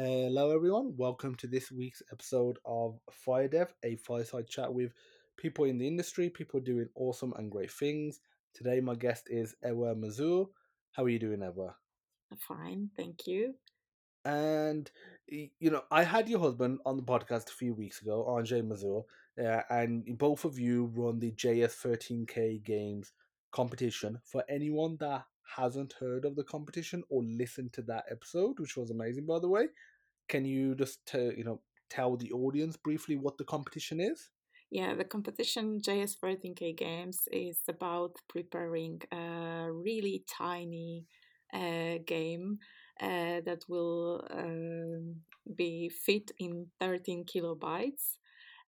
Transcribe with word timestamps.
Hello, 0.00 0.52
everyone. 0.54 0.94
Welcome 0.96 1.34
to 1.38 1.48
this 1.48 1.72
week's 1.72 2.04
episode 2.12 2.60
of 2.64 3.00
FireDEV, 3.26 3.66
a 3.84 3.96
fireside 3.96 4.46
chat 4.46 4.72
with 4.72 4.92
people 5.36 5.64
in 5.64 5.76
the 5.76 5.88
industry, 5.88 6.30
people 6.30 6.60
doing 6.60 6.88
awesome 6.94 7.34
and 7.36 7.50
great 7.50 7.72
things. 7.72 8.20
Today, 8.54 8.78
my 8.78 8.94
guest 8.94 9.26
is 9.28 9.56
Ewa 9.64 9.96
Mazur. 9.96 10.44
How 10.92 11.02
are 11.02 11.08
you 11.08 11.18
doing, 11.18 11.40
Ewa? 11.42 11.74
Fine, 12.46 12.90
thank 12.96 13.26
you. 13.26 13.54
And 14.24 14.88
you 15.26 15.50
know, 15.72 15.82
I 15.90 16.04
had 16.04 16.28
your 16.28 16.38
husband 16.38 16.78
on 16.86 16.96
the 16.96 17.02
podcast 17.02 17.48
a 17.48 17.54
few 17.54 17.74
weeks 17.74 18.00
ago, 18.00 18.24
Andrzej 18.28 18.64
Mazur, 18.64 19.00
uh, 19.44 19.62
and 19.68 20.16
both 20.16 20.44
of 20.44 20.60
you 20.60 20.92
run 20.94 21.18
the 21.18 21.32
JS13K 21.32 22.62
Games 22.62 23.10
competition. 23.50 24.20
For 24.24 24.44
anyone 24.48 24.96
that 25.00 25.24
hasn't 25.56 25.94
heard 25.94 26.24
of 26.24 26.36
the 26.36 26.44
competition 26.44 27.02
or 27.08 27.22
listened 27.24 27.72
to 27.74 27.82
that 27.82 28.04
episode, 28.10 28.58
which 28.60 28.76
was 28.76 28.90
amazing, 28.90 29.26
by 29.26 29.38
the 29.38 29.48
way, 29.48 29.66
can 30.28 30.44
you 30.44 30.74
just 30.74 31.04
t- 31.06 31.34
you 31.36 31.44
know 31.44 31.60
tell 31.90 32.16
the 32.16 32.32
audience 32.32 32.76
briefly 32.76 33.16
what 33.16 33.38
the 33.38 33.44
competition 33.44 34.00
is? 34.00 34.30
Yeah, 34.70 34.94
the 34.94 35.04
competition 35.04 35.80
JS13K 35.80 36.76
Games 36.76 37.20
is 37.32 37.60
about 37.68 38.16
preparing 38.28 39.00
a 39.10 39.68
really 39.72 40.24
tiny 40.28 41.06
uh, 41.54 41.98
game 42.04 42.58
uh, 43.00 43.40
that 43.46 43.64
will 43.68 44.26
um 44.30 45.16
be 45.56 45.88
fit 45.88 46.30
in 46.38 46.66
13 46.80 47.24
kilobytes. 47.24 48.18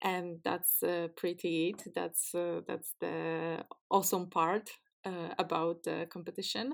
And 0.03 0.37
that's 0.43 0.83
uh, 0.83 1.07
pretty 1.15 1.69
it. 1.69 1.83
That's 1.95 2.35
uh, 2.35 2.61
that's 2.67 2.93
the 2.99 3.65
awesome 3.89 4.29
part 4.29 4.69
uh, 5.07 5.33
about 5.39 5.83
the 5.83 6.07
competition, 6.11 6.73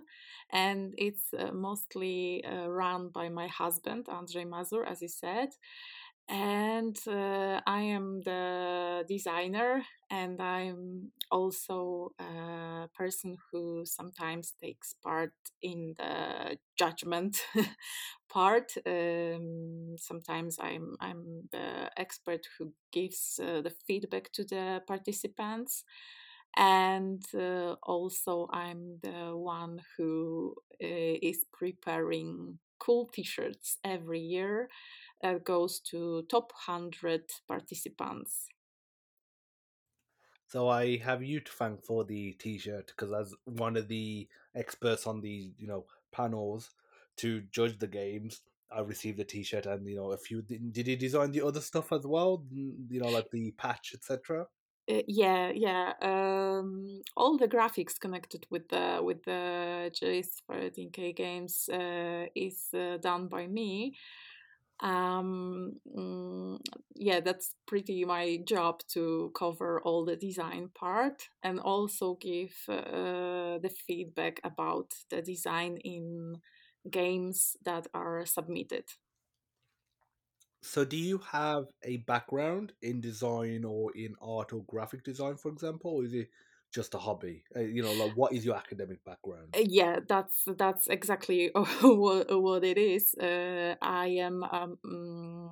and 0.51 0.93
it's 0.97 1.33
uh, 1.37 1.51
mostly 1.53 2.43
uh, 2.45 2.67
run 2.67 3.09
by 3.09 3.29
my 3.29 3.47
husband 3.47 4.05
Andrzej 4.07 4.49
Mazur, 4.49 4.83
as 4.85 5.01
you 5.01 5.09
said, 5.09 5.49
and 6.29 6.97
uh, 7.07 7.59
I 7.67 7.81
am 7.81 8.21
the 8.23 9.03
designer, 9.07 9.83
and 10.09 10.41
I'm 10.41 11.11
also 11.29 12.11
a 12.17 12.87
person 12.95 13.37
who 13.51 13.83
sometimes 13.85 14.53
takes 14.61 14.95
part 15.03 15.33
in 15.61 15.95
the 15.97 16.57
judgment 16.77 17.37
part. 18.29 18.71
Um, 18.85 19.95
sometimes 19.97 20.57
I'm 20.61 20.95
I'm 21.01 21.49
the 21.51 21.91
expert 21.97 22.47
who 22.57 22.71
gives 22.91 23.35
the 23.37 23.73
feedback 23.85 24.31
to 24.33 24.45
the 24.45 24.81
participants, 24.87 25.83
and 26.55 27.23
uh, 27.33 27.75
also 27.83 28.47
I'm 28.51 28.99
the 29.01 29.35
one 29.35 29.81
who 29.97 30.55
uh, 30.81 31.17
is 31.21 31.45
preparing 31.51 32.59
cool 32.79 33.07
T-shirts 33.07 33.77
every 33.83 34.19
year 34.19 34.69
that 35.21 35.43
goes 35.45 35.79
to 35.91 36.23
top 36.23 36.51
100 36.67 37.31
participants. 37.47 38.49
So 40.47 40.69
I 40.69 40.97
have 40.97 41.23
you 41.23 41.39
to 41.41 41.51
thank 41.51 41.83
for 41.83 42.03
the 42.05 42.33
T-shirt 42.33 42.87
because 42.87 43.11
as 43.13 43.33
one 43.45 43.75
of 43.75 43.87
the 43.87 44.27
experts 44.55 45.07
on 45.07 45.21
the 45.21 45.53
you 45.57 45.67
know 45.67 45.85
panels 46.11 46.71
to 47.17 47.41
judge 47.41 47.79
the 47.79 47.87
games, 47.87 48.41
I 48.71 48.81
received 48.81 49.17
the 49.17 49.25
T-shirt 49.25 49.65
and 49.65 49.87
you 49.87 49.95
know 49.95 50.11
a 50.11 50.17
few. 50.17 50.41
Did 50.41 50.87
you 50.87 50.95
design 50.95 51.31
the 51.31 51.41
other 51.45 51.61
stuff 51.61 51.91
as 51.91 52.05
well? 52.05 52.45
You 52.51 52.99
know, 53.01 53.09
like 53.09 53.31
the 53.31 53.51
patch, 53.51 53.93
etc. 53.95 54.47
Uh, 54.89 55.01
yeah, 55.07 55.49
yeah. 55.55 55.93
Um, 56.01 57.01
all 57.15 57.37
the 57.37 57.47
graphics 57.47 57.97
connected 57.97 58.45
with 58.49 58.67
the 58.67 58.99
with 59.01 59.23
the 59.23 59.89
JS13K 59.97 61.13
games 61.15 61.69
uh, 61.71 62.25
is 62.35 62.67
uh, 62.73 62.97
done 62.97 63.27
by 63.27 63.47
me. 63.47 63.95
Um, 64.81 65.73
mm, 65.97 66.59
yeah, 66.95 67.21
that's 67.21 67.55
pretty 67.67 68.05
my 68.05 68.39
job 68.47 68.81
to 68.93 69.31
cover 69.35 69.81
all 69.81 70.05
the 70.05 70.17
design 70.17 70.69
part 70.75 71.29
and 71.43 71.59
also 71.59 72.15
give 72.21 72.53
uh, 72.69 73.59
the 73.59 73.71
feedback 73.87 74.41
about 74.43 74.93
the 75.09 75.21
design 75.21 75.77
in 75.85 76.37
games 76.91 77.57
that 77.65 77.87
are 77.93 78.25
submitted. 78.25 78.85
So 80.63 80.83
do 80.85 80.97
you 80.97 81.19
have 81.19 81.65
a 81.83 81.97
background 81.97 82.73
in 82.81 83.01
design 83.01 83.65
or 83.65 83.91
in 83.95 84.15
art 84.21 84.51
or 84.53 84.63
graphic 84.63 85.03
design, 85.03 85.35
for 85.37 85.49
example, 85.51 85.91
or 85.91 86.05
is 86.05 86.13
it 86.13 86.29
just 86.71 86.95
a 86.95 86.97
hobby? 86.97 87.43
Uh, 87.55 87.59
you 87.61 87.83
know, 87.83 87.93
like 87.93 88.13
what 88.15 88.33
is 88.33 88.45
your 88.45 88.55
academic 88.55 89.03
background? 89.05 89.55
Uh, 89.55 89.61
yeah 89.67 89.99
that's 90.07 90.45
that's 90.57 90.87
exactly 90.87 91.51
what, 91.81 92.41
what 92.41 92.63
it 92.63 92.77
is 92.77 93.13
uh, 93.15 93.75
i 93.81 94.07
am 94.07 94.43
um, 94.43 94.77
mm, 94.85 95.49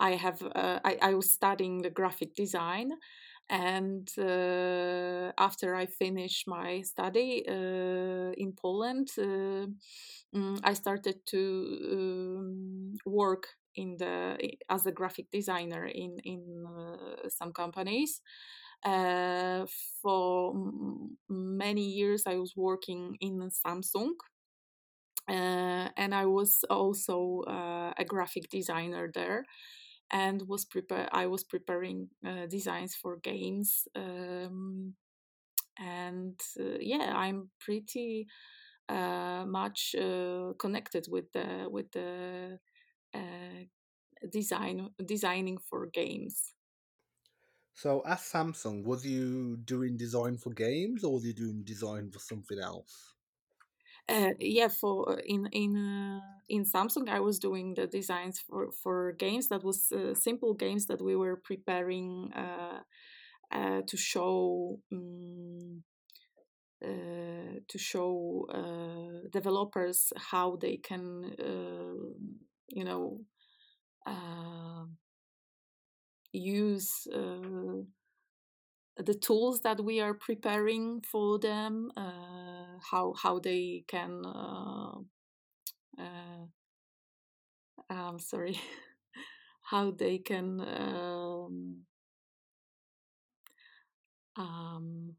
i 0.00 0.12
have 0.12 0.42
uh, 0.42 0.78
I, 0.84 0.98
I 1.02 1.14
was 1.14 1.32
studying 1.32 1.82
the 1.82 1.90
graphic 1.90 2.34
design 2.34 2.92
and 3.48 4.08
uh, 4.18 5.32
after 5.38 5.74
i 5.74 5.86
finished 5.86 6.46
my 6.46 6.82
study 6.82 7.44
uh, 7.48 8.32
in 8.36 8.52
poland 8.52 9.08
uh, 9.18 9.66
mm, 10.34 10.60
i 10.62 10.74
started 10.74 11.24
to 11.26 11.40
um, 11.92 12.94
work 13.06 13.48
in 13.78 13.96
the 13.98 14.36
as 14.68 14.86
a 14.86 14.92
graphic 14.92 15.26
designer 15.32 15.86
in 15.86 16.18
in 16.24 16.42
uh, 16.66 17.28
some 17.28 17.52
companies 17.52 18.20
uh, 18.84 19.66
for 20.02 20.54
many 21.28 21.82
years, 21.82 22.22
I 22.26 22.36
was 22.36 22.54
working 22.56 23.16
in 23.20 23.50
Samsung, 23.50 24.10
uh, 25.28 25.88
and 25.96 26.14
I 26.14 26.26
was 26.26 26.64
also 26.70 27.42
uh, 27.46 27.92
a 27.98 28.04
graphic 28.06 28.48
designer 28.50 29.10
there, 29.12 29.44
and 30.12 30.42
was 30.48 30.64
prepare. 30.64 31.08
I 31.12 31.26
was 31.26 31.44
preparing 31.44 32.08
uh, 32.26 32.46
designs 32.46 32.94
for 32.94 33.16
games, 33.16 33.88
um, 33.96 34.94
and 35.78 36.40
uh, 36.60 36.78
yeah, 36.80 37.12
I'm 37.16 37.50
pretty 37.60 38.26
uh, 38.88 39.44
much 39.46 39.94
uh, 39.98 40.52
connected 40.58 41.06
with 41.10 41.32
the 41.32 41.68
with 41.70 41.92
the 41.92 42.58
design 44.30 44.90
designing 45.04 45.58
for 45.58 45.86
games. 45.86 46.54
So 47.74 48.02
at 48.04 48.18
Samsung, 48.18 48.84
was 48.84 49.06
you 49.06 49.56
doing 49.58 49.96
design 49.96 50.36
for 50.36 50.52
games 50.52 51.04
or 51.04 51.14
was 51.14 51.24
you 51.24 51.32
doing 51.32 51.62
design 51.62 52.10
for 52.10 52.18
something 52.18 52.58
else? 52.58 53.14
Uh, 54.08 54.30
yeah, 54.40 54.68
for 54.68 55.20
in 55.26 55.46
in 55.52 55.76
uh, 55.76 56.20
in 56.48 56.64
Samsung, 56.64 57.08
I 57.08 57.20
was 57.20 57.38
doing 57.38 57.74
the 57.74 57.86
designs 57.86 58.40
for 58.40 58.72
for 58.82 59.12
games. 59.12 59.48
That 59.48 59.62
was 59.62 59.92
uh, 59.92 60.14
simple 60.14 60.54
games 60.54 60.86
that 60.86 61.02
we 61.02 61.14
were 61.14 61.36
preparing 61.36 62.32
uh, 62.34 62.80
uh, 63.52 63.82
to 63.86 63.96
show. 63.96 64.80
Um, 64.90 65.84
uh, 66.80 67.58
to 67.66 67.76
show 67.76 68.46
uh, 68.54 69.28
developers 69.32 70.12
how 70.16 70.56
they 70.60 70.76
can, 70.76 71.24
uh, 71.40 72.14
you 72.68 72.84
know, 72.84 73.20
uh, 74.06 74.84
use 76.32 77.06
uh, 77.14 77.82
the 78.96 79.14
tools 79.14 79.60
that 79.60 79.82
we 79.82 80.00
are 80.00 80.14
preparing 80.14 81.00
for 81.02 81.38
them, 81.38 81.90
uh, 81.96 82.78
how 82.90 83.14
how 83.14 83.38
they 83.38 83.84
can. 83.86 84.24
Uh, 84.26 84.98
uh, 85.98 86.46
um, 87.90 88.18
sorry, 88.18 88.58
how 89.62 89.90
they 89.90 90.18
can. 90.18 90.60
Um, 90.60 91.82
um, 94.36 95.14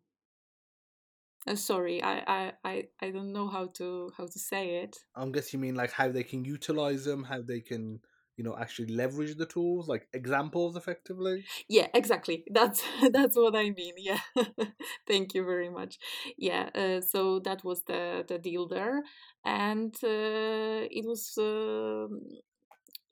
uh, 1.49 1.55
sorry, 1.55 2.01
I, 2.03 2.19
I, 2.27 2.51
I, 2.63 2.83
I 3.01 3.09
don't 3.11 3.33
know 3.33 3.47
how 3.47 3.67
to 3.77 4.11
how 4.17 4.25
to 4.25 4.39
say 4.39 4.83
it. 4.83 4.97
I'm 5.15 5.31
guessing 5.31 5.59
you 5.59 5.65
mean 5.65 5.75
like 5.75 5.91
how 5.91 6.09
they 6.09 6.23
can 6.23 6.45
utilize 6.45 7.05
them, 7.05 7.23
how 7.23 7.41
they 7.41 7.59
can, 7.59 7.99
you 8.37 8.43
know, 8.43 8.55
actually 8.57 8.93
leverage 8.93 9.35
the 9.37 9.45
tools, 9.45 9.87
like 9.87 10.07
examples 10.13 10.75
effectively. 10.75 11.43
Yeah, 11.67 11.87
exactly. 11.93 12.43
That's 12.51 12.83
that's 13.11 13.35
what 13.35 13.55
I 13.55 13.71
mean. 13.71 13.95
Yeah, 13.97 14.19
thank 15.07 15.33
you 15.33 15.43
very 15.43 15.69
much. 15.69 15.97
Yeah, 16.37 16.69
uh, 16.75 17.01
so 17.01 17.39
that 17.39 17.63
was 17.63 17.83
the 17.83 18.25
the 18.27 18.37
deal 18.37 18.67
there, 18.67 19.01
and 19.45 19.93
uh, 20.03 20.87
it 20.91 21.05
was. 21.05 21.33
um 21.37 22.21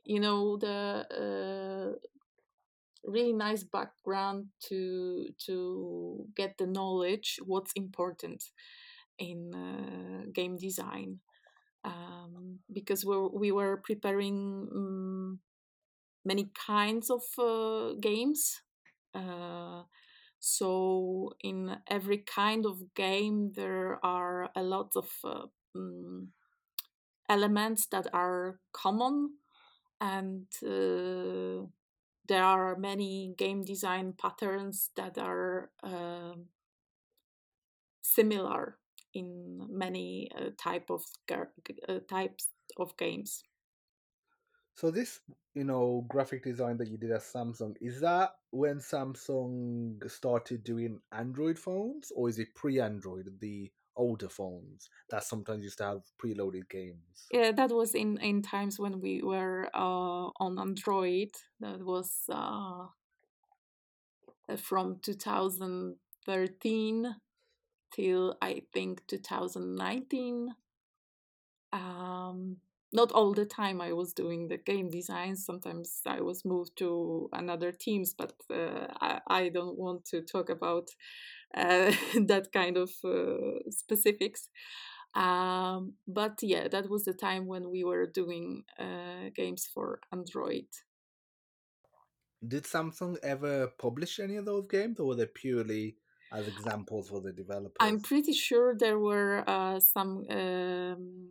you 0.05 0.19
know 0.19 0.57
the 0.57 1.05
uh, 1.11 2.07
really 3.07 3.33
nice 3.33 3.63
background 3.63 4.47
to 4.69 5.29
to 5.45 6.25
get 6.35 6.57
the 6.57 6.67
knowledge 6.67 7.39
what's 7.45 7.71
important 7.73 8.43
in 9.19 9.53
uh, 9.55 10.29
game 10.33 10.57
design 10.57 11.19
um, 11.85 12.59
because 12.71 13.05
we 13.05 13.17
we 13.33 13.51
were 13.51 13.77
preparing 13.77 14.67
um, 14.73 15.39
many 16.25 16.49
kinds 16.67 17.09
of 17.09 17.23
uh, 17.39 17.93
games 17.99 18.61
uh, 19.15 19.83
so 20.39 21.33
in 21.41 21.77
every 21.89 22.19
kind 22.19 22.65
of 22.65 22.93
game 22.95 23.51
there 23.55 23.99
are 24.05 24.49
a 24.55 24.63
lot 24.63 24.91
of 24.95 25.09
um, 25.75 26.29
elements 27.29 27.87
that 27.87 28.07
are 28.13 28.59
common 28.71 29.31
and 29.99 30.45
uh, 30.65 31.65
there 32.27 32.43
are 32.43 32.75
many 32.75 33.33
game 33.37 33.63
design 33.63 34.13
patterns 34.13 34.91
that 34.95 35.17
are 35.17 35.69
um 35.83 36.45
similar 38.01 38.77
in 39.13 39.67
many 39.69 40.29
uh, 40.37 40.49
type 40.57 40.89
of 40.89 41.03
uh, 41.31 41.99
types 42.09 42.49
of 42.77 42.95
games. 42.97 43.43
So 44.75 44.91
this, 44.91 45.19
you 45.55 45.63
know, 45.63 46.05
graphic 46.07 46.43
design 46.43 46.77
that 46.77 46.87
you 46.87 46.97
did 46.97 47.11
at 47.11 47.21
Samsung, 47.21 47.73
is 47.81 47.99
that 48.01 48.35
when 48.51 48.77
Samsung 48.77 50.07
started 50.09 50.63
doing 50.63 50.99
Android 51.11 51.57
phones, 51.57 52.11
or 52.15 52.29
is 52.29 52.37
it 52.37 52.53
pre-Android, 52.53 53.27
the 53.39 53.71
older 53.97 54.29
phones 54.29 54.89
that 55.09 55.23
sometimes 55.23 55.63
used 55.63 55.79
to 55.79 55.83
have 55.83 56.01
preloaded 56.23 56.69
games? 56.69 57.27
Yeah, 57.31 57.51
that 57.51 57.71
was 57.71 57.95
in 57.95 58.17
in 58.17 58.41
times 58.41 58.79
when 58.79 59.01
we 59.01 59.21
were 59.21 59.69
uh, 59.73 60.29
on 60.39 60.59
Android. 60.59 61.31
That 61.59 61.83
was 61.83 62.11
uh, 62.29 62.85
from 64.57 64.99
2013 65.01 67.15
till 67.93 68.37
I 68.41 68.61
think 68.73 69.05
2019. 69.07 70.55
Um, 71.73 72.57
not 72.91 73.11
all 73.11 73.33
the 73.33 73.45
time 73.45 73.81
I 73.81 73.93
was 73.93 74.13
doing 74.13 74.47
the 74.47 74.57
game 74.57 74.89
design. 74.89 75.35
Sometimes 75.35 76.01
I 76.05 76.21
was 76.21 76.45
moved 76.45 76.77
to 76.77 77.29
another 77.33 77.71
teams, 77.71 78.13
but 78.17 78.33
uh, 78.53 78.87
I, 79.01 79.19
I, 79.27 79.49
don't 79.49 79.77
want 79.77 80.05
to 80.05 80.21
talk 80.21 80.49
about 80.49 80.87
uh, 81.55 81.91
that 82.27 82.49
kind 82.53 82.77
of 82.77 82.91
uh, 83.03 83.69
specifics. 83.69 84.49
Um, 85.15 85.93
but 86.07 86.37
yeah, 86.41 86.67
that 86.69 86.89
was 86.89 87.03
the 87.03 87.13
time 87.13 87.47
when 87.47 87.69
we 87.69 87.83
were 87.83 88.05
doing 88.05 88.63
uh, 88.79 89.29
games 89.35 89.67
for 89.73 89.99
Android. 90.11 90.67
Did 92.47 92.65
Samsung 92.65 93.17
ever 93.23 93.67
publish 93.79 94.19
any 94.19 94.35
of 94.35 94.45
those 94.45 94.67
games, 94.69 94.99
or 94.99 95.07
were 95.07 95.15
they 95.15 95.25
purely 95.25 95.97
as 96.31 96.47
examples 96.47 97.09
for 97.09 97.19
the 97.19 97.31
developers? 97.31 97.77
I'm 97.79 97.99
pretty 97.99 98.33
sure 98.33 98.75
there 98.77 98.99
were 98.99 99.43
uh, 99.47 99.79
some 99.79 100.23
um, 100.29 101.29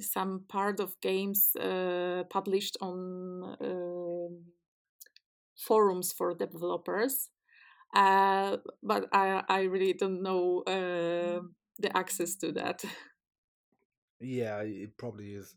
some 0.00 0.44
part 0.48 0.80
of 0.80 1.00
games 1.00 1.54
uh, 1.56 2.24
published 2.30 2.76
on 2.80 3.56
uh, 3.60 4.28
forums 5.56 6.12
for 6.12 6.34
developers, 6.34 7.30
uh, 7.94 8.58
but 8.82 9.08
I 9.12 9.42
I 9.48 9.62
really 9.62 9.92
don't 9.94 10.22
know 10.22 10.62
uh, 10.66 11.40
the 11.78 11.96
access 11.96 12.36
to 12.36 12.52
that. 12.52 12.84
Yeah, 14.20 14.60
it 14.62 14.96
probably 14.96 15.34
is 15.34 15.54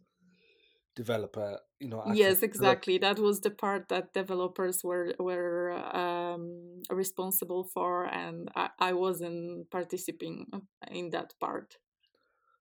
developer 0.96 1.60
you 1.80 1.88
know 1.88 2.02
yes 2.06 2.42
exactly. 2.44 2.98
That 2.98 3.20
was 3.20 3.42
the 3.42 3.52
part 3.52 3.90
that 3.90 4.14
developers 4.14 4.84
were 4.84 5.14
were 5.20 5.74
um, 5.96 6.82
responsible 6.90 7.64
for 7.66 8.06
and 8.06 8.50
I, 8.56 8.70
I 8.80 8.94
wasn't 8.94 9.70
participating 9.72 10.48
in 10.92 11.10
that 11.12 11.34
part 11.40 11.78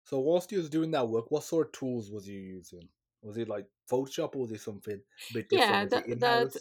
so 0.07 0.19
whilst 0.21 0.51
you 0.53 0.59
was 0.59 0.71
doing 0.71 0.91
that 0.93 1.09
work 1.09 1.31
what 1.31 1.45
sort 1.45 1.67
of 1.67 1.73
tools 1.73 2.11
was 2.11 2.27
you 2.27 2.41
using? 2.41 2.89
Was 3.23 3.37
it 3.37 3.49
like 3.49 3.67
photoshop 3.91 4.37
or 4.37 4.43
was 4.43 4.53
it 4.53 4.61
something 4.61 4.95
a 4.95 5.33
bit 5.35 5.49
different? 5.51 5.93
Yeah 5.93 6.21
that, 6.21 6.57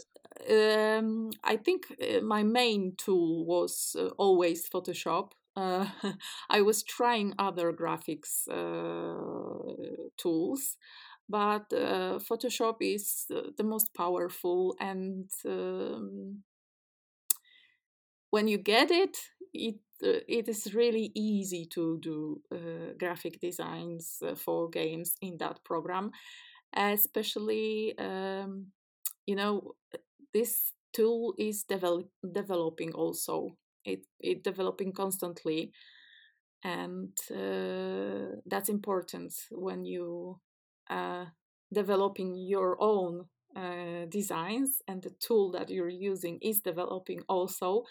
that 0.49 0.99
um, 0.99 1.31
i 1.43 1.55
think 1.55 1.85
uh, 2.01 2.21
my 2.21 2.43
main 2.43 2.93
tool 2.97 3.45
was 3.45 3.95
uh, 3.97 4.07
always 4.17 4.67
photoshop. 4.69 5.31
Uh, 5.55 5.85
i 6.49 6.61
was 6.61 6.83
trying 6.83 7.33
other 7.39 7.71
graphics 7.71 8.47
uh, 8.49 10.09
tools 10.17 10.77
but 11.27 11.73
uh, 11.73 12.19
Photoshop 12.19 12.77
is 12.81 13.25
the 13.29 13.63
most 13.63 13.93
powerful, 13.95 14.75
and 14.79 15.29
um, 15.45 16.43
when 18.29 18.47
you 18.47 18.57
get 18.57 18.91
it, 18.91 19.17
it 19.53 19.75
it 20.01 20.47
is 20.47 20.73
really 20.73 21.11
easy 21.15 21.65
to 21.73 21.99
do 22.01 22.41
uh, 22.51 22.93
graphic 22.99 23.39
designs 23.39 24.17
uh, 24.25 24.35
for 24.35 24.69
games 24.69 25.15
in 25.21 25.37
that 25.37 25.63
program, 25.63 26.11
especially 26.75 27.97
um, 27.97 28.67
you 29.25 29.35
know 29.35 29.75
this 30.33 30.73
tool 30.93 31.33
is 31.37 31.63
develop, 31.63 32.09
developing 32.33 32.93
also. 32.93 33.57
It 33.83 34.05
it 34.19 34.43
developing 34.43 34.93
constantly 34.93 35.71
and 36.65 37.11
uh, 37.31 38.37
that's 38.47 38.69
important 38.69 39.33
when 39.51 39.85
you 39.85 40.39
uh, 40.89 41.25
developing 41.71 42.35
your 42.35 42.75
own 42.81 43.25
uh, 43.55 44.05
designs 44.09 44.81
and 44.87 45.03
the 45.03 45.11
tool 45.19 45.51
that 45.51 45.69
you're 45.69 45.87
using 45.87 46.39
is 46.41 46.61
developing 46.61 47.21
also 47.29 47.83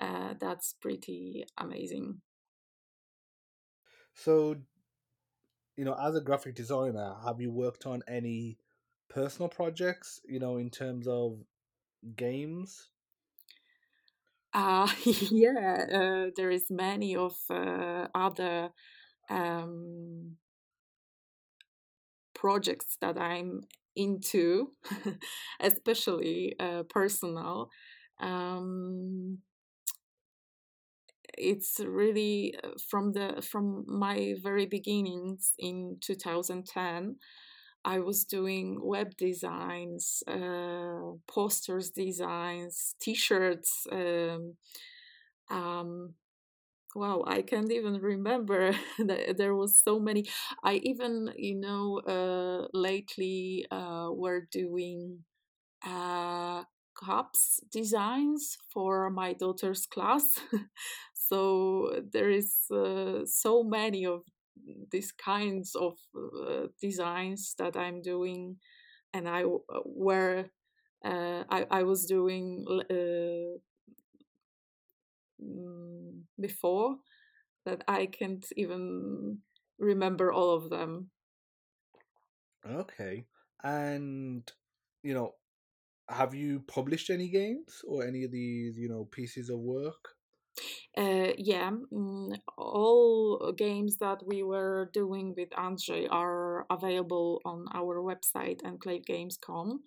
uh, 0.00 0.34
that's 0.38 0.74
pretty 0.80 1.44
amazing 1.58 2.20
so 4.14 4.56
you 5.76 5.84
know 5.84 5.94
as 5.94 6.14
a 6.14 6.20
graphic 6.20 6.54
designer 6.54 7.14
have 7.24 7.40
you 7.40 7.50
worked 7.50 7.86
on 7.86 8.02
any 8.08 8.58
personal 9.08 9.48
projects 9.48 10.20
you 10.26 10.38
know 10.38 10.56
in 10.56 10.70
terms 10.70 11.06
of 11.06 11.38
games 12.16 12.88
uh 14.52 14.88
yeah 15.30 15.86
uh, 15.92 16.30
there 16.36 16.50
is 16.50 16.70
many 16.70 17.14
of 17.14 17.34
uh, 17.50 18.08
other 18.14 18.70
um, 19.28 20.36
projects 22.34 22.96
that 23.00 23.18
I'm 23.18 23.62
into, 23.94 24.72
especially 25.60 26.56
uh, 26.58 26.84
personal. 26.84 27.70
Um, 28.18 29.38
it's 31.40 31.80
really 31.80 32.54
uh, 32.64 32.70
from 32.88 33.12
the 33.12 33.42
from 33.42 33.84
my 33.88 34.34
very 34.42 34.66
beginnings 34.66 35.52
in 35.58 35.96
2010 36.00 37.16
i 37.84 37.98
was 37.98 38.24
doing 38.24 38.78
web 38.82 39.16
designs 39.16 40.22
uh, 40.28 41.12
posters 41.26 41.90
designs 41.90 42.94
t-shirts 43.00 43.86
um, 43.92 44.54
um, 45.50 46.14
wow 46.94 47.24
i 47.26 47.42
can't 47.42 47.72
even 47.72 47.94
remember. 48.00 48.72
That 48.98 49.36
there 49.38 49.54
was 49.54 49.80
so 49.82 50.00
many. 50.00 50.26
I 50.64 50.74
even 50.84 51.32
you 51.36 51.56
know 51.56 52.00
uh, 52.16 52.68
lately 52.74 53.66
uh, 53.70 54.08
we're 54.12 54.46
doing 54.52 55.20
uh, 55.86 56.64
cups 56.94 57.60
designs 57.72 58.58
for 58.72 59.10
my 59.10 59.32
daughter's 59.34 59.86
class 59.86 60.24
so 61.30 62.02
there 62.12 62.30
is 62.30 62.50
uh, 62.72 63.24
so 63.24 63.62
many 63.62 64.06
of 64.06 64.22
these 64.90 65.12
kinds 65.12 65.74
of 65.74 65.96
uh, 66.16 66.66
designs 66.80 67.54
that 67.58 67.76
i'm 67.76 68.02
doing 68.02 68.56
and 69.14 69.28
i 69.28 69.44
uh, 71.04 71.44
I, 71.48 71.66
I 71.70 71.82
was 71.82 72.06
doing 72.06 72.64
Mm, 75.42 76.26
before 76.38 76.98
that 77.64 77.84
I 77.88 78.06
can't 78.06 78.46
even 78.56 79.42
remember 79.78 80.32
all 80.32 80.54
of 80.56 80.70
them. 80.70 81.10
Okay. 82.64 83.26
And, 83.62 84.50
you 85.02 85.14
know, 85.14 85.34
have 86.08 86.34
you 86.34 86.60
published 86.60 87.10
any 87.10 87.28
games 87.28 87.82
or 87.86 88.06
any 88.06 88.24
of 88.24 88.32
these, 88.32 88.78
you 88.78 88.88
know, 88.88 89.06
pieces 89.06 89.50
of 89.50 89.60
work? 89.60 90.16
Uh, 90.96 91.32
yeah, 91.38 91.70
mm, 91.92 92.36
all 92.58 93.52
games 93.56 93.96
that 93.98 94.18
we 94.26 94.42
were 94.42 94.90
doing 94.92 95.34
with 95.36 95.50
Andrzej 95.50 96.08
are 96.10 96.66
available 96.70 97.40
on 97.44 97.66
our 97.74 97.96
website, 98.02 98.60
enclavegames.com. 98.62 99.80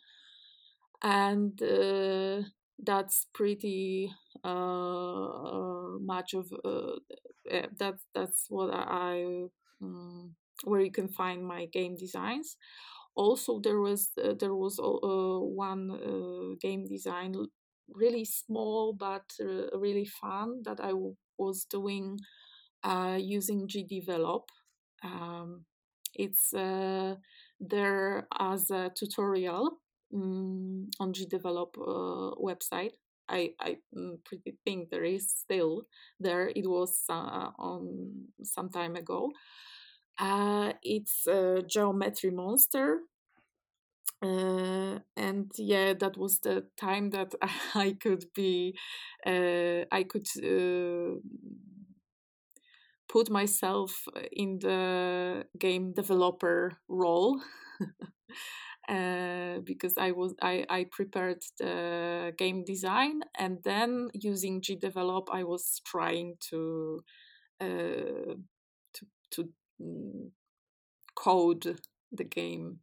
And 1.01 1.61
uh, 1.61 2.47
that's 2.79 3.27
pretty 3.33 4.11
uh, 4.43 5.97
much 5.99 6.33
of 6.33 6.51
uh, 6.63 6.95
eh, 7.49 7.67
that's 7.77 8.03
that's 8.15 8.45
what 8.49 8.69
I 8.73 9.45
um, 9.81 10.35
where 10.63 10.79
you 10.81 10.91
can 10.91 11.09
find 11.09 11.45
my 11.45 11.65
game 11.65 11.95
designs. 11.97 12.55
Also, 13.15 13.59
there 13.59 13.79
was 13.81 14.11
uh, 14.23 14.33
there 14.39 14.55
was 14.55 14.79
uh, 14.79 15.39
one 15.39 15.91
uh, 15.91 16.55
game 16.61 16.87
design 16.87 17.35
really 17.89 18.25
small 18.25 18.93
but 18.93 19.25
uh, 19.41 19.77
really 19.77 20.05
fun 20.05 20.61
that 20.65 20.79
I 20.81 20.89
w- 20.89 21.15
was 21.37 21.65
doing 21.65 22.19
using 23.17 23.67
GDevelop. 23.67 24.43
Um, 25.03 25.65
it's 26.15 26.53
there 27.59 28.27
as 28.39 28.69
a 28.71 28.91
tutorial 28.95 29.79
um, 30.13 30.89
on 30.99 31.13
GDevelop 31.13 31.77
uh, 31.77 32.35
website. 32.41 32.91
I, 33.29 33.51
I 33.59 33.77
mm, 33.97 34.17
pretty 34.25 34.57
think 34.65 34.89
there 34.89 35.05
is 35.05 35.31
still 35.31 35.83
there. 36.19 36.49
It 36.49 36.67
was 36.67 37.03
uh, 37.09 37.49
on 37.57 38.25
some 38.43 38.69
time 38.69 38.95
ago. 38.95 39.31
Uh, 40.19 40.73
it's 40.83 41.25
a 41.27 41.63
geometry 41.67 42.31
monster. 42.31 42.99
And 45.33 45.51
yeah, 45.57 45.93
that 45.93 46.17
was 46.17 46.39
the 46.39 46.65
time 46.77 47.09
that 47.11 47.33
I 47.75 47.97
could 47.99 48.25
be, 48.35 48.77
uh, 49.25 49.85
I 49.91 50.03
could 50.03 50.27
uh, 50.37 51.19
put 53.07 53.29
myself 53.29 54.05
in 54.31 54.59
the 54.59 55.45
game 55.59 55.93
developer 55.93 56.77
role. 56.87 57.41
Uh, 58.89 59.59
because 59.63 59.93
I 59.97 60.11
was 60.11 60.33
I, 60.41 60.65
I 60.69 60.85
prepared 60.91 61.41
the 61.57 62.33
game 62.37 62.65
design 62.65 63.21
and 63.39 63.59
then 63.63 64.09
using 64.13 64.59
GDevelop 64.59 65.27
I 65.31 65.45
was 65.45 65.79
trying 65.85 66.35
to 66.49 67.01
uh, 67.61 68.35
to 68.95 69.05
to 69.31 69.49
mm, 69.81 70.31
code 71.15 71.79
the 72.11 72.25
game 72.25 72.79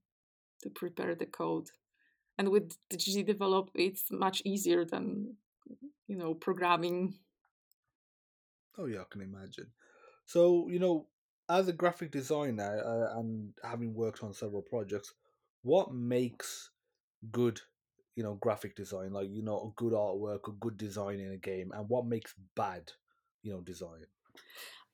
to 0.62 0.70
prepare 0.70 1.14
the 1.14 1.26
code 1.26 1.70
and 2.40 2.48
with 2.48 2.72
GDevelop 2.94 3.68
it's 3.74 4.10
much 4.10 4.40
easier 4.46 4.84
than 4.86 5.36
you 6.08 6.16
know 6.16 6.32
programming. 6.32 7.14
Oh 8.78 8.86
yeah 8.86 9.00
i 9.02 9.04
can 9.10 9.20
imagine. 9.20 9.66
So 10.24 10.68
you 10.68 10.78
know 10.78 11.06
as 11.50 11.68
a 11.68 11.72
graphic 11.72 12.10
designer 12.12 12.82
uh, 12.92 13.18
and 13.18 13.52
having 13.62 13.92
worked 13.94 14.22
on 14.22 14.32
several 14.32 14.62
projects 14.62 15.12
what 15.62 15.92
makes 15.92 16.70
good 17.30 17.60
you 18.16 18.22
know 18.22 18.34
graphic 18.34 18.74
design? 18.74 19.12
Like 19.12 19.28
you 19.30 19.42
know 19.42 19.58
a 19.68 19.72
good 19.76 19.92
artwork 19.92 20.48
a 20.48 20.52
good 20.52 20.78
design 20.78 21.20
in 21.20 21.32
a 21.32 21.36
game 21.36 21.72
and 21.74 21.88
what 21.90 22.06
makes 22.06 22.34
bad 22.56 22.92
you 23.42 23.52
know 23.52 23.60
design? 23.60 24.06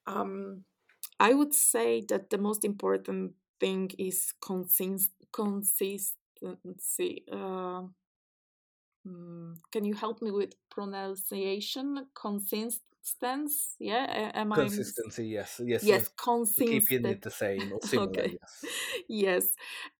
Um 0.06 0.64
i 1.20 1.32
would 1.32 1.54
say 1.54 2.02
that 2.10 2.30
the 2.30 2.38
most 2.38 2.64
important 2.64 3.34
thing 3.60 3.90
is 3.98 4.34
consist- 4.40 5.24
consist- 5.32 6.18
consistency 6.38 7.24
uh, 7.32 7.82
mm, 9.06 9.54
can 9.72 9.84
you 9.84 9.94
help 9.94 10.22
me 10.22 10.30
with 10.30 10.54
pronunciation 10.70 12.06
consist 12.14 12.82
stance 13.02 13.76
yeah 13.78 14.30
am 14.34 14.52
i 14.52 14.56
consistency 14.56 15.26
yes 15.26 15.60
yes 15.64 15.84
yes 15.84 16.08
consistency 16.08 16.80
keeping 16.80 17.06
it 17.06 17.22
the 17.22 17.30
same 17.30 17.72
or 17.72 17.80
similar 17.84 18.08
okay. 18.08 18.38
yes 18.40 18.64
yes 19.08 19.44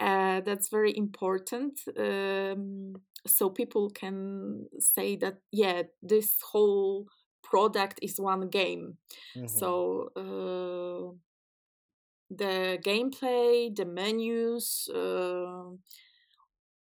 uh, 0.01 0.41
that's 0.41 0.69
very 0.69 0.97
important 0.97 1.79
um, 1.97 2.97
so 3.27 3.49
people 3.49 3.91
can 3.91 4.67
say 4.81 5.15
that 5.17 5.37
yeah 5.53 5.83
this 6.03 6.37
whole 6.43 7.07
product 7.45 8.01
is 8.03 8.19
one 8.19 8.49
game 8.49 8.97
mm-hmm. 9.37 9.47
so 9.47 10.11
uh, 10.17 11.15
the 12.31 12.79
gameplay 12.83 13.75
the 13.75 13.85
menus 13.85 14.89
uh, 14.93 15.71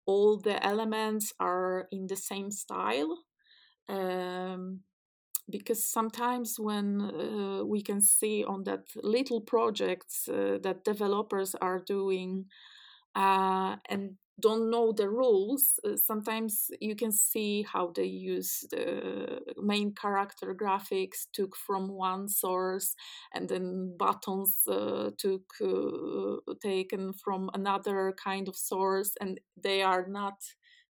all 0.06 0.38
the 0.38 0.64
elements 0.64 1.32
are 1.38 1.88
in 1.90 2.06
the 2.06 2.16
same 2.16 2.50
style 2.50 3.18
um, 3.88 4.80
because 5.48 5.84
sometimes 5.84 6.56
when 6.58 7.00
uh, 7.00 7.64
we 7.64 7.82
can 7.82 8.00
see 8.00 8.44
on 8.44 8.64
that 8.64 8.84
little 9.02 9.40
projects 9.40 10.28
uh, 10.28 10.58
that 10.62 10.84
developers 10.84 11.54
are 11.60 11.80
doing 11.80 12.46
uh, 13.16 13.76
and 13.88 14.16
don't 14.40 14.70
know 14.70 14.92
the 14.92 15.08
rules 15.08 15.78
uh, 15.84 15.96
sometimes 15.96 16.70
you 16.80 16.94
can 16.96 17.12
see 17.12 17.62
how 17.62 17.92
they 17.94 18.04
use 18.04 18.64
the 18.70 19.40
main 19.62 19.94
character 19.94 20.54
graphics 20.54 21.26
took 21.32 21.56
from 21.56 21.88
one 21.88 22.28
source 22.28 22.94
and 23.34 23.48
then 23.48 23.94
buttons 23.98 24.62
uh, 24.68 25.10
took 25.18 25.42
uh, 25.62 26.36
taken 26.62 27.12
from 27.12 27.50
another 27.54 28.14
kind 28.22 28.48
of 28.48 28.56
source 28.56 29.12
and 29.20 29.40
they 29.62 29.82
are 29.82 30.06
not 30.06 30.34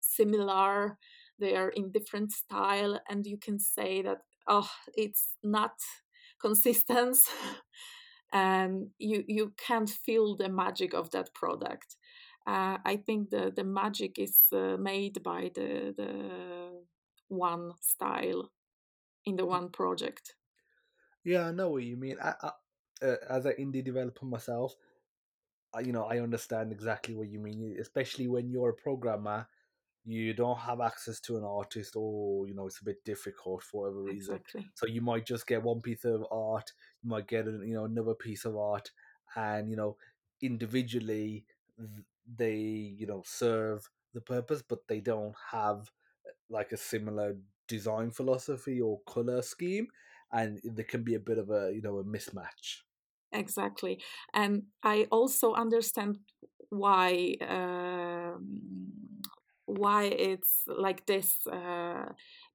similar. 0.00 0.98
They 1.38 1.56
are 1.56 1.70
in 1.70 1.90
different 1.90 2.32
style 2.32 3.00
and 3.08 3.26
you 3.26 3.38
can 3.38 3.58
say 3.58 4.02
that 4.02 4.18
oh 4.46 4.70
it's 4.94 5.36
not 5.42 5.72
consistent. 6.40 7.16
And 8.32 8.90
you 8.98 9.24
you 9.26 9.52
can't 9.56 9.90
feel 9.90 10.36
the 10.36 10.48
magic 10.48 10.94
of 10.94 11.10
that 11.10 11.34
product 11.34 11.96
uh, 12.46 12.78
i 12.84 12.96
think 12.96 13.30
the 13.30 13.52
the 13.54 13.64
magic 13.64 14.18
is 14.18 14.48
uh, 14.52 14.76
made 14.78 15.22
by 15.22 15.50
the 15.54 15.94
the 15.96 16.82
one 17.28 17.72
style 17.80 18.50
in 19.24 19.36
the 19.36 19.46
one 19.46 19.68
project. 19.68 20.34
Yeah 21.24 21.46
i 21.48 21.52
know 21.52 21.70
what 21.70 21.84
you 21.84 21.96
mean. 21.96 22.16
I, 22.22 22.34
I, 22.42 22.50
uh, 23.06 23.16
as 23.28 23.46
an 23.46 23.54
indie 23.58 23.84
developer 23.84 24.26
myself 24.26 24.74
I, 25.72 25.80
you 25.80 25.92
know 25.92 26.04
i 26.04 26.18
understand 26.18 26.72
exactly 26.72 27.14
what 27.14 27.28
you 27.28 27.38
mean 27.38 27.76
especially 27.80 28.28
when 28.28 28.50
you're 28.50 28.70
a 28.70 28.74
programmer 28.74 29.46
you 30.04 30.32
don't 30.34 30.58
have 30.58 30.80
access 30.80 31.20
to 31.20 31.36
an 31.36 31.44
artist 31.44 31.94
or 31.96 32.46
you 32.46 32.54
know 32.54 32.66
it's 32.66 32.80
a 32.80 32.84
bit 32.84 33.04
difficult 33.04 33.62
for 33.62 33.82
whatever 33.82 34.02
reason. 34.02 34.36
Exactly. 34.36 34.68
so 34.74 34.86
you 34.86 35.00
might 35.00 35.26
just 35.26 35.46
get 35.46 35.62
one 35.62 35.80
piece 35.80 36.04
of 36.04 36.24
art 36.30 36.72
you 37.02 37.10
might 37.10 37.28
get 37.28 37.46
you 37.46 37.74
know 37.74 37.84
another 37.84 38.14
piece 38.14 38.44
of 38.44 38.56
art 38.56 38.90
and 39.36 39.70
you 39.70 39.76
know 39.76 39.96
individually 40.42 41.44
they 42.36 42.56
you 42.56 43.06
know 43.06 43.22
serve 43.24 43.88
the 44.14 44.20
purpose 44.20 44.62
but 44.62 44.86
they 44.88 45.00
don't 45.00 45.34
have 45.52 45.90
like 46.48 46.72
a 46.72 46.76
similar 46.76 47.36
design 47.68 48.10
philosophy 48.10 48.80
or 48.80 49.00
color 49.06 49.42
scheme 49.42 49.86
and 50.32 50.60
there 50.64 50.84
can 50.84 51.02
be 51.02 51.14
a 51.14 51.20
bit 51.20 51.38
of 51.38 51.50
a 51.50 51.72
you 51.74 51.82
know 51.82 51.98
a 51.98 52.04
mismatch. 52.04 52.82
Exactly 53.32 54.00
and 54.34 54.64
i 54.82 55.06
also 55.10 55.54
understand 55.54 56.18
why 56.70 57.36
um, 57.48 58.60
why 59.66 60.04
it's 60.04 60.62
like 60.66 61.06
this 61.06 61.46
uh, 61.46 62.06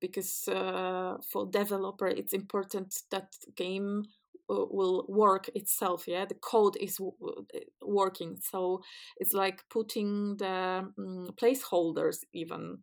because 0.01 0.47
uh, 0.49 1.15
for 1.31 1.45
developer 1.49 2.07
it's 2.07 2.33
important 2.33 2.93
that 3.11 3.33
game 3.55 4.03
uh, 4.03 4.24
will 4.47 5.05
work 5.07 5.49
itself 5.55 6.07
yeah? 6.07 6.25
The 6.25 6.35
code 6.35 6.77
is 6.79 6.97
w- 6.97 7.45
working. 7.81 8.37
So 8.41 8.81
it's 9.17 9.33
like 9.33 9.63
putting 9.69 10.37
the 10.37 10.87
um, 10.97 11.29
placeholders 11.41 12.17
even 12.33 12.79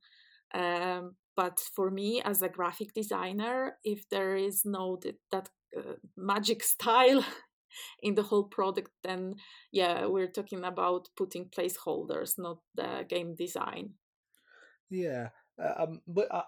um, 0.54 1.14
but 1.36 1.60
for 1.74 1.90
me 1.90 2.20
as 2.22 2.42
a 2.42 2.48
graphic 2.48 2.92
designer 2.94 3.78
if 3.84 4.08
there 4.10 4.36
is 4.36 4.62
no 4.64 4.98
that, 5.02 5.16
that 5.30 5.48
uh, 5.76 5.94
magic 6.16 6.62
style 6.74 7.24
in 8.02 8.14
the 8.14 8.22
whole 8.22 8.44
product 8.44 8.90
then 9.02 9.34
yeah 9.70 10.04
we're 10.04 10.30
talking 10.30 10.62
about 10.64 11.08
putting 11.16 11.46
placeholders 11.46 12.34
not 12.38 12.58
the 12.74 13.04
game 13.08 13.34
design. 13.34 13.94
Yeah, 14.90 15.30
uh, 15.58 15.84
um, 15.84 16.02
but 16.06 16.28
uh, 16.30 16.42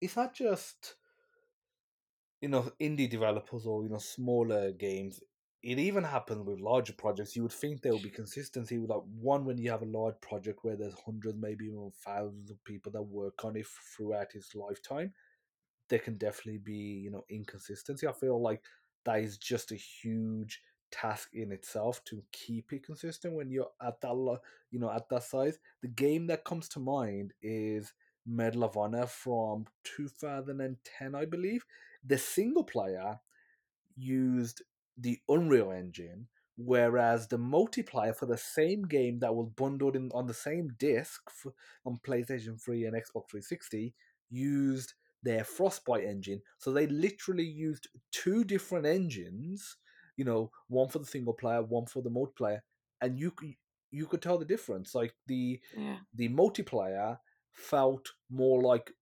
it's 0.00 0.16
not 0.16 0.32
just 0.32 0.94
you 2.40 2.48
know 2.48 2.70
indie 2.80 3.08
developers 3.10 3.66
or 3.66 3.82
you 3.82 3.88
know 3.90 3.98
smaller 3.98 4.72
games. 4.72 5.20
It 5.62 5.78
even 5.78 6.04
happens 6.04 6.46
with 6.46 6.60
larger 6.60 6.94
projects. 6.94 7.36
You 7.36 7.42
would 7.42 7.52
think 7.52 7.82
there 7.82 7.92
would 7.92 8.02
be 8.02 8.08
consistency. 8.10 8.78
With 8.78 8.88
like 8.90 9.02
one, 9.20 9.44
when 9.44 9.58
you 9.58 9.70
have 9.70 9.82
a 9.82 9.86
large 9.86 10.18
project 10.22 10.60
where 10.62 10.76
there's 10.76 10.94
hundreds, 11.04 11.36
maybe 11.38 11.66
even 11.66 11.92
thousands 12.02 12.50
of 12.50 12.62
people 12.64 12.92
that 12.92 13.02
work 13.02 13.44
on 13.44 13.56
it 13.56 13.66
throughout 13.94 14.34
its 14.34 14.54
lifetime, 14.54 15.12
there 15.88 15.98
can 15.98 16.16
definitely 16.16 16.58
be 16.58 16.74
you 17.04 17.10
know 17.10 17.24
inconsistency. 17.30 18.06
I 18.06 18.12
feel 18.12 18.40
like 18.40 18.62
that 19.04 19.20
is 19.20 19.38
just 19.38 19.72
a 19.72 19.76
huge 19.76 20.62
task 20.90 21.30
in 21.34 21.52
itself 21.52 22.02
to 22.04 22.22
keep 22.32 22.72
it 22.72 22.84
consistent 22.84 23.34
when 23.34 23.50
you're 23.50 23.70
at 23.82 24.00
that 24.00 24.38
you 24.70 24.78
know 24.78 24.90
at 24.90 25.08
that 25.10 25.24
size. 25.24 25.58
The 25.82 25.88
game 25.88 26.26
that 26.28 26.44
comes 26.44 26.68
to 26.70 26.80
mind 26.80 27.32
is 27.42 27.92
Medal 28.26 28.64
of 28.64 28.76
Honor 28.76 29.06
from 29.06 29.66
2010, 29.84 31.14
I 31.14 31.24
believe. 31.24 31.64
The 32.04 32.18
single 32.18 32.64
player 32.64 33.20
used 33.96 34.62
the 34.96 35.18
Unreal 35.28 35.70
Engine, 35.70 36.28
whereas 36.56 37.28
the 37.28 37.38
multiplayer 37.38 38.14
for 38.14 38.26
the 38.26 38.38
same 38.38 38.82
game 38.82 39.18
that 39.20 39.34
was 39.34 39.50
bundled 39.56 39.96
in 39.96 40.10
on 40.12 40.26
the 40.26 40.34
same 40.34 40.74
disc 40.78 41.30
for, 41.30 41.52
on 41.84 42.00
PlayStation 42.06 42.60
3 42.60 42.84
and 42.84 42.94
Xbox 42.94 43.30
360 43.30 43.94
used 44.30 44.94
their 45.22 45.44
Frostbite 45.44 46.04
engine. 46.04 46.40
So 46.58 46.72
they 46.72 46.86
literally 46.86 47.44
used 47.44 47.88
two 48.12 48.44
different 48.44 48.86
engines 48.86 49.76
you 50.20 50.26
know, 50.26 50.50
one 50.68 50.86
for 50.86 50.98
the 50.98 51.06
single 51.06 51.32
player, 51.32 51.62
one 51.62 51.86
for 51.86 52.02
the 52.02 52.10
multiplayer, 52.10 52.60
and 53.00 53.18
you 53.18 53.32
you 53.90 54.04
could 54.04 54.20
tell 54.20 54.36
the 54.36 54.44
difference. 54.44 54.94
Like 54.94 55.14
the 55.26 55.58
yeah. 55.74 55.96
the 56.14 56.28
multiplayer 56.28 57.18
felt 57.52 58.06
more 58.30 58.60
like 58.60 58.92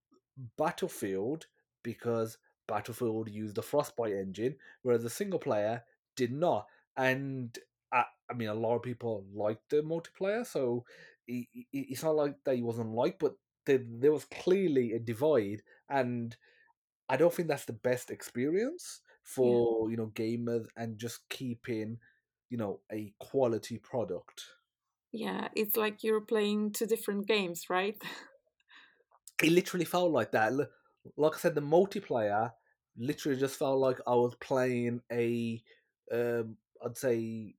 Battlefield 0.57 1.47
because 1.83 2.38
Battlefield 2.68 3.28
used 3.28 3.56
the 3.56 3.62
Frostbite 3.62 4.12
engine, 4.12 4.56
whereas 4.82 5.02
the 5.02 5.10
single 5.10 5.38
player 5.38 5.82
did 6.16 6.32
not. 6.32 6.66
And 6.96 7.58
I, 7.92 8.04
I 8.30 8.34
mean, 8.34 8.48
a 8.48 8.54
lot 8.54 8.76
of 8.76 8.82
people 8.82 9.25
liked 9.34 9.70
the 9.70 9.82
multiplayer, 9.82 10.46
so 10.46 10.84
it, 11.26 11.46
it, 11.54 11.66
it's 11.72 12.02
not 12.02 12.16
like 12.16 12.37
that 12.44 12.56
he 12.56 12.62
wasn't 12.62 12.94
liked, 12.94 13.18
but 13.18 13.34
there, 13.66 13.80
there 13.84 14.12
was 14.12 14.26
clearly 14.26 14.92
a 14.92 14.98
divide, 14.98 15.62
and 15.88 16.37
I 17.08 17.16
don't 17.16 17.32
think 17.32 17.48
that's 17.48 17.64
the 17.64 17.72
best 17.72 18.10
experience 18.10 19.00
for 19.22 19.88
yeah. 19.88 19.90
you 19.90 19.96
know 19.96 20.12
gamers 20.14 20.66
and 20.76 20.96
just 20.98 21.28
keeping 21.28 21.98
you 22.48 22.56
know 22.56 22.80
a 22.90 23.12
quality 23.18 23.76
product 23.76 24.42
yeah, 25.12 25.48
it's 25.56 25.76
like 25.76 26.04
you're 26.04 26.20
playing 26.20 26.72
two 26.72 26.87
different 26.87 27.26
games, 27.26 27.70
right? 27.70 28.00
It 29.40 29.52
literally 29.52 29.84
felt 29.84 30.10
like 30.10 30.32
that. 30.32 30.52
Like 31.17 31.35
I 31.35 31.38
said, 31.38 31.55
the 31.55 31.62
multiplayer 31.62 32.53
literally 32.97 33.38
just 33.38 33.57
felt 33.57 33.79
like 33.79 34.00
I 34.07 34.15
was 34.15 34.35
playing 34.41 35.00
a, 35.12 35.62
um, 36.12 36.57
I'd 36.85 36.97
say, 36.97 37.55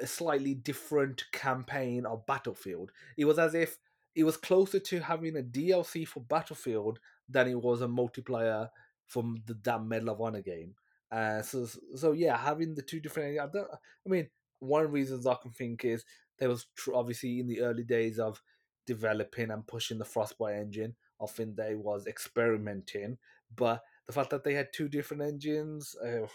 a 0.00 0.06
slightly 0.06 0.54
different 0.54 1.24
campaign 1.32 2.06
of 2.06 2.26
Battlefield. 2.26 2.92
It 3.16 3.24
was 3.24 3.38
as 3.38 3.54
if 3.54 3.78
it 4.14 4.24
was 4.24 4.36
closer 4.36 4.78
to 4.78 5.00
having 5.00 5.36
a 5.36 5.42
DLC 5.42 6.06
for 6.06 6.20
Battlefield 6.20 6.98
than 7.28 7.48
it 7.48 7.60
was 7.60 7.82
a 7.82 7.86
multiplayer 7.86 8.68
from 9.06 9.42
the 9.46 9.54
damn 9.54 9.88
Medal 9.88 10.10
of 10.10 10.20
Honor 10.20 10.42
game. 10.42 10.74
Uh, 11.10 11.42
so, 11.42 11.66
so 11.94 12.12
yeah, 12.12 12.36
having 12.36 12.74
the 12.74 12.82
two 12.82 13.00
different. 13.00 13.38
I, 13.38 13.46
don't, 13.46 13.68
I 13.72 14.08
mean, 14.08 14.28
one 14.58 14.82
of 14.82 14.88
the 14.88 14.92
reasons 14.94 15.26
I 15.26 15.34
can 15.34 15.52
think 15.52 15.84
is 15.84 16.04
there 16.38 16.48
was 16.48 16.66
tr- 16.76 16.94
obviously 16.94 17.40
in 17.40 17.46
the 17.46 17.60
early 17.60 17.84
days 17.84 18.18
of 18.18 18.42
developing 18.86 19.50
and 19.50 19.66
pushing 19.66 19.98
the 19.98 20.04
Frostbite 20.04 20.56
engine. 20.56 20.94
Think 21.24 21.56
they 21.56 21.74
was 21.74 22.06
experimenting, 22.06 23.18
but 23.54 23.82
the 24.06 24.12
fact 24.12 24.30
that 24.30 24.44
they 24.44 24.54
had 24.54 24.72
two 24.72 24.88
different 24.88 25.22
engines, 25.22 25.96
uh, 26.04 26.26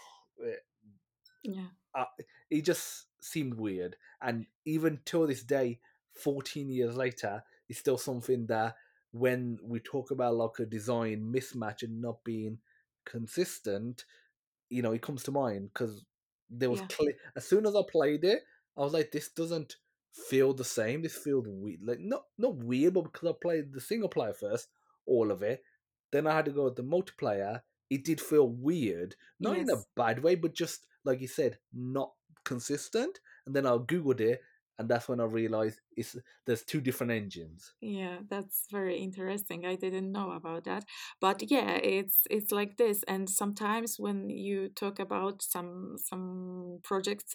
yeah, 1.42 1.66
uh, 1.94 2.04
it 2.50 2.62
just 2.62 3.06
seemed 3.20 3.54
weird. 3.54 3.96
And 4.20 4.46
even 4.64 5.00
till 5.04 5.26
this 5.26 5.42
day, 5.42 5.80
fourteen 6.14 6.68
years 6.68 6.96
later, 6.96 7.42
it's 7.68 7.78
still 7.78 7.98
something 7.98 8.46
that 8.46 8.74
when 9.12 9.58
we 9.62 9.78
talk 9.80 10.10
about 10.10 10.34
like 10.34 10.58
a 10.58 10.66
design 10.66 11.32
mismatch 11.34 11.82
and 11.82 12.00
not 12.00 12.24
being 12.24 12.58
consistent, 13.04 14.04
you 14.68 14.82
know, 14.82 14.92
it 14.92 15.02
comes 15.02 15.22
to 15.24 15.30
mind 15.30 15.70
because 15.72 16.04
there 16.50 16.70
was 16.70 16.80
yeah. 16.80 16.86
clear 16.88 17.14
as 17.36 17.46
soon 17.46 17.66
as 17.66 17.76
I 17.76 17.82
played 17.90 18.24
it, 18.24 18.42
I 18.76 18.80
was 18.80 18.92
like, 18.92 19.12
this 19.12 19.28
doesn't 19.28 19.76
feel 20.12 20.52
the 20.52 20.64
same. 20.64 21.02
This 21.02 21.16
feels 21.16 21.46
weird, 21.48 21.80
like 21.84 22.00
not 22.00 22.24
not 22.38 22.56
weird, 22.56 22.94
but 22.94 23.04
because 23.04 23.28
I 23.28 23.32
played 23.40 23.72
the 23.72 23.80
single 23.80 24.08
player 24.08 24.34
first, 24.34 24.68
all 25.06 25.30
of 25.30 25.42
it, 25.42 25.62
then 26.12 26.26
I 26.26 26.34
had 26.34 26.44
to 26.46 26.50
go 26.50 26.64
with 26.64 26.76
the 26.76 26.84
multiplayer. 26.84 27.62
It 27.90 28.04
did 28.04 28.20
feel 28.20 28.48
weird, 28.48 29.16
not 29.38 29.58
in 29.58 29.68
a 29.68 29.82
bad 29.96 30.22
way, 30.22 30.34
but 30.34 30.54
just 30.54 30.86
like 31.04 31.20
you 31.20 31.28
said, 31.28 31.58
not 31.74 32.12
consistent. 32.44 33.20
And 33.46 33.54
then 33.54 33.66
I 33.66 33.70
googled 33.70 34.20
it, 34.20 34.40
and 34.78 34.88
that's 34.88 35.08
when 35.08 35.20
I 35.20 35.24
realized 35.24 35.80
it's 35.96 36.16
there's 36.46 36.62
two 36.62 36.80
different 36.80 37.12
engines. 37.12 37.72
Yeah, 37.80 38.18
that's 38.28 38.66
very 38.70 38.96
interesting. 38.98 39.66
I 39.66 39.76
didn't 39.76 40.10
know 40.10 40.32
about 40.32 40.64
that. 40.64 40.84
But 41.20 41.50
yeah, 41.50 41.72
it's 41.72 42.22
it's 42.30 42.52
like 42.52 42.76
this. 42.78 43.02
And 43.06 43.28
sometimes 43.28 43.96
when 43.98 44.30
you 44.30 44.68
talk 44.70 44.98
about 44.98 45.42
some 45.42 45.96
some 45.98 46.78
projects, 46.82 47.34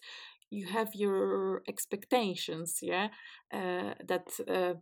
you 0.49 0.67
have 0.67 0.89
your 0.95 1.61
expectations, 1.67 2.79
yeah? 2.81 3.09
Uh, 3.53 3.93
that 4.07 4.27
uh, 4.47 4.73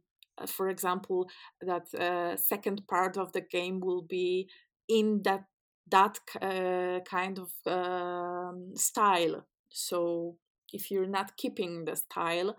for 0.47 0.69
example, 0.69 1.29
that 1.61 1.93
uh, 1.93 2.35
second 2.37 2.81
part 2.87 3.17
of 3.17 3.31
the 3.31 3.41
game 3.41 3.79
will 3.79 4.01
be 4.01 4.49
in 4.87 5.21
that 5.23 5.45
that 5.91 6.19
uh, 6.41 6.99
kind 7.09 7.39
of 7.39 7.51
um, 7.71 8.71
style. 8.75 9.45
So 9.69 10.37
if 10.73 10.91
you're 10.91 11.07
not 11.07 11.37
keeping 11.37 11.85
the 11.85 11.95
style, 11.95 12.55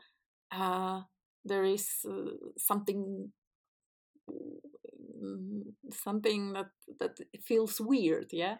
uh, 0.52 1.02
there 1.44 1.64
is 1.64 1.88
uh, 2.08 2.30
something 2.58 3.32
mm, 5.22 5.62
something 5.92 6.52
that 6.52 6.70
that 7.00 7.16
feels 7.44 7.80
weird 7.80 8.26
yeah 8.32 8.56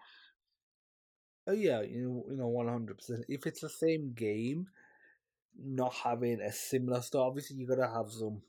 Oh 1.47 1.53
yeah, 1.53 1.81
you 1.83 2.03
know, 2.09 2.25
you 2.31 2.37
know, 2.37 2.49
one 2.49 2.69
hundred 2.69 2.99
percent. 2.99 3.25
If 3.29 3.47
it's 3.47 3.61
the 3.61 3.69
same 3.69 4.13
game, 4.15 4.69
not 5.59 5.95
having 5.95 6.41
a 6.41 6.53
similar 6.53 7.03
style, 7.03 7.23
obviously 7.23 7.57
you 7.57 7.67
gotta 7.67 7.89
have 7.89 8.11
some 8.11 8.43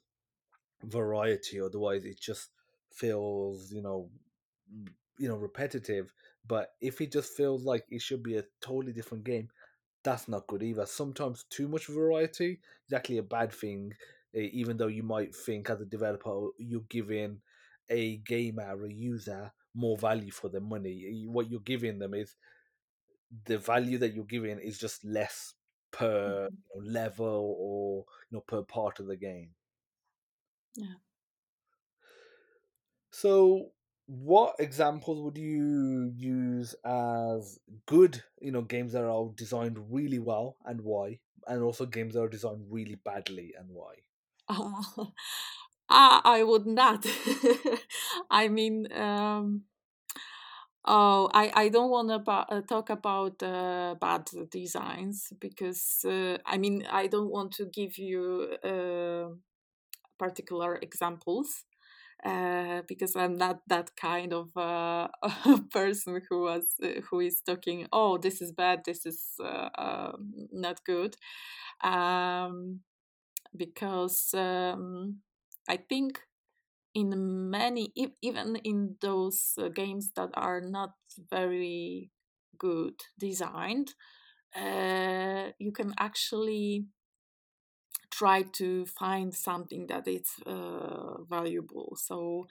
variety, 0.83 1.61
otherwise 1.61 2.05
it 2.05 2.19
just 2.19 2.51
feels, 2.91 3.71
you 3.73 3.81
know, 3.81 4.09
you 5.17 5.27
know, 5.27 5.35
repetitive. 5.35 6.13
But 6.47 6.71
if 6.81 7.01
it 7.01 7.11
just 7.11 7.33
feels 7.33 7.63
like 7.63 7.85
it 7.89 8.01
should 8.01 8.23
be 8.23 8.37
a 8.37 8.43
totally 8.61 8.93
different 8.93 9.23
game, 9.23 9.49
that's 10.03 10.27
not 10.27 10.47
good 10.47 10.63
either. 10.63 10.85
Sometimes 10.85 11.45
too 11.49 11.67
much 11.67 11.87
variety 11.87 12.59
is 12.87 12.93
actually 12.93 13.17
a 13.17 13.23
bad 13.23 13.51
thing, 13.51 13.93
even 14.33 14.77
though 14.77 14.87
you 14.87 15.03
might 15.03 15.35
think 15.35 15.69
as 15.69 15.81
a 15.81 15.85
developer 15.85 16.29
oh, 16.29 16.51
you're 16.57 16.81
giving 16.89 17.39
a 17.89 18.17
gamer 18.17 18.85
a 18.85 18.91
user 18.93 19.51
more 19.75 19.97
value 19.97 20.31
for 20.31 20.49
their 20.49 20.61
money. 20.61 21.25
What 21.27 21.49
you're 21.49 21.59
giving 21.61 21.99
them 21.99 22.13
is 22.13 22.35
the 23.45 23.57
value 23.57 23.97
that 23.99 24.13
you're 24.13 24.25
giving 24.25 24.59
is 24.59 24.77
just 24.79 25.03
less 25.05 25.55
per 25.91 26.49
Mhm. 26.49 26.63
you 26.75 26.81
know, 26.81 26.91
level 26.91 27.55
or 27.59 28.05
you 28.29 28.37
know 28.37 28.41
per 28.41 28.63
part 28.63 28.99
of 28.99 29.07
the 29.07 29.17
game. 29.17 29.55
yeah 30.75 30.97
So, 33.11 33.73
what 34.05 34.55
examples 34.59 35.19
would 35.21 35.37
you 35.37 36.11
use 36.15 36.73
as 36.85 37.59
good, 37.85 38.23
you 38.41 38.51
know, 38.51 38.61
games 38.61 38.93
that 38.93 39.03
are 39.03 39.29
designed 39.35 39.91
really 39.93 40.19
well 40.19 40.57
and 40.63 40.81
why, 40.81 41.19
and 41.47 41.61
also 41.61 41.85
games 41.85 42.13
that 42.13 42.21
are 42.21 42.29
designed 42.29 42.71
really 42.71 42.95
badly 42.95 43.53
and 43.57 43.69
why? 43.69 43.95
uh, 44.47 44.81
I, 45.89 46.21
I 46.23 46.43
would 46.43 46.65
not 46.65 47.05
i 48.29 48.47
mean 48.49 48.91
um 48.91 49.63
Oh, 50.89 51.29
I, 51.33 51.51
I 51.53 51.69
don't 51.69 51.89
want 51.89 52.09
to 52.09 52.19
ba- 52.19 52.63
talk 52.67 52.89
about 52.89 53.43
uh, 53.43 53.95
bad 53.99 54.29
designs 54.49 55.33
because 55.39 56.05
uh, 56.05 56.37
I 56.45 56.57
mean 56.57 56.85
I 56.89 57.07
don't 57.07 57.29
want 57.29 57.51
to 57.55 57.65
give 57.65 57.97
you 57.97 58.55
uh, 58.63 59.33
particular 60.19 60.77
examples 60.81 61.65
uh, 62.25 62.83
because 62.87 63.15
I'm 63.15 63.37
not 63.37 63.61
that 63.67 63.95
kind 63.97 64.33
of 64.33 64.55
uh, 64.57 65.09
person 65.71 66.21
who 66.29 66.43
was 66.43 66.65
uh, 66.83 67.01
who 67.09 67.21
is 67.21 67.41
talking. 67.45 67.87
Oh, 67.93 68.17
this 68.17 68.41
is 68.41 68.51
bad. 68.51 68.83
This 68.85 69.05
is 69.05 69.21
um, 69.77 70.33
not 70.51 70.83
good. 70.85 71.15
Um, 71.83 72.81
because 73.55 74.33
um, 74.33 75.17
I 75.69 75.77
think 75.77 76.21
in 76.97 77.51
many, 77.51 77.93
even 78.21 78.55
in 78.57 78.95
those 79.01 79.53
uh, 79.59 79.69
games 79.69 80.11
that 80.15 80.31
are 80.33 80.61
not 80.61 80.93
very 81.29 82.09
good 82.57 82.95
designed, 83.19 83.93
uh, 84.55 85.51
you 85.59 85.71
can 85.71 85.93
actually 85.99 86.87
try 88.11 88.41
to 88.43 88.85
find 88.85 89.33
something 89.33 89.87
that 89.87 90.07
is 90.07 90.29
uh, 90.45 91.21
valuable. 91.29 91.97
So 91.99 92.47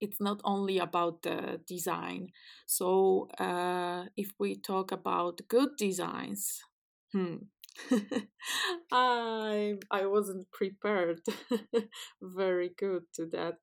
it's 0.00 0.20
not 0.20 0.40
only 0.44 0.78
about 0.78 1.22
the 1.22 1.60
design. 1.66 2.28
So 2.66 3.28
uh, 3.38 4.06
if 4.16 4.32
we 4.38 4.56
talk 4.56 4.92
about 4.92 5.40
good 5.48 5.70
designs, 5.78 6.60
hmm. 7.12 7.36
I 8.92 9.78
I 9.90 10.06
wasn't 10.06 10.50
prepared 10.52 11.20
very 12.22 12.70
good 12.76 13.04
to 13.14 13.26
that, 13.26 13.58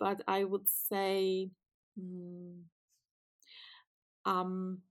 but 0.00 0.22
I 0.26 0.44
would 0.44 0.68
say, 0.68 1.50
mm, 1.98 2.62
um, 4.24 4.82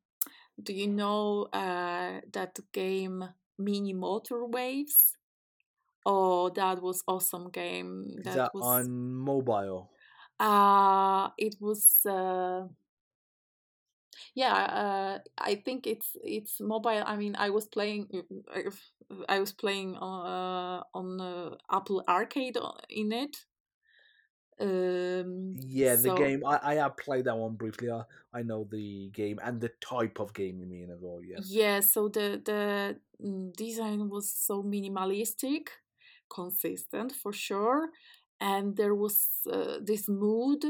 do 0.62 0.74
you 0.74 0.88
know 0.88 1.44
uh, 1.54 2.22
that 2.34 2.60
game 2.74 3.24
Mini 3.58 3.94
Motorways? 3.94 5.14
Oh, 6.06 6.50
that 6.50 6.82
was 6.82 7.04
awesome 7.08 7.50
game. 7.50 8.20
Is 8.26 8.34
That 8.34 8.36
that 8.36 8.54
was 8.54 8.90
on 8.90 9.16
mobile? 9.16 9.90
uh 10.40 11.30
it 11.38 11.56
was 11.60 12.06
uh 12.06 12.64
yeah 14.36 14.54
uh 14.54 15.20
i 15.38 15.56
think 15.56 15.88
it's 15.88 16.16
it's 16.24 16.60
mobile 16.60 17.04
i 17.06 17.16
mean 17.16 17.36
i 17.38 17.50
was 17.50 17.68
playing 17.68 18.08
i, 19.28 19.40
was 19.40 19.52
playing 19.52 19.96
uh, 19.98 20.82
on 20.94 21.20
uh, 21.22 21.56
apple 21.72 22.04
arcade 22.08 22.58
in 22.90 23.12
it 23.12 23.38
um 24.60 25.56
Yeah, 25.56 25.96
the 25.96 26.10
so 26.10 26.16
game. 26.16 26.44
I, 26.46 26.60
I 26.64 26.74
have 26.76 26.98
played 26.98 27.26
that 27.26 27.38
one 27.38 27.56
briefly. 27.56 27.92
I, 27.92 28.04
I 28.34 28.42
know 28.44 28.68
the 28.70 29.10
game 29.10 29.40
and 29.44 29.60
the 29.60 29.72
type 29.82 30.20
of 30.20 30.34
game 30.34 30.60
you 30.60 30.66
mean 30.66 30.90
as 30.92 31.00
well. 31.02 31.20
Yeah. 31.24 31.40
yeah 31.48 31.80
so 31.80 32.08
the 32.08 32.42
the 32.46 32.98
mm, 33.24 33.54
design 33.56 34.10
was 34.10 34.30
so 34.30 34.64
minimalistic 34.64 35.68
consistent 36.30 37.12
for 37.12 37.34
sure 37.34 37.90
and 38.40 38.76
there 38.78 38.96
was 38.96 39.28
uh, 39.52 39.78
this 39.82 40.08
mood 40.08 40.64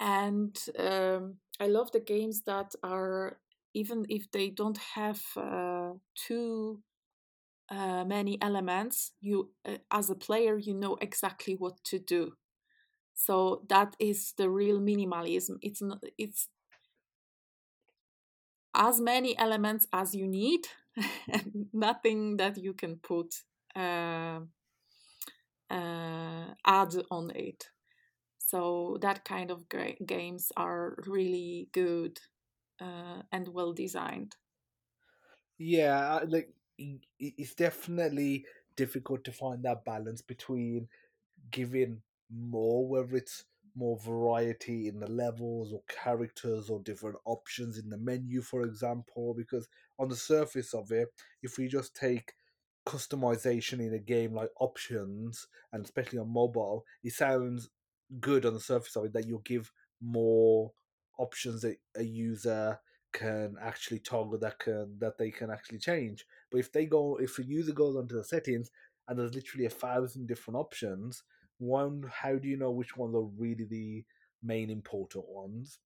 and 0.00 0.56
um, 0.78 1.34
i 1.60 1.66
love 1.66 1.90
the 1.92 2.00
games 2.00 2.42
that 2.42 2.74
are 2.82 3.38
even 3.74 4.06
if 4.08 4.30
they 4.32 4.48
don't 4.50 4.78
have 4.94 5.22
uh, 5.36 5.90
too 6.14 6.80
uh, 7.70 8.04
many 8.04 8.38
elements 8.40 9.12
you 9.20 9.50
uh, 9.66 9.76
as 9.90 10.10
a 10.10 10.14
player 10.14 10.56
you 10.56 10.74
know 10.74 10.96
exactly 11.00 11.54
what 11.54 11.82
to 11.84 11.98
do 11.98 12.32
so 13.14 13.62
that 13.68 13.96
is 13.98 14.32
the 14.38 14.48
real 14.48 14.80
minimalism 14.80 15.58
it's 15.62 15.82
not 15.82 16.02
it's 16.16 16.48
as 18.74 19.00
many 19.00 19.36
elements 19.38 19.86
as 19.92 20.14
you 20.14 20.26
need 20.26 20.66
and 21.28 21.66
nothing 21.72 22.36
that 22.36 22.56
you 22.58 22.72
can 22.72 22.96
put 22.96 23.34
uh, 23.76 24.40
uh, 25.70 26.54
add 26.64 26.94
on 27.10 27.30
it. 27.34 27.68
So 28.48 28.96
that 29.02 29.24
kind 29.24 29.50
of 29.50 29.68
ga- 29.68 29.98
games 30.06 30.52
are 30.56 30.96
really 31.06 31.68
good 31.72 32.20
uh, 32.80 33.22
and 33.32 33.48
well 33.48 33.72
designed. 33.74 34.36
Yeah, 35.58 36.20
like 36.26 36.54
i- 36.80 37.00
i- 37.20 37.34
it's 37.38 37.54
definitely 37.54 38.46
difficult 38.76 39.24
to 39.24 39.32
find 39.32 39.64
that 39.64 39.84
balance 39.84 40.22
between 40.22 40.88
giving 41.50 42.02
more, 42.30 42.88
whether 42.88 43.16
it's 43.16 43.46
more 43.74 43.98
variety 43.98 44.88
in 44.88 45.00
the 45.00 45.10
levels 45.10 45.72
or 45.72 45.82
characters 45.88 46.70
or 46.70 46.80
different 46.82 47.18
options 47.26 47.78
in 47.78 47.90
the 47.90 47.98
menu, 47.98 48.42
for 48.42 48.62
example. 48.62 49.34
Because 49.34 49.68
on 49.98 50.08
the 50.08 50.16
surface 50.16 50.74
of 50.74 50.92
it, 50.92 51.08
if 51.42 51.58
we 51.58 51.68
just 51.68 51.94
take 51.96 52.34
customization 52.86 53.80
in 53.84 53.94
a 53.94 53.98
game 53.98 54.32
like 54.34 54.50
options, 54.60 55.46
and 55.72 55.84
especially 55.84 56.18
on 56.18 56.28
mobile, 56.32 56.84
it 57.04 57.12
sounds 57.12 57.70
good 58.20 58.46
on 58.46 58.54
the 58.54 58.60
surface 58.60 58.96
of 58.96 59.04
it 59.06 59.12
that 59.12 59.26
you'll 59.26 59.40
give 59.40 59.72
more 60.00 60.72
options 61.18 61.62
that 61.62 61.78
a 61.96 62.02
user 62.02 62.80
can 63.12 63.56
actually 63.60 63.98
toggle 63.98 64.38
that 64.38 64.58
can 64.58 64.98
that 64.98 65.18
they 65.18 65.30
can 65.30 65.50
actually 65.50 65.78
change. 65.78 66.26
But 66.50 66.58
if 66.58 66.72
they 66.72 66.86
go 66.86 67.16
if 67.18 67.38
a 67.38 67.44
user 67.44 67.72
goes 67.72 67.96
onto 67.96 68.14
the 68.14 68.24
settings 68.24 68.70
and 69.06 69.18
there's 69.18 69.34
literally 69.34 69.66
a 69.66 69.70
thousand 69.70 70.26
different 70.28 70.56
options, 70.58 71.22
one 71.58 72.04
how 72.10 72.36
do 72.36 72.48
you 72.48 72.56
know 72.56 72.70
which 72.70 72.96
ones 72.96 73.14
are 73.14 73.22
really 73.22 73.64
the 73.64 74.04
main 74.42 74.70
important 74.70 75.26
ones? 75.28 75.80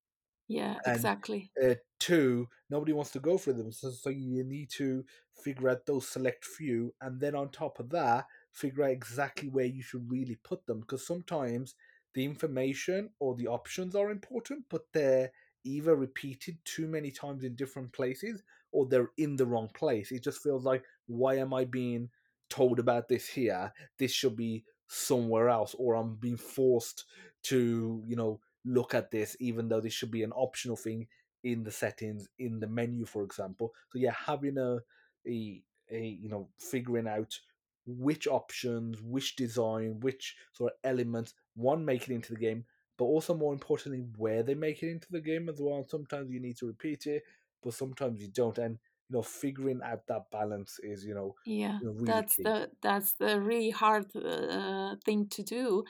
Yeah, 0.46 0.82
and 0.84 1.10
exactly. 1.10 1.52
uh, 1.62 1.74
two, 1.98 2.48
nobody 2.70 2.92
wants 2.92 3.10
to 3.12 3.20
go 3.20 3.38
for 3.38 3.52
them. 3.52 3.72
So, 3.72 3.90
so 3.90 4.10
you 4.10 4.44
need 4.44 4.70
to 4.70 5.04
figure 5.44 5.68
out 5.68 5.86
those 5.86 6.08
select 6.08 6.44
few, 6.44 6.94
and 7.00 7.20
then 7.20 7.34
on 7.34 7.50
top 7.50 7.78
of 7.78 7.90
that, 7.90 8.26
figure 8.52 8.84
out 8.84 8.90
exactly 8.90 9.48
where 9.48 9.66
you 9.66 9.82
should 9.82 10.10
really 10.10 10.36
put 10.36 10.66
them. 10.66 10.80
Because 10.80 11.06
sometimes 11.06 11.74
the 12.14 12.24
information 12.24 13.10
or 13.18 13.34
the 13.34 13.46
options 13.48 13.94
are 13.94 14.10
important, 14.10 14.64
but 14.70 14.82
they're 14.92 15.30
either 15.64 15.94
repeated 15.94 16.58
too 16.64 16.86
many 16.86 17.10
times 17.10 17.44
in 17.44 17.54
different 17.54 17.92
places 17.92 18.42
or 18.72 18.86
they're 18.86 19.10
in 19.18 19.36
the 19.36 19.46
wrong 19.46 19.68
place. 19.74 20.10
It 20.10 20.24
just 20.24 20.42
feels 20.42 20.64
like, 20.64 20.84
why 21.06 21.36
am 21.36 21.54
I 21.54 21.64
being 21.64 22.10
told 22.50 22.78
about 22.78 23.08
this 23.08 23.28
here? 23.28 23.72
This 23.98 24.12
should 24.12 24.36
be 24.36 24.64
somewhere 24.88 25.48
else, 25.48 25.74
or 25.78 25.94
I'm 25.94 26.16
being 26.16 26.36
forced 26.36 27.04
to, 27.44 28.02
you 28.06 28.16
know, 28.16 28.40
look 28.64 28.94
at 28.94 29.10
this, 29.10 29.36
even 29.40 29.68
though 29.68 29.80
this 29.80 29.92
should 29.92 30.10
be 30.10 30.22
an 30.22 30.32
optional 30.32 30.76
thing 30.76 31.06
in 31.44 31.64
the 31.64 31.70
settings 31.70 32.28
in 32.38 32.60
the 32.60 32.66
menu, 32.68 33.04
for 33.04 33.22
example. 33.24 33.72
So 33.90 33.98
yeah, 33.98 34.14
having 34.26 34.58
a 34.58 34.78
a, 35.26 35.62
a 35.90 36.18
you 36.20 36.28
know 36.28 36.48
figuring 36.58 37.08
out 37.08 37.38
which 37.86 38.26
options, 38.26 39.02
which 39.02 39.34
design, 39.36 39.98
which 40.00 40.36
sort 40.52 40.72
of 40.72 40.78
elements 40.88 41.34
one 41.54 41.84
make 41.84 42.08
it 42.08 42.14
into 42.14 42.32
the 42.34 42.38
game, 42.40 42.64
but 42.98 43.04
also 43.06 43.34
more 43.34 43.52
importantly 43.52 44.00
where 44.16 44.42
they 44.42 44.54
make 44.54 44.82
it 44.82 44.90
into 44.90 45.08
the 45.10 45.20
game 45.20 45.48
as 45.48 45.60
well. 45.60 45.84
Sometimes 45.84 46.30
you 46.30 46.40
need 46.40 46.56
to 46.58 46.66
repeat 46.66 47.06
it, 47.06 47.22
but 47.62 47.74
sometimes 47.74 48.20
you 48.22 48.28
don't, 48.28 48.58
and 48.58 48.78
you 49.08 49.16
know 49.16 49.22
figuring 49.22 49.80
out 49.82 50.06
that 50.06 50.30
balance 50.30 50.78
is 50.82 51.04
you 51.04 51.14
know, 51.14 51.34
Yeah, 51.44 51.80
you 51.80 51.86
know 51.86 51.92
really 51.92 52.24
that's 52.24 52.36
key. 52.36 52.54
the 52.54 52.70
that's 52.82 53.14
the 53.14 53.40
really 53.40 53.70
hard 53.70 54.14
uh, 54.14 54.94
thing 55.04 55.28
to 55.30 55.42
do, 55.42 55.84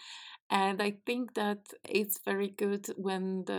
and 0.50 0.82
I 0.82 0.98
think 1.06 1.34
that 1.34 1.60
it's 1.88 2.20
very 2.24 2.48
good 2.48 2.86
when 2.96 3.44
the 3.46 3.54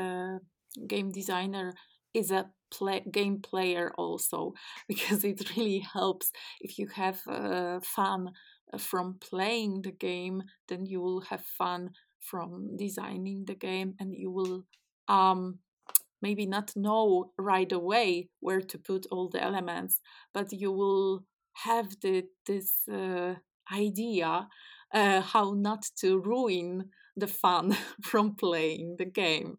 uh, 0.00 0.38
game 0.86 1.10
designer 1.12 1.74
is 2.14 2.30
a 2.32 2.50
play, 2.70 3.00
game 3.10 3.40
player 3.42 3.92
also, 3.98 4.54
because 4.88 5.24
it 5.24 5.56
really 5.56 5.80
helps 5.80 6.32
if 6.60 6.78
you 6.78 6.88
have 6.88 7.22
uh, 7.28 7.80
fun 7.82 8.32
from 8.76 9.18
playing 9.20 9.82
the 9.82 9.92
game, 9.92 10.42
then 10.68 10.86
you 10.86 11.00
will 11.00 11.20
have 11.22 11.42
fun 11.42 11.90
from 12.20 12.76
designing 12.76 13.44
the 13.46 13.54
game, 13.54 13.94
and 13.98 14.14
you 14.14 14.30
will 14.30 14.64
um, 15.08 15.60
maybe 16.20 16.46
not 16.46 16.76
know 16.76 17.32
right 17.38 17.70
away 17.72 18.28
where 18.40 18.60
to 18.60 18.78
put 18.78 19.06
all 19.10 19.28
the 19.28 19.42
elements, 19.42 20.00
but 20.34 20.52
you 20.52 20.72
will 20.72 21.24
have 21.64 21.88
the, 22.02 22.24
this 22.46 22.88
uh, 22.92 23.34
idea 23.72 24.48
uh, 24.92 25.20
how 25.20 25.52
not 25.52 25.84
to 26.00 26.18
ruin 26.18 26.90
the 27.16 27.26
fun 27.26 27.76
from 28.02 28.34
playing 28.36 28.96
the 28.98 29.04
game. 29.04 29.58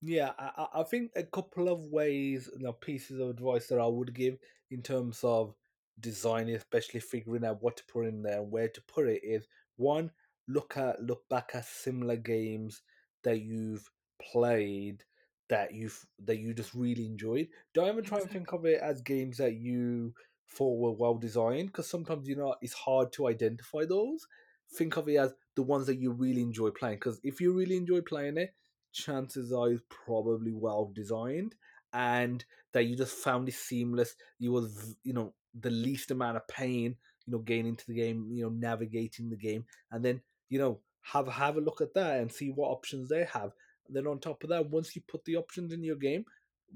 Yeah, 0.00 0.32
I, 0.38 0.66
I 0.74 0.82
think 0.82 1.12
a 1.14 1.22
couple 1.22 1.68
of 1.68 1.80
ways, 1.92 2.50
you 2.56 2.64
know, 2.64 2.72
pieces 2.72 3.20
of 3.20 3.30
advice 3.30 3.68
that 3.68 3.78
I 3.78 3.86
would 3.86 4.12
give 4.14 4.36
in 4.70 4.82
terms 4.82 5.20
of 5.22 5.54
designing, 6.00 6.54
especially 6.54 7.00
figuring 7.00 7.44
out 7.44 7.62
what 7.62 7.76
to 7.76 7.84
put 7.84 8.06
in 8.06 8.22
there 8.22 8.40
and 8.40 8.50
where 8.50 8.68
to 8.68 8.82
put 8.82 9.08
it, 9.08 9.20
is 9.22 9.46
one, 9.76 10.10
look 10.48 10.76
at 10.76 11.02
look 11.02 11.28
back 11.28 11.52
at 11.54 11.64
similar 11.64 12.16
games 12.16 12.82
that 13.24 13.40
you've 13.40 13.90
played 14.20 15.04
that 15.48 15.74
you've 15.74 16.06
that 16.24 16.38
you 16.38 16.54
just 16.54 16.74
really 16.74 17.06
enjoyed. 17.06 17.48
Don't 17.74 17.88
even 17.88 18.04
try 18.04 18.18
and 18.18 18.30
think 18.30 18.52
of 18.52 18.64
it 18.64 18.80
as 18.80 19.02
games 19.02 19.38
that 19.38 19.54
you 19.54 20.14
thought 20.48 20.78
were 20.78 20.92
well 20.92 21.14
designed, 21.16 21.68
because 21.68 21.88
sometimes 21.88 22.28
you 22.28 22.36
know 22.36 22.54
it's 22.62 22.72
hard 22.72 23.12
to 23.12 23.28
identify 23.28 23.84
those. 23.84 24.26
Think 24.74 24.96
of 24.96 25.08
it 25.08 25.16
as 25.16 25.34
the 25.54 25.62
ones 25.62 25.86
that 25.86 25.98
you 25.98 26.12
really 26.12 26.40
enjoy 26.42 26.70
playing, 26.70 26.96
because 26.96 27.20
if 27.22 27.40
you 27.40 27.52
really 27.52 27.76
enjoy 27.76 28.00
playing 28.00 28.38
it 28.38 28.54
chances 28.94 29.52
are 29.52 29.70
it's 29.70 29.82
probably 29.88 30.52
well 30.52 30.90
designed 30.94 31.54
and 31.94 32.44
that 32.72 32.84
you 32.84 32.96
just 32.96 33.14
found 33.16 33.48
it 33.48 33.54
seamless. 33.54 34.14
You 34.38 34.52
was 34.52 34.96
you 35.02 35.12
know 35.12 35.34
the 35.60 35.70
least 35.70 36.10
amount 36.10 36.36
of 36.36 36.48
pain, 36.48 36.96
you 37.26 37.32
know, 37.32 37.38
getting 37.38 37.66
into 37.66 37.86
the 37.86 37.94
game, 37.94 38.28
you 38.32 38.42
know, 38.44 38.50
navigating 38.50 39.30
the 39.30 39.36
game, 39.36 39.64
and 39.90 40.04
then 40.04 40.20
you 40.48 40.58
know 40.58 40.80
have 41.02 41.28
have 41.28 41.56
a 41.56 41.60
look 41.60 41.80
at 41.80 41.94
that 41.94 42.20
and 42.20 42.30
see 42.32 42.50
what 42.50 42.68
options 42.68 43.08
they 43.08 43.24
have. 43.32 43.52
And 43.86 43.96
then 43.96 44.06
on 44.06 44.18
top 44.18 44.42
of 44.44 44.50
that, 44.50 44.70
once 44.70 44.94
you 44.94 45.02
put 45.08 45.24
the 45.24 45.36
options 45.36 45.72
in 45.72 45.82
your 45.82 45.96
game, 45.96 46.24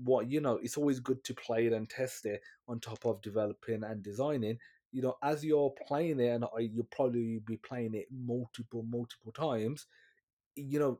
what 0.02 0.30
you 0.30 0.40
know, 0.40 0.58
it's 0.62 0.76
always 0.76 1.00
good 1.00 1.22
to 1.24 1.34
play 1.34 1.66
it 1.66 1.72
and 1.72 1.88
test 1.88 2.26
it 2.26 2.40
on 2.68 2.80
top 2.80 3.04
of 3.04 3.22
developing 3.22 3.84
and 3.84 4.02
designing. 4.02 4.58
You 4.92 5.02
know, 5.02 5.16
as 5.22 5.44
you're 5.44 5.74
playing 5.86 6.20
it, 6.20 6.28
and 6.28 6.44
you'll 6.58 6.88
probably 6.90 7.40
be 7.44 7.58
playing 7.58 7.94
it 7.94 8.06
multiple, 8.10 8.84
multiple 8.88 9.32
times 9.32 9.86
you 10.56 10.78
know 10.78 10.98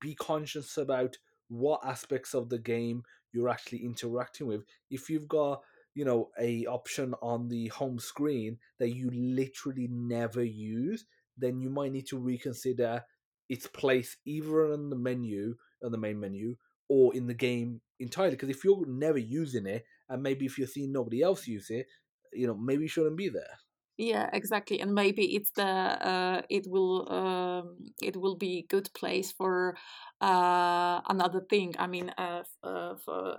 be 0.00 0.14
conscious 0.14 0.76
about 0.76 1.16
what 1.48 1.80
aspects 1.84 2.34
of 2.34 2.48
the 2.48 2.58
game 2.58 3.02
you're 3.32 3.48
actually 3.48 3.84
interacting 3.84 4.46
with 4.46 4.62
if 4.90 5.08
you've 5.08 5.28
got 5.28 5.62
you 5.96 6.04
know 6.04 6.30
a 6.38 6.66
option 6.66 7.14
on 7.22 7.48
the 7.48 7.68
home 7.68 7.98
screen 7.98 8.58
that 8.78 8.90
you 8.90 9.10
literally 9.10 9.88
never 9.90 10.44
use 10.44 11.06
then 11.36 11.60
you 11.60 11.70
might 11.70 11.90
need 11.90 12.06
to 12.06 12.18
reconsider 12.18 13.02
its 13.48 13.66
place 13.66 14.16
either 14.26 14.72
on 14.72 14.90
the 14.90 14.96
menu 14.96 15.56
on 15.82 15.90
the 15.90 15.98
main 15.98 16.20
menu 16.20 16.54
or 16.88 17.14
in 17.16 17.26
the 17.26 17.34
game 17.34 17.80
entirely 17.98 18.32
because 18.32 18.50
if 18.50 18.62
you're 18.62 18.86
never 18.86 19.18
using 19.18 19.66
it 19.66 19.84
and 20.08 20.22
maybe 20.22 20.44
if 20.46 20.58
you're 20.58 20.68
seeing 20.68 20.92
nobody 20.92 21.22
else 21.22 21.46
use 21.48 21.70
it 21.70 21.86
you 22.32 22.46
know 22.46 22.54
maybe 22.54 22.84
it 22.84 22.90
shouldn't 22.90 23.16
be 23.16 23.30
there 23.30 23.58
Yeah, 23.98 24.28
exactly. 24.32 24.80
And 24.80 24.94
maybe 24.94 25.36
it's 25.36 25.50
the 25.52 25.64
uh, 25.64 26.42
it 26.50 26.66
will 26.68 27.10
um, 27.10 27.78
it 28.02 28.14
will 28.16 28.36
be 28.36 28.66
good 28.68 28.92
place 28.92 29.32
for 29.32 29.74
uh, 30.20 31.00
another 31.08 31.40
thing. 31.40 31.74
I 31.78 31.86
mean, 31.86 32.10
uh, 32.18 32.42
uh, 32.62 32.96
for 33.02 33.38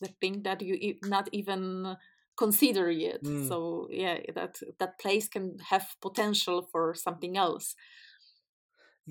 the 0.00 0.08
thing 0.20 0.42
that 0.42 0.62
you 0.62 0.74
e- 0.74 1.00
not 1.04 1.28
even 1.32 1.96
consider 2.36 2.90
yet. 2.90 3.22
mm, 3.22 3.56
So 3.56 3.88
yeah, 3.90 4.18
that 4.34 4.58
that 4.78 4.98
place 4.98 5.28
can 5.28 5.58
have 5.70 5.86
potential 6.00 6.62
for 6.72 6.94
something 6.94 7.36
else 7.36 7.74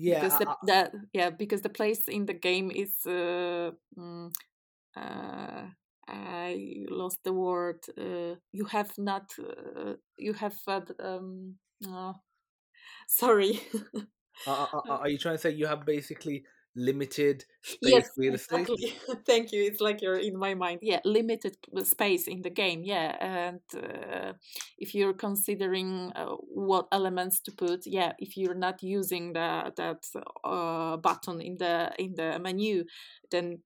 because 0.04 0.36
yeah 0.36 0.38
the 0.38 0.46
I, 0.46 0.54
that 0.62 0.92
yeah 1.12 1.30
because 1.30 1.62
the 1.62 1.68
place 1.68 2.08
in 2.08 2.26
the 2.26 2.34
game 2.34 2.70
is 2.70 2.94
uh, 3.06 3.70
mm, 3.98 4.32
uh, 4.96 5.66
I 6.08 6.84
lost 6.90 7.18
the 7.24 7.32
word. 7.32 7.80
Uh, 7.98 8.36
you 8.52 8.64
have 8.66 8.90
not. 8.98 9.32
Uh, 9.38 9.94
you 10.16 10.32
have. 10.34 10.56
Uh, 10.66 10.80
um, 11.00 11.56
oh, 11.86 12.14
sorry. 13.08 13.60
Are, 14.46 14.68
are, 14.72 14.84
are 15.00 15.08
you 15.08 15.18
trying 15.18 15.36
to 15.36 15.40
say 15.40 15.50
you 15.50 15.66
have 15.66 15.84
basically 15.84 16.44
limited 16.76 17.44
yes, 17.82 18.06
space 18.06 18.10
real 18.16 18.34
estate? 18.34 18.60
exactly. 18.60 18.94
Thank 19.26 19.52
you. 19.52 19.62
It's 19.62 19.80
like 19.80 20.02
you're 20.02 20.18
in 20.18 20.36
my 20.38 20.54
mind. 20.54 20.80
Yeah, 20.82 21.00
limited 21.04 21.56
space 21.84 22.28
in 22.28 22.42
the 22.42 22.50
game. 22.50 22.82
Yeah, 22.84 23.16
and 23.20 23.60
uh, 23.76 24.32
if 24.78 24.94
you're 24.94 25.14
considering 25.14 26.12
uh, 26.14 26.36
what 26.40 26.86
elements 26.92 27.40
to 27.40 27.52
put, 27.52 27.86
yeah, 27.86 28.12
if 28.18 28.36
you're 28.36 28.54
not 28.54 28.82
using 28.82 29.32
the 29.32 29.72
that 29.76 30.04
uh, 30.44 30.96
button 30.96 31.40
in 31.40 31.56
the 31.58 31.92
in 31.98 32.14
the 32.14 32.38
menu, 32.38 32.84
then 33.30 33.60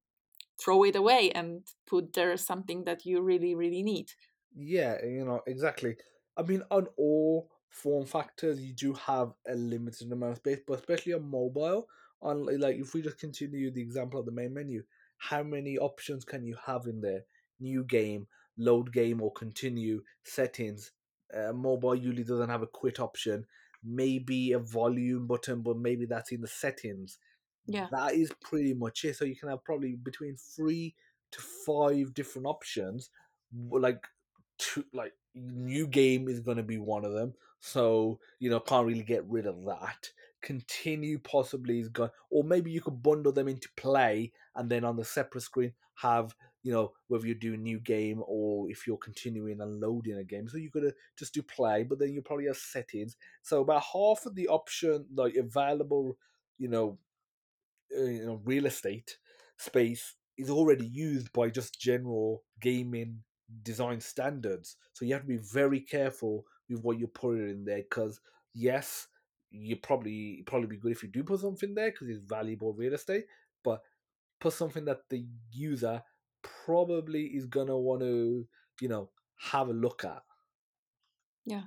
throw 0.62 0.84
it 0.84 0.96
away 0.96 1.30
and 1.34 1.62
put 1.86 2.12
there 2.12 2.36
something 2.36 2.84
that 2.84 3.04
you 3.04 3.20
really 3.20 3.54
really 3.54 3.82
need. 3.82 4.10
Yeah, 4.56 5.04
you 5.04 5.24
know, 5.24 5.40
exactly. 5.46 5.96
I 6.36 6.42
mean, 6.42 6.62
on 6.70 6.86
all 6.96 7.50
form 7.68 8.06
factors, 8.06 8.60
you 8.60 8.72
do 8.72 8.92
have 8.94 9.32
a 9.48 9.54
limited 9.54 10.10
amount 10.12 10.32
of 10.32 10.38
space, 10.38 10.60
but 10.66 10.78
especially 10.78 11.12
on 11.12 11.28
mobile, 11.28 11.88
on 12.24 12.46
like 12.60 12.76
if 12.76 12.94
we 12.94 13.02
just 13.02 13.18
continue 13.18 13.70
the 13.70 13.82
example 13.82 14.18
of 14.18 14.26
the 14.26 14.32
main 14.32 14.52
menu, 14.52 14.82
how 15.18 15.44
many 15.44 15.78
options 15.78 16.24
can 16.24 16.44
you 16.44 16.56
have 16.66 16.86
in 16.86 17.00
there? 17.00 17.24
New 17.60 17.84
game, 17.84 18.26
load 18.58 18.92
game, 18.92 19.22
or 19.22 19.32
continue 19.32 20.02
settings. 20.24 20.90
uh, 21.34 21.52
mobile 21.52 21.94
usually 21.94 22.24
doesn't 22.24 22.48
have 22.48 22.62
a 22.62 22.66
quit 22.66 23.00
option. 23.00 23.46
Maybe 23.82 24.52
a 24.52 24.58
volume 24.58 25.26
button, 25.26 25.62
but 25.62 25.76
maybe 25.76 26.06
that's 26.06 26.32
in 26.32 26.40
the 26.40 26.48
settings. 26.48 27.18
Yeah. 27.66 27.88
That 27.90 28.14
is 28.14 28.32
pretty 28.42 28.74
much 28.74 29.04
it. 29.04 29.16
So 29.16 29.24
you 29.24 29.36
can 29.36 29.48
have 29.48 29.64
probably 29.64 29.96
between 29.96 30.36
three 30.36 30.94
to 31.32 31.40
five 31.40 32.14
different 32.14 32.46
options. 32.46 33.10
Like, 33.70 34.06
two, 34.58 34.84
like 34.92 35.12
new 35.34 35.86
game 35.86 36.28
is 36.28 36.40
going 36.40 36.56
to 36.56 36.62
be 36.62 36.78
one 36.78 37.04
of 37.04 37.12
them. 37.12 37.34
So 37.60 38.20
you 38.38 38.50
know, 38.50 38.60
can't 38.60 38.86
really 38.86 39.02
get 39.02 39.24
rid 39.28 39.46
of 39.46 39.64
that. 39.64 40.10
Continue 40.44 41.18
possibly 41.18 41.80
is 41.80 41.88
going, 41.88 42.10
or 42.30 42.44
maybe 42.44 42.70
you 42.70 42.80
could 42.80 43.02
bundle 43.02 43.32
them 43.32 43.48
into 43.48 43.68
play, 43.76 44.32
and 44.54 44.70
then 44.70 44.84
on 44.84 44.96
the 44.96 45.04
separate 45.04 45.40
screen 45.40 45.72
have 45.96 46.34
you 46.62 46.72
know 46.72 46.92
whether 47.08 47.26
you're 47.26 47.34
doing 47.36 47.62
new 47.62 47.80
game 47.80 48.22
or 48.26 48.70
if 48.70 48.86
you're 48.86 48.98
continuing 48.98 49.60
and 49.60 49.80
loading 49.80 50.18
a 50.18 50.24
game. 50.24 50.48
So 50.48 50.58
you 50.58 50.70
could 50.70 50.92
just 51.18 51.34
do 51.34 51.42
play, 51.42 51.82
but 51.84 51.98
then 51.98 52.12
you 52.12 52.22
probably 52.22 52.46
have 52.46 52.56
settings. 52.58 53.16
So 53.42 53.62
about 53.62 53.84
half 53.92 54.26
of 54.26 54.34
the 54.34 54.48
option 54.48 55.06
like 55.14 55.34
available, 55.36 56.18
you 56.58 56.68
know, 56.68 56.98
uh, 57.96 58.04
you 58.04 58.26
know, 58.26 58.40
real 58.44 58.66
estate 58.66 59.18
space 59.58 60.14
is 60.36 60.50
already 60.50 60.86
used 60.86 61.32
by 61.32 61.48
just 61.48 61.80
general 61.80 62.42
gaming 62.60 63.20
design 63.62 64.00
standards. 64.00 64.76
So 64.94 65.04
you 65.04 65.12
have 65.14 65.22
to 65.22 65.28
be 65.28 65.36
very 65.36 65.80
careful 65.80 66.44
with 66.68 66.82
what 66.82 66.98
you're 66.98 67.08
putting 67.08 67.48
in 67.48 67.64
there 67.64 67.82
because 67.82 68.20
yes, 68.54 69.06
you 69.54 69.76
probably 69.76 70.42
probably 70.46 70.66
be 70.66 70.76
good 70.76 70.92
if 70.92 71.02
you 71.02 71.08
do 71.08 71.22
put 71.22 71.40
something 71.40 71.74
there 71.74 71.90
because 71.90 72.08
it's 72.08 72.24
valuable 72.24 72.72
real 72.72 72.94
estate, 72.94 73.24
but 73.62 73.80
put 74.40 74.52
something 74.52 74.84
that 74.86 75.08
the 75.10 75.24
user 75.52 76.02
probably 76.66 77.26
is 77.26 77.46
gonna 77.46 77.78
want 77.78 78.00
to 78.00 78.46
you 78.80 78.88
know 78.88 79.10
have 79.38 79.68
a 79.68 79.72
look 79.72 80.04
at. 80.04 80.22
Yeah, 81.46 81.64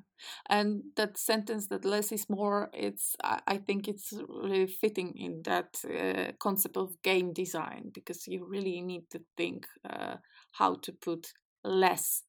and 0.50 0.82
that 0.96 1.18
sentence 1.18 1.68
that 1.68 1.86
less 1.86 2.12
is 2.12 2.30
more. 2.30 2.70
It's 2.74 3.16
I, 3.24 3.42
I 3.48 3.58
think 3.58 3.88
it's 3.88 4.12
really 4.28 4.68
fitting 4.68 5.14
in 5.16 5.44
that 5.46 5.78
uh, 5.86 6.32
concept 6.40 6.78
of 6.78 7.02
game 7.04 7.32
design 7.32 7.92
because 7.94 8.28
you 8.28 8.46
really 8.50 8.82
need 8.82 9.10
to 9.12 9.22
think 9.38 9.68
uh, 9.88 10.16
how 10.54 10.76
to 10.82 10.92
put 10.92 11.32
less 11.64 12.24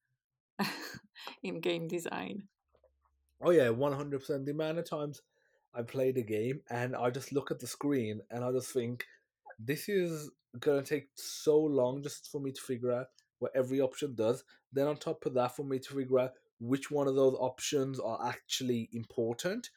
in 1.42 1.60
game 1.60 1.88
design. 1.88 2.44
Oh 3.40 3.50
yeah, 3.50 3.70
one 3.70 3.92
hundred 3.92 4.20
percent. 4.20 4.44
The 4.44 4.52
amount 4.52 4.78
of 4.78 4.88
times 4.88 5.22
I 5.74 5.82
play 5.82 6.12
the 6.12 6.22
game 6.22 6.60
and 6.70 6.96
I 6.96 7.10
just 7.10 7.32
look 7.32 7.50
at 7.50 7.58
the 7.60 7.66
screen 7.66 8.20
and 8.30 8.44
I 8.44 8.52
just 8.52 8.72
think 8.72 9.06
this 9.58 9.88
is 9.88 10.30
gonna 10.60 10.82
take 10.82 11.08
so 11.14 11.58
long 11.58 12.02
just 12.02 12.30
for 12.30 12.40
me 12.40 12.52
to 12.52 12.60
figure 12.60 12.92
out 12.92 13.06
what 13.38 13.52
every 13.54 13.80
option 13.80 14.14
does. 14.14 14.44
Then 14.72 14.86
on 14.86 14.96
top 14.96 15.26
of 15.26 15.34
that, 15.34 15.54
for 15.56 15.64
me 15.64 15.78
to 15.78 15.94
figure 15.94 16.18
out 16.18 16.32
which 16.60 16.90
one 16.90 17.06
of 17.06 17.14
those 17.14 17.34
options 17.38 18.00
are 18.00 18.26
actually 18.26 18.88
important 18.92 19.70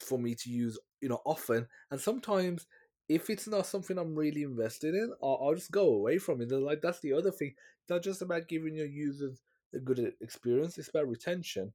for 0.00 0.18
me 0.18 0.34
to 0.34 0.50
use, 0.50 0.78
you 1.00 1.08
know, 1.08 1.20
often. 1.24 1.66
And 1.90 2.00
sometimes, 2.00 2.66
if 3.08 3.30
it's 3.30 3.46
not 3.46 3.66
something 3.66 3.98
I'm 3.98 4.14
really 4.14 4.42
invested 4.42 4.94
in, 4.94 5.12
I'll, 5.22 5.38
I'll 5.42 5.54
just 5.54 5.70
go 5.70 5.88
away 5.94 6.18
from 6.18 6.40
it. 6.40 6.50
Like 6.50 6.80
that's 6.82 7.00
the 7.00 7.12
other 7.12 7.30
thing. 7.30 7.54
It's 7.80 7.90
not 7.90 8.02
just 8.02 8.22
about 8.22 8.48
giving 8.48 8.74
your 8.74 8.86
users 8.86 9.40
a 9.74 9.78
good 9.78 10.12
experience; 10.20 10.78
it's 10.78 10.88
about 10.88 11.08
retention. 11.08 11.72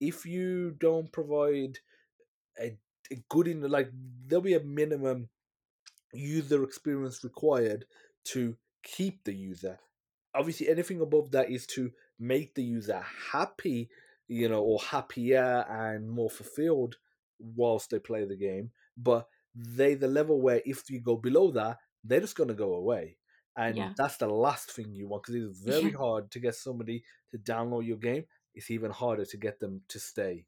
If 0.00 0.26
you 0.26 0.72
don't 0.80 1.12
provide 1.12 1.78
a, 2.60 2.78
a 3.12 3.16
good 3.28 3.48
in 3.48 3.62
like, 3.62 3.90
there'll 4.26 4.42
be 4.42 4.54
a 4.54 4.60
minimum 4.60 5.28
user 6.12 6.62
experience 6.64 7.22
required 7.24 7.86
to 8.24 8.56
keep 8.82 9.24
the 9.24 9.34
user. 9.34 9.78
Obviously, 10.34 10.68
anything 10.68 11.00
above 11.00 11.30
that 11.32 11.50
is 11.50 11.66
to 11.68 11.90
make 12.18 12.54
the 12.54 12.62
user 12.62 13.00
happy, 13.32 13.90
you 14.28 14.48
know, 14.48 14.62
or 14.62 14.78
happier 14.80 15.64
and 15.68 16.08
more 16.08 16.30
fulfilled 16.30 16.96
whilst 17.38 17.90
they 17.90 17.98
play 17.98 18.24
the 18.24 18.36
game. 18.36 18.70
But 18.96 19.28
they 19.54 19.94
the 19.94 20.08
level 20.08 20.40
where 20.40 20.62
if 20.64 20.88
you 20.90 21.00
go 21.00 21.16
below 21.16 21.50
that, 21.52 21.78
they're 22.04 22.20
just 22.20 22.36
gonna 22.36 22.54
go 22.54 22.74
away. 22.74 23.16
And 23.56 23.76
Yeah. 23.76 23.94
that's 23.96 24.16
the 24.18 24.28
last 24.28 24.70
thing 24.70 24.94
you 24.94 25.08
want 25.08 25.24
because 25.24 25.34
it's 25.34 25.58
very 25.64 25.90
hard 25.92 26.30
to 26.32 26.40
get 26.40 26.54
somebody 26.54 27.04
to 27.32 27.38
download 27.38 27.86
your 27.86 27.96
game. 27.98 28.24
It's 28.54 28.70
even 28.70 28.90
harder 28.92 29.24
to 29.24 29.36
get 29.36 29.58
them 29.60 29.82
to 29.88 29.98
stay. 29.98 30.46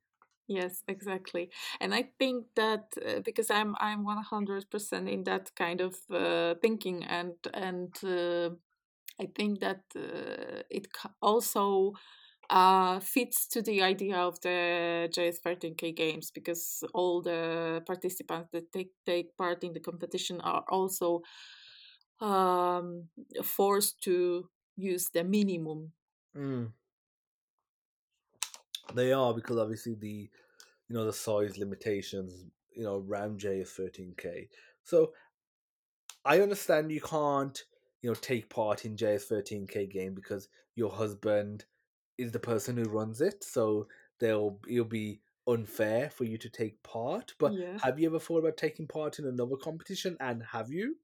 Yes, 0.49 0.83
exactly. 0.89 1.51
And 1.81 1.95
I 1.95 2.11
think 2.19 2.47
that 2.57 2.93
uh, 3.05 3.21
because 3.25 3.51
I'm 3.51 3.75
I'm 3.79 4.05
100% 4.05 5.09
in 5.09 5.25
that 5.25 5.55
kind 5.55 5.81
of 5.81 5.95
uh, 6.11 6.55
thinking 6.61 7.05
and 7.05 7.35
and 7.55 7.95
uh, 8.05 8.51
I 9.21 9.27
think 9.37 9.61
that 9.61 9.83
uh, 9.97 10.63
it 10.69 10.89
also 11.21 11.93
uh, 12.51 13.01
fits 13.01 13.47
to 13.49 13.63
the 13.63 13.83
idea 13.83 14.17
of 14.17 14.41
the 14.41 15.09
JS13K 15.13 15.93
games 15.93 16.31
because 16.31 16.83
all 16.93 17.23
the 17.23 17.83
participants 17.87 18.51
that 18.53 18.73
take 18.73 18.91
take 19.07 19.37
part 19.37 19.65
in 19.65 19.73
the 19.73 19.81
competition 19.81 20.41
are 20.41 20.65
also 20.69 21.23
um, 22.21 23.09
forced 23.43 24.03
to 24.03 24.49
use 24.77 25.11
the 25.15 25.25
minimum. 25.25 25.93
Mm. 26.37 26.73
They 28.95 29.13
are 29.13 29.33
because 29.35 29.59
obviously 29.59 29.95
the 29.95 30.31
you 30.89 30.97
know 30.97 31.05
the 31.05 31.13
size 31.13 31.59
limitations 31.59 32.45
you 32.75 32.85
know 32.85 33.05
around 33.09 33.41
JS13K. 33.41 34.49
So 34.83 35.13
I 36.25 36.41
understand 36.41 36.93
you 36.93 37.01
can't 37.01 37.63
you 38.03 38.11
know 38.11 38.15
take 38.15 38.49
part 38.49 38.85
in 38.85 38.97
JS13K 38.97 39.91
game 39.91 40.15
because 40.15 40.49
your 40.75 40.91
husband 40.91 41.65
is 42.19 42.33
the 42.33 42.39
person 42.39 42.77
who 42.77 42.85
runs 42.85 43.21
it, 43.21 43.43
so 43.45 43.89
they'll 44.19 44.59
it'll 44.69 44.85
be 44.85 45.21
unfair 45.49 46.11
for 46.11 46.25
you 46.25 46.39
to 46.39 46.49
take 46.49 46.83
part. 46.83 47.35
But 47.39 47.53
Yeah. 47.55 47.79
have 47.83 47.99
you 47.99 48.07
ever 48.09 48.19
thought 48.21 48.39
about 48.39 48.57
taking 48.57 48.87
part 48.87 49.19
in 49.19 49.27
another 49.27 49.57
competition? 49.57 50.17
And 50.21 50.43
have 50.45 50.71
you? 50.71 50.97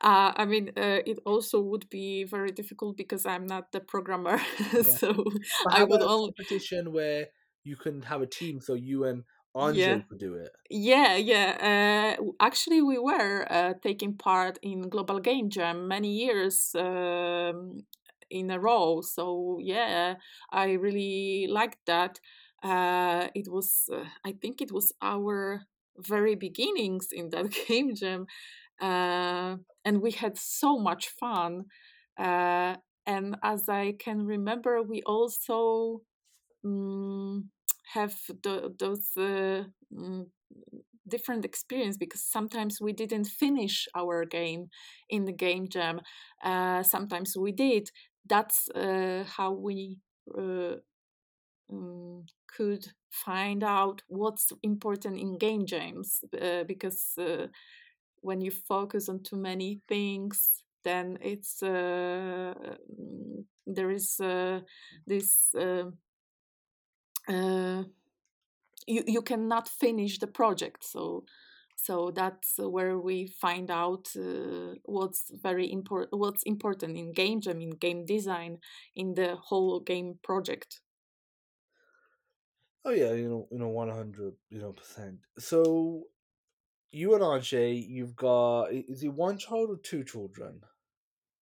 Uh, 0.00 0.32
I 0.36 0.44
mean, 0.44 0.70
uh, 0.76 1.00
it 1.06 1.18
also 1.26 1.60
would 1.60 1.88
be 1.90 2.24
very 2.24 2.50
difficult 2.52 2.96
because 2.96 3.26
I'm 3.26 3.46
not 3.46 3.72
the 3.72 3.80
programmer, 3.80 4.38
so 4.82 5.24
I 5.70 5.84
would 5.84 6.02
only. 6.02 6.34
competition 6.36 6.92
where 6.92 7.28
you 7.64 7.76
can 7.76 8.02
have 8.02 8.22
a 8.22 8.26
team, 8.26 8.60
so 8.60 8.74
you 8.74 9.04
and 9.04 9.24
Andre 9.54 9.74
Yeah, 9.74 10.02
could 10.08 10.18
do 10.18 10.34
it? 10.34 10.52
yeah, 10.70 11.16
yeah. 11.16 12.16
Uh, 12.20 12.24
actually, 12.40 12.82
we 12.82 12.98
were 12.98 13.46
uh, 13.50 13.74
taking 13.82 14.16
part 14.16 14.58
in 14.62 14.88
Global 14.90 15.20
Game 15.20 15.50
Jam 15.50 15.88
many 15.88 16.12
years 16.12 16.74
um, 16.76 17.80
in 18.30 18.50
a 18.50 18.60
row. 18.60 19.00
So 19.02 19.58
yeah, 19.62 20.16
I 20.52 20.72
really 20.72 21.46
liked 21.48 21.86
that. 21.86 22.20
Uh, 22.62 23.28
it 23.34 23.48
was, 23.50 23.88
uh, 23.92 24.04
I 24.24 24.32
think, 24.32 24.60
it 24.62 24.72
was 24.72 24.92
our 25.02 25.62
very 25.98 26.34
beginnings 26.36 27.08
in 27.12 27.30
that 27.30 27.50
game 27.68 27.94
jam, 27.94 28.26
uh, 28.80 29.56
and 29.84 30.00
we 30.02 30.10
had 30.12 30.38
so 30.38 30.78
much 30.78 31.08
fun. 31.08 31.64
Uh, 32.18 32.76
and 33.06 33.36
as 33.42 33.68
I 33.68 33.94
can 33.98 34.24
remember, 34.26 34.82
we 34.82 35.02
also 35.02 36.02
mm, 36.64 37.44
have 37.94 38.14
the, 38.42 38.74
those 38.78 39.08
uh, 39.16 39.64
mm, 39.94 40.26
different 41.08 41.44
experience 41.44 41.96
because 41.96 42.22
sometimes 42.22 42.80
we 42.80 42.92
didn't 42.92 43.24
finish 43.26 43.88
our 43.96 44.24
game 44.24 44.68
in 45.08 45.24
the 45.24 45.32
game 45.32 45.68
jam. 45.68 46.00
Uh, 46.44 46.82
sometimes 46.82 47.36
we 47.36 47.52
did. 47.52 47.90
That's 48.28 48.68
uh, 48.70 49.24
how 49.26 49.52
we 49.52 49.98
um, 51.70 52.24
could 52.56 52.86
find 53.10 53.62
out 53.62 54.02
what's 54.08 54.52
important 54.62 55.18
in 55.18 55.38
game 55.38 55.66
jams 55.66 56.20
uh, 56.40 56.64
because 56.64 57.12
uh, 57.18 57.46
when 58.22 58.40
you 58.40 58.50
focus 58.50 59.08
on 59.08 59.22
too 59.22 59.36
many 59.36 59.80
things 59.88 60.62
then 60.84 61.18
it's 61.20 61.62
uh, 61.62 62.54
mm, 63.00 63.44
there 63.66 63.90
is 63.90 64.20
uh, 64.20 64.60
this 65.06 65.54
uh, 65.54 65.90
uh, 67.28 67.82
you 68.86 69.04
you 69.06 69.22
cannot 69.22 69.68
finish 69.68 70.18
the 70.18 70.26
project 70.26 70.84
so 70.84 71.24
so 71.76 72.10
that's 72.10 72.54
where 72.58 72.98
we 72.98 73.26
find 73.26 73.70
out 73.70 74.08
uh, 74.16 74.74
what's 74.84 75.30
very 75.42 75.70
important 75.70 76.12
what's 76.12 76.42
important 76.44 76.96
in 76.96 77.12
game 77.12 77.40
jam 77.40 77.60
in 77.60 77.70
game 77.70 78.04
design 78.04 78.58
in 78.94 79.14
the 79.14 79.36
whole 79.36 79.80
game 79.80 80.18
project 80.22 80.80
Oh 82.84 82.90
yeah, 82.92 83.12
you 83.12 83.28
know, 83.28 83.48
you 83.50 83.58
know, 83.58 83.68
one 83.68 83.90
hundred, 83.90 84.34
you 84.48 84.60
know, 84.60 84.72
percent. 84.72 85.18
So 85.38 86.04
you 86.92 87.14
and 87.14 87.22
Andre, 87.22 87.72
you've 87.74 88.16
got 88.16 88.72
is 88.72 89.02
it 89.02 89.12
one 89.12 89.38
child 89.38 89.70
or 89.70 89.76
two 89.76 90.04
children? 90.04 90.60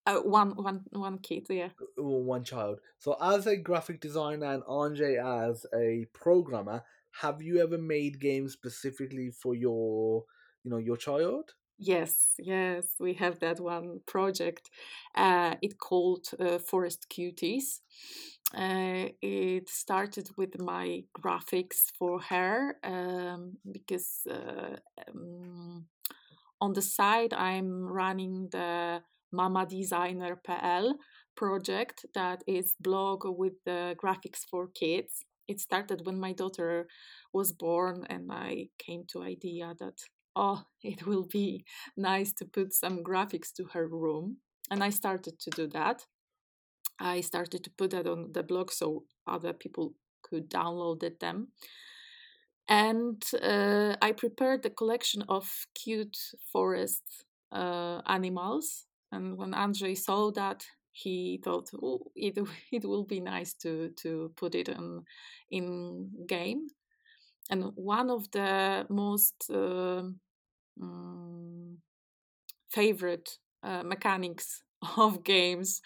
uh, 0.07 0.21
one 0.21 0.51
one 0.57 0.85
one 0.91 1.19
kid 1.19 1.47
yeah 1.51 1.71
Well, 1.97 2.23
one 2.23 2.45
child. 2.45 2.81
So 2.99 3.17
as 3.21 3.47
a 3.47 3.57
graphic 3.57 4.01
designer 4.01 4.47
and 4.47 4.63
Andre 4.67 5.17
as 5.17 5.67
a 5.75 6.07
programmer, 6.13 6.85
have 7.21 7.43
you 7.43 7.61
ever 7.63 7.79
made 7.79 8.21
games 8.21 8.53
specifically 8.53 9.31
for 9.31 9.55
your, 9.55 10.25
you 10.65 10.71
know, 10.71 10.79
your 10.79 10.97
child? 10.97 11.55
Yes, 11.79 12.35
yes, 12.39 12.87
we 12.99 13.15
have 13.15 13.39
that 13.41 13.61
one 13.61 14.01
project. 14.07 14.71
Uh, 15.15 15.57
it 15.61 15.79
called 15.79 16.27
uh, 16.41 16.59
Forest 16.59 17.07
Cuties, 17.11 17.81
uh, 18.55 19.11
it 19.21 19.69
started 19.69 20.31
with 20.39 20.59
my 20.59 21.03
graphics 21.19 21.91
for 21.99 22.21
her 22.21 22.77
um, 22.85 23.59
because 23.71 24.27
uh, 24.31 24.77
um, 25.15 25.87
on 26.61 26.73
the 26.73 26.83
side 26.83 27.33
I'm 27.33 27.87
running 27.87 28.49
the 28.51 29.03
Mama 29.33 29.67
Designer 29.67 30.41
PL 30.45 30.95
project 31.37 32.07
that 32.15 32.43
is 32.47 32.75
blog 32.81 33.25
with 33.25 33.55
the 33.65 33.95
graphics 34.03 34.41
for 34.51 34.69
kids. 34.69 35.25
It 35.49 35.61
started 35.61 36.05
when 36.05 36.19
my 36.19 36.33
daughter 36.33 36.87
was 37.33 37.53
born 37.53 38.07
and 38.09 38.33
I 38.33 38.69
came 38.79 39.05
to 39.13 39.23
idea 39.23 39.75
that 39.79 39.99
oh 40.35 40.65
it 40.83 41.07
will 41.07 41.27
be 41.27 41.65
nice 41.97 42.33
to 42.35 42.45
put 42.45 42.73
some 42.73 43.05
graphics 43.05 43.53
to 43.57 43.65
her 43.73 43.87
room 43.87 44.39
and 44.71 44.83
I 44.83 44.91
started 44.91 45.39
to 45.41 45.51
do 45.51 45.67
that 45.69 46.07
I 46.99 47.21
started 47.21 47.63
to 47.65 47.71
put 47.71 47.91
that 47.91 48.07
on 48.07 48.33
the 48.33 48.43
blog 48.43 48.71
so 48.71 49.05
other 49.27 49.53
people 49.53 49.95
could 50.23 50.49
download 50.51 51.19
them. 51.21 51.49
And 52.69 53.23
uh, 53.43 53.95
I 54.03 54.13
prepared 54.13 54.67
a 54.67 54.71
collection 54.71 55.23
of 55.29 55.49
cute 55.75 56.17
forest 56.53 57.03
uh, 57.53 58.01
animals. 58.07 58.87
And 59.13 59.37
when 59.37 59.53
Andrzej 59.53 59.99
saw 59.99 60.31
that, 60.33 60.65
he 60.93 61.41
thought, 61.45 61.71
oh, 61.81 62.11
it, 62.17 62.39
it 62.73 62.85
will 62.85 63.05
be 63.05 63.21
nice 63.21 63.55
to, 63.63 63.91
to 64.03 64.33
put 64.37 64.55
it 64.55 64.69
in, 64.69 65.03
in 65.51 66.11
game. 66.27 66.69
And 67.51 67.73
one 67.77 68.11
of 68.11 68.31
the 68.33 68.87
most 68.89 69.51
uh, 69.51 70.03
um, 70.83 71.79
favorite 72.71 73.39
uh, 73.63 73.83
mechanics 73.83 74.63
of 74.97 75.25
games 75.25 75.81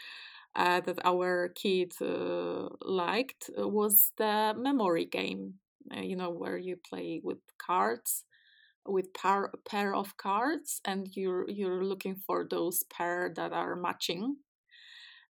uh, 0.56 0.80
that 0.80 0.98
our 1.04 1.48
kid 1.54 1.92
uh, 2.00 2.68
liked 2.82 3.50
was 3.56 4.12
the 4.18 4.54
memory 4.56 5.04
game. 5.04 5.54
Uh, 5.94 6.00
you 6.00 6.16
know, 6.16 6.30
where 6.30 6.58
you 6.58 6.76
play 6.76 7.20
with 7.22 7.38
cards, 7.58 8.24
with 8.86 9.12
par- 9.14 9.52
pair 9.68 9.94
of 9.94 10.16
cards, 10.16 10.80
and 10.84 11.08
you're 11.16 11.48
you're 11.48 11.84
looking 11.84 12.16
for 12.16 12.46
those 12.48 12.82
pair 12.90 13.32
that 13.36 13.52
are 13.52 13.76
matching. 13.76 14.36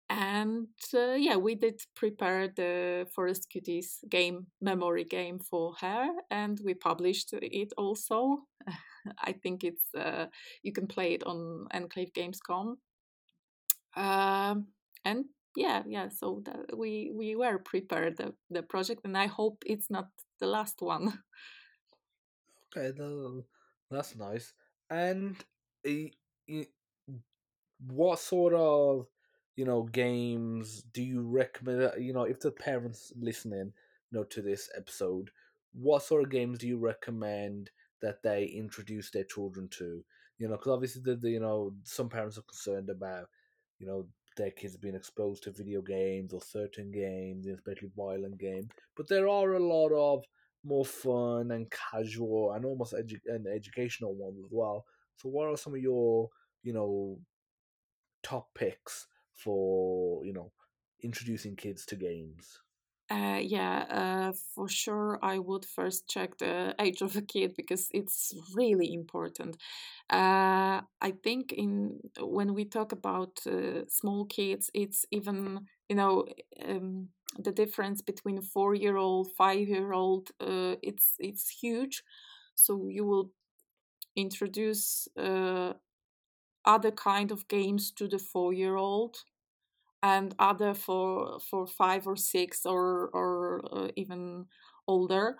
And 0.08 0.68
uh, 0.94 1.14
yeah, 1.14 1.36
we 1.36 1.56
did 1.56 1.82
prepare 1.96 2.48
the 2.48 3.08
Forest 3.16 3.48
Cuties 3.50 4.08
game, 4.10 4.48
memory 4.62 5.04
game 5.04 5.40
for 5.40 5.74
her, 5.82 6.08
and 6.30 6.60
we 6.64 6.76
published 6.76 7.34
it 7.34 7.74
also. 7.78 8.44
I 9.20 9.34
think 9.34 9.64
it's 9.64 9.86
uh, 9.98 10.28
you 10.64 10.74
can 10.74 10.88
play 10.88 11.14
it 11.14 11.24
on 11.24 11.68
EnclaveGames.com. 11.74 12.78
Um, 13.96 14.68
and 15.06 15.26
yeah 15.56 15.84
yeah 15.88 16.10
so 16.10 16.44
we 16.76 17.12
we 17.14 17.36
were 17.36 17.58
prepared 17.60 18.18
the, 18.18 18.34
the 18.50 18.62
project 18.62 19.02
and 19.06 19.18
i 19.18 19.26
hope 19.26 19.64
it's 19.66 19.90
not 19.90 20.10
the 20.40 20.48
last 20.48 20.82
one. 20.82 21.20
Okay 22.78 22.92
that's 23.90 24.18
nice. 24.18 24.52
And 24.90 25.38
what 27.88 28.20
sort 28.20 28.54
of 28.54 29.08
you 29.56 29.64
know 29.64 29.84
games 29.84 30.84
do 30.94 31.02
you 31.02 31.22
recommend 31.22 31.84
uh, 31.84 31.92
you 31.98 32.12
know 32.12 32.24
if 32.24 32.42
the 32.42 32.52
parents 32.52 33.14
listening 33.16 33.72
you 34.12 34.18
know 34.18 34.24
to 34.26 34.42
this 34.42 34.70
episode 34.76 35.32
what 35.74 36.04
sort 36.04 36.24
of 36.24 36.30
games 36.30 36.58
do 36.60 36.68
you 36.68 36.78
recommend 36.78 37.70
that 38.02 38.24
they 38.24 38.46
introduce 38.46 39.12
their 39.12 39.24
children 39.24 39.68
to? 39.70 40.04
You 40.38 40.48
know 40.48 40.56
because 40.56 40.72
obviously 40.72 41.02
the, 41.02 41.16
the 41.16 41.30
you 41.30 41.40
know 41.40 41.74
some 41.84 42.10
parents 42.10 42.38
are 42.38 42.44
concerned 42.44 42.90
about 42.90 43.30
you 43.80 43.88
know 43.88 44.06
their 44.36 44.52
kids 44.52 44.78
being 44.78 44.96
exposed 44.96 45.44
to 45.44 45.52
video 45.52 45.82
games 45.82 46.34
or 46.34 46.42
certain 46.42 46.92
games, 46.92 47.48
especially 47.48 47.92
violent 47.96 48.38
games. 48.38 48.70
But 48.96 49.08
there 49.08 49.28
are 49.28 49.54
a 49.54 49.60
lot 49.60 49.92
of 49.92 50.24
more 50.64 50.86
fun 50.86 51.52
and 51.52 51.72
casual 51.72 52.52
and 52.54 52.66
almost 52.66 52.94
edu- 52.94 53.22
and 53.28 53.48
educational 53.48 54.14
ones 54.16 54.40
as 54.40 54.52
well. 54.52 54.86
So, 55.18 55.30
what 55.30 55.48
are 55.48 55.58
some 55.58 55.76
of 55.76 55.82
your, 55.82 56.30
you 56.64 56.74
know, 56.74 57.20
top 58.24 58.54
picks 58.54 59.08
for 59.34 60.26
you 60.26 60.34
know 60.34 60.52
introducing 61.02 61.56
kids 61.56 61.86
to 61.86 61.96
games? 61.96 62.62
Uh, 63.10 63.40
yeah, 63.40 63.86
uh, 63.90 64.34
for 64.56 64.68
sure. 64.68 65.20
I 65.22 65.38
would 65.38 65.64
first 65.64 66.08
check 66.10 66.38
the 66.40 66.74
age 66.80 67.02
of 67.02 67.14
the 67.14 67.22
kid 67.22 67.54
because 67.56 67.88
it's 67.94 68.34
really 68.56 68.94
important. 68.94 69.58
Uh, 70.10 70.82
I 71.02 71.12
think 71.24 71.52
in 71.54 72.00
when 72.20 72.54
we 72.56 72.66
talk 72.66 72.92
about 72.92 73.40
uh, 73.46 73.86
small 73.90 74.26
kids, 74.26 74.72
it's 74.74 75.06
even 75.12 75.68
you 75.90 75.96
know 75.96 76.26
um, 76.68 77.10
the 77.38 77.52
difference 77.52 78.02
between 78.02 78.42
four 78.42 78.74
year 78.74 78.98
old, 78.98 79.32
five 79.38 79.68
year 79.68 79.94
old. 79.94 80.30
Uh, 80.40 80.76
it's 80.82 81.16
it's 81.20 81.50
huge. 81.50 82.04
So 82.56 82.88
you 82.90 83.06
will 83.06 83.32
introduce 84.16 85.08
uh, 85.18 85.74
other 86.66 86.92
kind 86.92 87.32
of 87.32 87.48
games 87.48 87.92
to 87.92 88.08
the 88.08 88.20
four 88.20 88.54
year 88.54 88.76
old 88.76 89.18
and 90.06 90.36
other 90.38 90.74
for 90.76 91.40
for 91.50 91.66
five 91.66 92.08
or 92.08 92.16
six 92.16 92.66
or 92.66 93.10
or 93.14 93.62
uh, 93.74 93.88
even 93.96 94.46
older. 94.88 95.36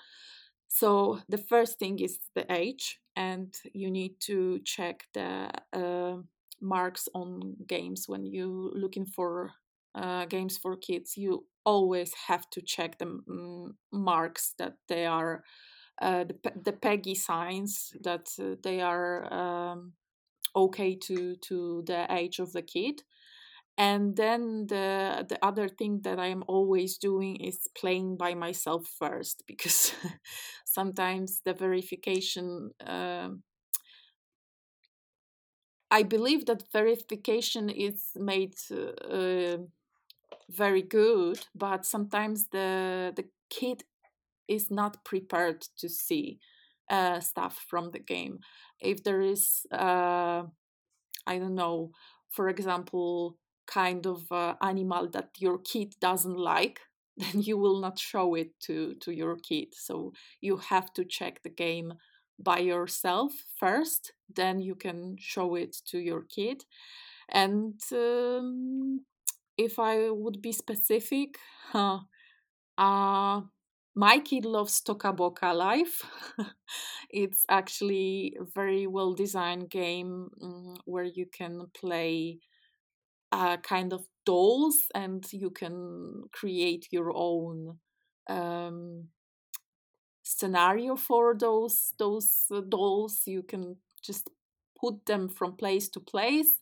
So 0.68 1.20
the 1.30 1.38
first 1.38 1.78
thing 1.80 2.00
is 2.00 2.18
the 2.34 2.46
age 2.52 3.00
and 3.16 3.54
you 3.74 3.92
need 3.92 4.16
to 4.22 4.60
check 4.66 5.06
the 5.14 5.52
uh, 5.72 6.18
marks 6.60 7.08
on 7.14 7.56
games 7.68 8.06
when 8.08 8.26
you 8.26 8.72
looking 8.76 9.06
for 9.06 9.52
uh, 9.94 10.26
games 10.26 10.58
for 10.58 10.76
kids. 10.76 11.16
You 11.16 11.46
always 11.64 12.12
have 12.28 12.50
to 12.50 12.62
check 12.62 12.98
the 12.98 13.06
um, 13.06 13.78
marks 13.92 14.54
that 14.58 14.74
they 14.88 15.06
are 15.06 15.44
uh, 16.02 16.24
the, 16.26 16.52
the 16.64 16.74
PEGI 16.74 17.16
signs 17.16 17.94
that 18.04 18.28
uh, 18.42 18.56
they 18.64 18.82
are 18.82 19.32
um, 19.32 19.94
okay 20.56 20.96
to 20.96 21.36
to 21.36 21.84
the 21.86 22.08
age 22.10 22.40
of 22.40 22.52
the 22.52 22.64
kid 22.64 23.04
and 23.78 24.16
then 24.16 24.68
the 24.68 25.26
the 25.28 25.38
other 25.46 25.68
thing 25.68 26.00
that 26.04 26.20
i 26.20 26.28
am 26.28 26.44
always 26.48 26.98
doing 26.98 27.36
is 27.38 27.68
playing 27.78 28.16
by 28.18 28.34
myself 28.34 28.88
first 29.00 29.44
because 29.48 29.94
sometimes 30.66 31.42
the 31.46 31.54
verification 31.54 32.72
uh, 32.86 33.30
i 35.92 36.04
believe 36.04 36.46
that 36.46 36.64
verification 36.72 37.70
is 37.70 38.12
made 38.16 38.56
uh, 38.72 39.58
very 40.50 40.82
good 40.82 41.40
but 41.56 41.86
sometimes 41.86 42.48
the 42.50 43.14
the 43.16 43.26
kid 43.50 43.84
is 44.48 44.72
not 44.72 45.04
prepared 45.06 45.62
to 45.78 45.90
see 45.90 46.40
uh, 46.92 47.20
stuff 47.20 47.66
from 47.70 47.92
the 47.92 48.00
game. 48.00 48.40
If 48.82 49.04
there 49.04 49.22
is 49.22 49.66
uh, 49.72 50.44
i 51.28 51.38
don't 51.40 51.56
know 51.56 51.92
for 52.32 52.50
example 52.50 53.38
kind 53.68 54.06
of 54.06 54.32
uh, 54.32 54.56
animal 54.62 55.10
that 55.10 55.30
your 55.38 55.58
kid 55.60 55.96
doesn't 56.00 56.38
like 56.38 56.80
then 57.18 57.42
you 57.42 57.58
will 57.58 57.80
not 57.80 57.98
show 57.98 58.36
it 58.36 58.60
to 58.60 58.96
to 58.96 59.12
your 59.12 59.38
kid 59.38 59.70
so 59.74 60.12
you 60.42 60.58
have 60.58 60.94
to 60.94 61.06
check 61.06 61.42
the 61.44 61.50
game 61.50 61.94
by 62.38 62.60
yourself 62.60 63.32
first 63.58 64.12
then 64.36 64.60
you 64.60 64.76
can 64.76 65.16
show 65.18 65.56
it 65.56 65.76
to 65.86 66.00
your 66.00 66.24
kid 66.24 66.66
and 67.30 67.80
um, 67.94 69.00
if 69.58 69.80
i 69.80 70.10
would 70.10 70.42
be 70.42 70.52
specific 70.52 71.38
uh, 71.74 72.00
uh, 72.78 73.42
my 73.96 74.20
kid 74.20 74.44
loves 74.46 74.82
Toca 74.82 75.16
Boca 75.16 75.54
Life. 75.54 76.04
it's 77.10 77.46
actually 77.50 78.36
a 78.40 78.44
very 78.44 78.88
well 78.88 79.14
designed 79.14 79.70
game 79.70 80.30
um, 80.42 80.76
where 80.86 81.06
you 81.06 81.26
can 81.26 81.68
play 81.74 82.40
uh, 83.36 83.58
kind 83.58 83.94
of 83.94 84.08
dolls 84.26 84.78
and 84.96 85.26
you 85.34 85.50
can 85.52 86.24
create 86.34 86.88
your 86.92 87.12
own 87.16 87.80
um, 88.30 89.10
scenario 90.24 90.96
for 90.96 91.36
those 91.36 91.94
those 91.98 92.46
uh, 92.52 92.62
dolls. 92.62 93.22
You 93.26 93.44
can 93.44 93.78
just 94.04 94.30
put 94.80 95.06
them 95.06 95.30
from 95.30 95.56
place 95.56 95.90
to 95.90 96.00
place 96.00 96.62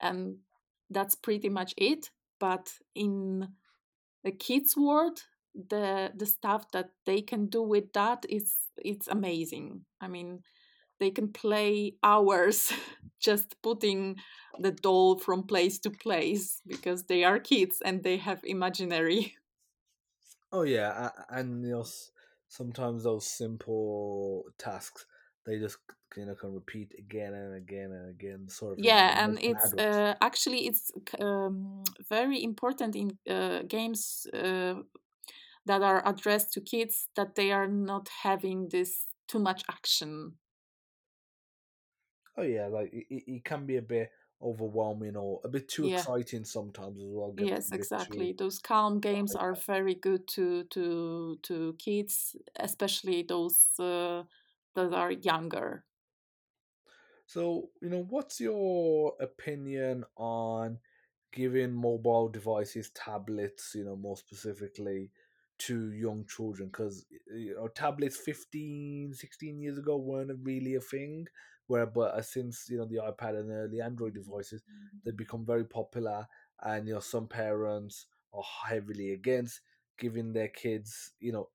and 0.00 0.36
that's 0.90 1.14
pretty 1.14 1.48
much 1.48 1.74
it. 1.76 2.10
But 2.40 2.72
in 2.94 3.48
the 4.24 4.32
kids 4.32 4.76
world 4.76 5.20
the 5.54 6.12
the 6.16 6.26
stuff 6.26 6.70
that 6.72 6.90
they 7.06 7.22
can 7.22 7.46
do 7.46 7.62
with 7.62 7.92
that 7.94 8.26
is 8.28 8.56
it's 8.78 9.08
amazing. 9.08 9.84
I 10.00 10.08
mean 10.08 10.42
they 11.04 11.10
can 11.10 11.32
play 11.32 11.96
hours 12.02 12.72
just 13.20 13.62
putting 13.62 14.16
the 14.60 14.72
doll 14.72 15.18
from 15.18 15.46
place 15.46 15.78
to 15.80 15.90
place 15.90 16.62
because 16.66 17.06
they 17.06 17.24
are 17.24 17.38
kids 17.40 17.82
and 17.84 18.02
they 18.04 18.16
have 18.18 18.40
imaginary. 18.44 19.36
Oh 20.52 20.62
yeah, 20.62 21.10
and 21.28 21.62
you 21.64 21.70
know, 21.72 21.84
sometimes 22.48 23.04
those 23.04 23.26
simple 23.26 24.44
tasks 24.58 25.06
they 25.44 25.58
just 25.58 25.78
you 26.16 26.24
know 26.24 26.34
can 26.34 26.54
repeat 26.54 26.94
again 26.98 27.34
and 27.34 27.54
again 27.54 27.92
and 27.92 28.08
again 28.08 28.48
sort 28.48 28.80
of 28.82 28.82
yeah 28.82 29.22
and 29.24 29.38
it's 29.38 29.72
uh, 29.74 30.14
actually 30.20 30.66
it's 30.66 30.90
um, 31.20 31.84
very 32.08 32.42
important 32.42 32.96
in 32.96 33.18
uh, 33.28 33.62
games 33.62 34.26
uh, 34.34 34.74
that 35.66 35.82
are 35.82 36.06
addressed 36.08 36.52
to 36.54 36.60
kids 36.60 37.08
that 37.16 37.36
they 37.36 37.52
are 37.52 37.68
not 37.68 38.08
having 38.22 38.68
this 38.70 39.08
too 39.28 39.40
much 39.40 39.64
action 39.70 40.38
Oh 42.36 42.42
yeah, 42.42 42.66
like 42.68 42.92
it, 42.92 43.06
it 43.10 43.44
can 43.44 43.66
be 43.66 43.76
a 43.76 43.82
bit 43.82 44.10
overwhelming 44.42 45.16
or 45.16 45.40
a 45.44 45.48
bit 45.48 45.68
too 45.68 45.84
yeah 45.84 45.86
exciting 45.86 46.44
sometimes 46.44 47.02
as 47.02 47.10
well. 47.12 47.32
Yes 47.36 47.72
bit 47.72 47.90
too 47.96 48.28
exactly 48.28 48.32
those 48.32 48.58
calm 48.60 49.00
games 49.00 49.34
are 49.34 49.54
very 49.54 49.94
good 49.94 50.28
to 50.28 50.64
to 50.64 51.36
to 51.42 51.74
kids 51.78 52.36
especially 52.56 53.22
those 53.22 53.70
uh, 53.80 54.22
that 54.74 54.92
are 54.92 55.10
younger 55.12 55.84
So, 57.26 57.70
you 57.80 57.88
know, 57.88 58.02
what's 58.04 58.40
your 58.40 59.16
opinion 59.20 60.04
on 60.16 60.80
giving 61.32 61.72
mobile 61.72 62.28
devices, 62.28 62.90
tablets, 62.90 63.74
you 63.74 63.84
know, 63.84 63.96
more 63.96 64.16
specifically 64.16 65.10
to 65.58 65.92
young 65.92 66.26
children? 66.26 66.68
Because, 66.68 67.06
you 67.26 67.54
know, 67.54 67.68
tablets 67.68 68.16
15, 68.16 69.14
16 69.14 69.58
years 69.58 69.78
ago 69.78 69.96
weren't 69.96 70.38
really 70.44 70.74
a 70.74 70.80
thing. 70.80 71.26
Where, 71.66 71.86
but 71.86 72.14
uh, 72.14 72.22
since, 72.22 72.68
you 72.68 72.76
know, 72.78 72.84
the 72.86 72.96
iPad 72.96 73.38
and 73.40 73.50
early 73.50 73.80
Android 73.80 74.14
devices, 74.14 74.62
they've 75.04 75.16
become 75.16 75.44
very 75.46 75.64
popular. 75.64 76.28
And, 76.62 76.86
you 76.86 76.94
know, 76.94 77.00
some 77.00 77.26
parents 77.28 78.06
are 78.32 78.42
heavily 78.68 79.12
against 79.12 79.60
giving 79.96 80.32
their 80.32 80.48
kids, 80.48 81.12
you 81.20 81.32
know, 81.32 81.50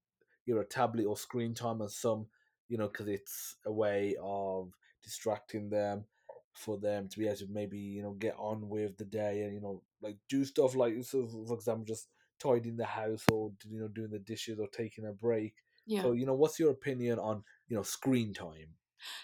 either 0.48 0.62
a 0.62 0.66
tablet 0.66 1.06
or 1.06 1.18
screen 1.18 1.54
time, 1.54 1.82
and 1.82 1.92
some, 1.92 2.28
you 2.68 2.78
know, 2.78 2.88
because 2.88 3.08
it's 3.08 3.58
a 3.66 3.72
way 3.72 4.16
of 4.22 4.74
distracting 5.02 5.70
them 5.70 6.06
for 6.54 6.78
them 6.78 7.08
to 7.08 7.20
be 7.20 7.26
able 7.28 7.38
to 7.38 7.48
maybe 7.48 7.78
you 7.78 8.02
know 8.02 8.14
get 8.14 8.36
on 8.38 8.68
with 8.68 8.98
the 8.98 9.06
day 9.06 9.44
and 9.44 9.54
you 9.54 9.62
know 9.62 9.84
like 10.02 10.18
do 10.28 10.44
stuff 10.44 10.76
like 10.76 11.02
so 11.04 11.26
for 11.28 11.54
example 11.54 11.86
just 11.86 12.10
tidying 12.40 12.76
the 12.76 12.86
house 12.86 13.24
or 13.32 13.54
you 13.70 13.80
know 13.80 13.88
doing 13.88 14.10
the 14.10 14.20
dishes 14.20 14.60
or 14.60 14.68
taking 14.68 15.06
a 15.06 15.14
break. 15.14 15.56
Yeah. 15.86 16.02
so 16.02 16.12
you 16.14 16.26
know 16.26 16.34
what's 16.34 16.60
your 16.60 16.72
opinion 16.72 17.20
on 17.20 17.44
you 17.68 17.76
know 17.78 17.84
screen 17.84 18.34
time 18.34 18.76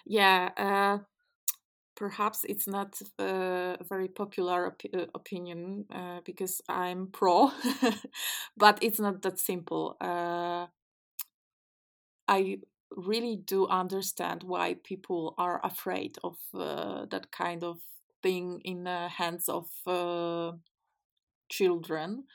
yeah 0.06 0.50
uh, 0.58 0.98
perhaps 1.96 2.46
it's 2.48 2.68
not 2.68 3.00
uh, 3.20 3.78
a 3.80 3.84
very 3.88 4.08
popular 4.08 4.68
op- 4.68 4.94
uh, 4.94 5.06
opinion 5.16 5.86
uh, 5.94 6.20
because 6.26 6.62
I'm 6.68 7.08
pro, 7.08 7.52
but 8.58 8.80
it's 8.82 9.00
not 9.00 9.22
that 9.24 9.40
simple. 9.40 9.96
Uh, 10.02 10.68
I 12.28 12.60
really 12.96 13.36
do 13.36 13.68
understand 13.68 14.44
why 14.44 14.76
people 14.84 15.36
are 15.38 15.60
afraid 15.64 16.18
of 16.24 16.38
uh, 16.54 17.06
that 17.08 17.32
kind 17.32 17.64
of 17.64 17.80
thing 18.24 18.62
in 18.64 18.84
the 18.86 19.08
hands 19.10 19.50
of 19.50 19.70
uh, 19.86 20.54
children 21.50 22.26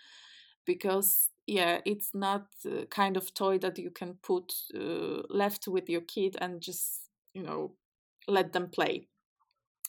because 0.66 1.30
yeah 1.47 1.80
it's 1.86 2.14
not 2.14 2.47
kind 2.91 3.16
of 3.18 3.34
toy 3.34 3.59
that 3.59 3.78
you 3.78 3.91
can 3.91 4.14
put 4.22 4.55
uh, 4.74 5.22
left 5.30 5.68
with 5.68 5.91
your 5.91 6.03
kid 6.03 6.36
and 6.41 6.62
just 6.62 7.10
you 7.35 7.43
know 7.43 7.74
let 8.28 8.53
them 8.53 8.68
play. 8.70 9.09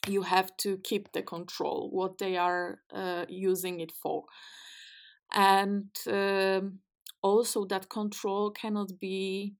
You 0.07 0.23
have 0.23 0.55
to 0.57 0.77
keep 0.77 1.11
the 1.11 1.21
control 1.21 1.89
what 1.91 2.17
they 2.17 2.37
are 2.37 2.79
uh, 2.93 3.25
using 3.29 3.79
it 3.79 3.91
for. 3.91 4.25
And 5.33 5.89
um, 6.07 6.79
also 7.21 7.65
that 7.65 7.89
control 7.89 8.51
cannot 8.51 8.99
be 8.99 9.55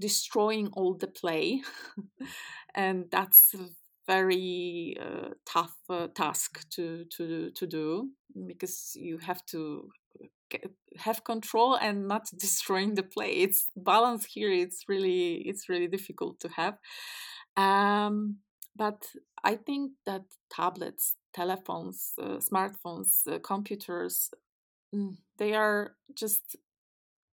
destroying 0.00 0.68
all 0.74 0.94
the 0.94 1.08
play. 1.08 1.62
And 2.74 3.06
that's 3.10 3.54
a 3.54 3.68
very 4.06 4.96
uh, 5.00 5.30
tough 5.46 5.76
uh, 5.88 6.08
task 6.14 6.68
to, 6.70 7.04
to 7.16 7.50
to 7.52 7.66
do 7.66 8.10
because 8.46 8.96
you 8.96 9.18
have 9.18 9.46
to 9.46 9.90
have 10.98 11.24
control 11.24 11.74
and 11.74 12.06
not 12.06 12.28
destroying 12.38 12.94
the 12.94 13.02
play 13.02 13.30
it's 13.30 13.68
balance 13.76 14.24
here 14.24 14.50
it's 14.50 14.84
really 14.88 15.36
it's 15.46 15.68
really 15.68 15.88
difficult 15.88 16.38
to 16.40 16.48
have 16.48 16.78
um, 17.56 18.38
but 18.76 19.06
I 19.42 19.56
think 19.56 19.92
that 20.06 20.24
tablets, 20.50 21.14
telephones, 21.32 22.14
uh, 22.20 22.38
smartphones, 22.38 23.26
uh, 23.30 23.38
computers, 23.38 24.30
mm, 24.94 25.16
they 25.38 25.54
are 25.54 25.94
just 26.14 26.56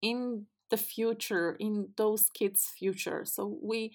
in 0.02 0.46
the 0.70 0.76
future, 0.76 1.56
in 1.58 1.90
those 1.96 2.28
kids' 2.30 2.72
future. 2.78 3.24
So 3.24 3.58
we, 3.62 3.92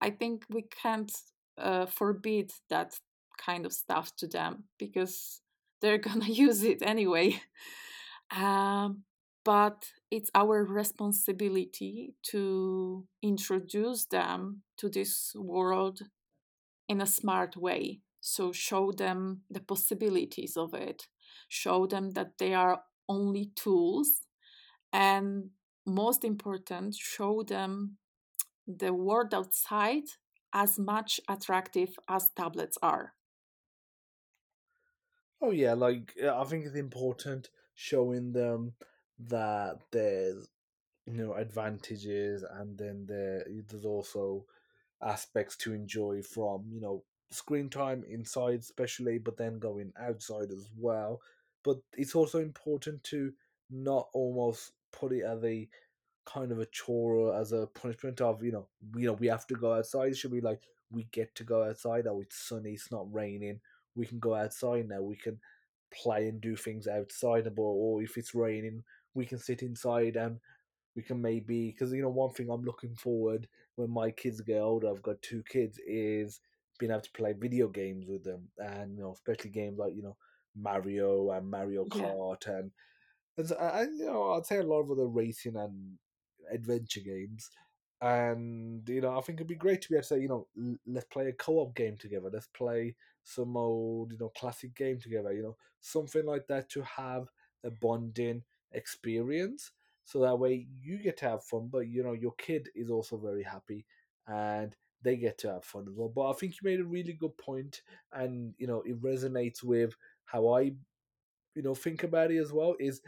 I 0.00 0.10
think 0.10 0.44
we 0.50 0.62
can't 0.62 1.12
uh, 1.58 1.86
forbid 1.86 2.52
that 2.68 2.98
kind 3.38 3.64
of 3.64 3.72
stuff 3.72 4.14
to 4.16 4.26
them 4.26 4.64
because 4.78 5.40
they're 5.80 5.98
gonna 6.08 6.28
use 6.28 6.62
it 6.62 6.82
anyway. 6.82 7.40
Um, 8.30 9.04
but 9.44 9.92
it's 10.10 10.30
our 10.34 10.64
responsibility 10.64 12.14
to 12.30 13.06
introduce 13.22 14.06
them 14.06 14.62
to 14.78 14.88
this 14.88 15.32
world 15.36 16.00
in 16.88 17.00
a 17.00 17.06
smart 17.06 17.56
way. 17.56 18.02
So 18.20 18.52
show 18.52 18.92
them 18.92 19.42
the 19.50 19.60
possibilities 19.60 20.56
of 20.56 20.74
it, 20.74 21.08
show 21.48 21.86
them 21.86 22.10
that 22.12 22.38
they 22.38 22.54
are 22.54 22.84
only 23.08 23.52
tools, 23.54 24.26
and 24.92 25.50
most 25.86 26.24
important, 26.24 26.94
show 26.96 27.42
them 27.44 27.98
the 28.66 28.94
world 28.94 29.34
outside 29.34 30.04
as 30.52 30.78
much 30.78 31.20
attractive 31.28 31.98
as 32.08 32.30
tablets 32.30 32.78
are. 32.82 33.14
oh 35.40 35.50
yeah 35.50 35.72
like 35.74 36.14
i 36.22 36.44
think 36.44 36.64
it's 36.64 36.76
important 36.76 37.50
showing 37.76 38.32
them 38.32 38.72
that 39.20 39.78
there's 39.92 40.48
you 41.06 41.14
know 41.14 41.34
advantages 41.34 42.44
and 42.58 42.76
then 42.78 43.06
there 43.06 43.46
there's 43.68 43.84
also 43.84 44.44
aspects 45.02 45.56
to 45.56 45.72
enjoy 45.74 46.22
from 46.22 46.64
you 46.72 46.80
know 46.80 47.02
screen 47.30 47.68
time 47.68 48.04
inside 48.08 48.60
especially 48.60 49.18
but 49.18 49.36
then 49.36 49.58
going 49.58 49.92
outside 50.00 50.50
as 50.50 50.68
well. 50.76 51.20
But 51.64 51.78
it's 51.94 52.14
also 52.14 52.38
important 52.40 53.02
to 53.04 53.32
not 53.70 54.08
almost 54.14 54.72
put 54.92 55.12
it 55.12 55.24
as 55.24 55.44
a 55.44 55.68
kind 56.26 56.52
of 56.52 56.58
a 56.58 56.66
chore 56.66 57.14
or 57.14 57.40
as 57.40 57.52
a 57.52 57.66
punishment 57.68 58.20
of 58.20 58.42
you 58.42 58.52
know 58.52 58.68
you 58.96 59.06
know 59.06 59.12
we 59.14 59.26
have 59.28 59.46
to 59.48 59.54
go 59.54 59.74
outside. 59.74 60.10
It 60.12 60.16
should 60.16 60.32
be 60.32 60.40
like 60.40 60.62
we 60.90 61.04
get 61.12 61.34
to 61.36 61.44
go 61.44 61.64
outside? 61.64 62.06
Oh 62.06 62.20
it's 62.20 62.36
sunny 62.38 62.72
it's 62.72 62.90
not 62.90 63.12
raining. 63.12 63.60
We 63.94 64.06
can 64.06 64.18
go 64.18 64.34
outside 64.34 64.88
now. 64.88 65.02
We 65.02 65.16
can 65.16 65.40
play 65.92 66.28
and 66.28 66.40
do 66.40 66.56
things 66.56 66.86
outside 66.86 67.46
or, 67.46 67.52
or 67.58 68.02
if 68.02 68.16
it's 68.16 68.34
raining 68.34 68.82
we 69.14 69.24
can 69.26 69.38
sit 69.38 69.62
inside 69.62 70.16
and 70.16 70.38
we 70.94 71.02
can 71.02 71.20
maybe 71.20 71.70
because 71.70 71.92
you 71.92 72.02
know 72.02 72.08
one 72.08 72.32
thing 72.32 72.48
I'm 72.50 72.64
looking 72.64 72.94
forward 72.94 73.48
when 73.76 73.90
my 73.90 74.10
kids 74.10 74.40
get 74.40 74.60
older. 74.60 74.88
I've 74.90 75.02
got 75.02 75.20
two 75.22 75.42
kids 75.48 75.78
is 75.86 76.40
being 76.78 76.90
able 76.92 77.02
to 77.02 77.10
play 77.12 77.34
video 77.34 77.68
games 77.68 78.06
with 78.08 78.24
them, 78.24 78.48
and 78.58 78.96
you 78.96 79.02
know 79.02 79.12
especially 79.12 79.50
games 79.50 79.78
like 79.78 79.94
you 79.94 80.02
know 80.02 80.16
Mario 80.56 81.30
and 81.30 81.50
Mario 81.50 81.84
Yeah, 81.84 82.14
Kart 82.14 82.46
and 82.46 82.70
and, 83.38 83.50
and 83.52 83.98
you 83.98 84.06
know 84.06 84.32
I'd 84.32 84.46
say 84.46 84.58
a 84.58 84.62
lot 84.62 84.82
of 84.82 84.90
other 84.90 85.06
racing 85.06 85.56
and 85.56 85.98
adventure 86.52 87.00
games. 87.00 87.50
And 88.00 88.86
you 88.88 89.00
know, 89.00 89.16
I 89.16 89.20
think 89.22 89.38
it'd 89.38 89.46
be 89.48 89.54
great 89.54 89.80
to 89.82 89.88
be 89.88 89.94
able 89.96 90.02
to 90.02 90.06
say, 90.08 90.20
you 90.20 90.28
know, 90.28 90.46
l- 90.60 90.76
let's 90.86 91.06
play 91.06 91.28
a 91.28 91.32
co-op 91.32 91.74
game 91.74 91.96
together. 91.96 92.28
Let's 92.32 92.48
play 92.48 92.94
some 93.24 93.56
old, 93.56 94.12
you 94.12 94.18
know, 94.18 94.30
classic 94.36 94.74
game 94.74 94.98
together. 95.00 95.32
You 95.32 95.42
know, 95.42 95.56
something 95.80 96.26
like 96.26 96.46
that 96.48 96.68
to 96.70 96.82
have 96.82 97.28
a 97.64 97.70
bonding 97.70 98.42
experience 98.72 99.70
so 100.04 100.20
that 100.20 100.38
way 100.38 100.66
you 100.82 100.98
get 100.98 101.16
to 101.16 101.24
have 101.28 101.42
fun 101.42 101.68
but 101.72 101.88
you 101.88 102.02
know 102.02 102.12
your 102.12 102.32
kid 102.36 102.68
is 102.74 102.90
also 102.90 103.16
very 103.16 103.42
happy 103.42 103.84
and 104.28 104.74
they 105.02 105.16
get 105.16 105.38
to 105.38 105.48
have 105.50 105.64
fun 105.64 105.86
as 105.88 105.94
well 105.96 106.08
but 106.14 106.28
i 106.28 106.32
think 106.34 106.52
you 106.52 106.58
made 106.68 106.80
a 106.80 106.84
really 106.84 107.12
good 107.12 107.36
point 107.38 107.82
and 108.12 108.54
you 108.58 108.66
know 108.66 108.82
it 108.82 109.00
resonates 109.00 109.62
with 109.62 109.94
how 110.24 110.48
i 110.48 110.60
you 110.60 111.62
know 111.62 111.74
think 111.74 112.02
about 112.04 112.30
it 112.30 112.38
as 112.38 112.52
well 112.52 112.76
is 112.80 113.00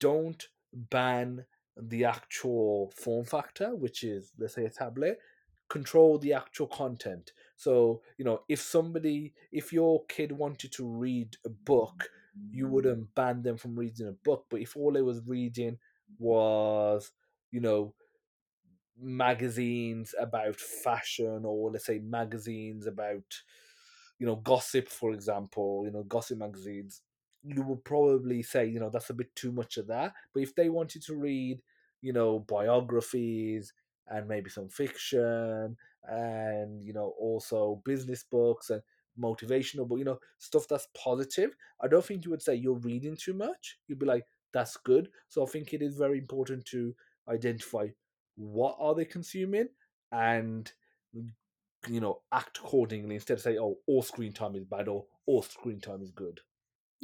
don't 0.00 0.48
ban 0.72 1.44
the 1.76 2.04
actual 2.04 2.92
form 2.96 3.24
factor 3.24 3.74
which 3.74 4.04
is 4.04 4.32
let's 4.38 4.54
say 4.54 4.64
a 4.64 4.70
tablet 4.70 5.18
control 5.68 6.18
the 6.18 6.34
actual 6.34 6.66
content. 6.66 7.32
So 7.56 8.02
you 8.18 8.24
know 8.24 8.42
if 8.48 8.60
somebody 8.60 9.32
if 9.52 9.72
your 9.72 10.04
kid 10.06 10.32
wanted 10.32 10.72
to 10.72 10.86
read 10.86 11.36
a 11.46 11.48
book 11.48 12.10
you 12.50 12.66
wouldn't 12.68 13.14
ban 13.14 13.42
them 13.42 13.56
from 13.56 13.76
reading 13.76 14.08
a 14.08 14.12
book 14.12 14.46
but 14.50 14.60
if 14.60 14.76
all 14.76 14.92
they 14.92 15.02
was 15.02 15.20
reading 15.26 15.78
was 16.18 17.12
you 17.50 17.60
know 17.60 17.94
magazines 18.98 20.14
about 20.20 20.56
fashion 20.56 21.42
or 21.44 21.70
let's 21.70 21.86
say 21.86 21.98
magazines 21.98 22.86
about 22.86 23.24
you 24.18 24.26
know 24.26 24.36
gossip 24.36 24.88
for 24.88 25.12
example 25.12 25.82
you 25.84 25.90
know 25.90 26.02
gossip 26.04 26.38
magazines 26.38 27.02
you 27.44 27.62
would 27.62 27.84
probably 27.84 28.42
say 28.42 28.66
you 28.66 28.80
know 28.80 28.90
that's 28.90 29.10
a 29.10 29.14
bit 29.14 29.34
too 29.34 29.52
much 29.52 29.76
of 29.76 29.86
that. 29.88 30.12
But 30.34 30.42
if 30.42 30.54
they 30.54 30.68
wanted 30.68 31.02
to 31.04 31.14
read 31.14 31.60
you 32.00 32.12
know 32.12 32.40
biographies 32.40 33.72
and 34.08 34.28
maybe 34.28 34.50
some 34.50 34.68
fiction 34.68 35.76
and 36.04 36.82
you 36.82 36.92
know 36.92 37.14
also 37.18 37.80
business 37.84 38.24
books 38.24 38.70
and 38.70 38.82
motivational 39.20 39.88
but 39.88 39.96
you 39.96 40.04
know 40.04 40.18
stuff 40.38 40.66
that's 40.66 40.88
positive 40.96 41.54
i 41.82 41.86
don't 41.86 42.04
think 42.04 42.24
you 42.24 42.30
would 42.30 42.42
say 42.42 42.54
you're 42.54 42.78
reading 42.78 43.16
too 43.16 43.34
much. 43.34 43.78
You'd 43.86 43.98
be 43.98 44.06
like 44.06 44.24
that's 44.52 44.76
good. 44.76 45.08
So 45.28 45.42
i 45.42 45.46
think 45.46 45.72
it 45.72 45.82
is 45.82 45.96
very 45.96 46.18
important 46.18 46.64
to 46.66 46.94
identify 47.28 47.88
what 48.36 48.76
are 48.80 48.94
they 48.94 49.04
consuming 49.04 49.68
and 50.10 50.70
you 51.88 52.00
know 52.00 52.20
act 52.32 52.58
accordingly 52.58 53.14
instead 53.16 53.34
of 53.34 53.40
say 53.40 53.58
oh 53.58 53.76
all 53.86 54.02
screen 54.02 54.32
time 54.32 54.54
is 54.54 54.64
bad 54.64 54.88
or 54.88 55.04
all 55.26 55.42
screen 55.42 55.80
time 55.80 56.02
is 56.02 56.10
good 56.10 56.40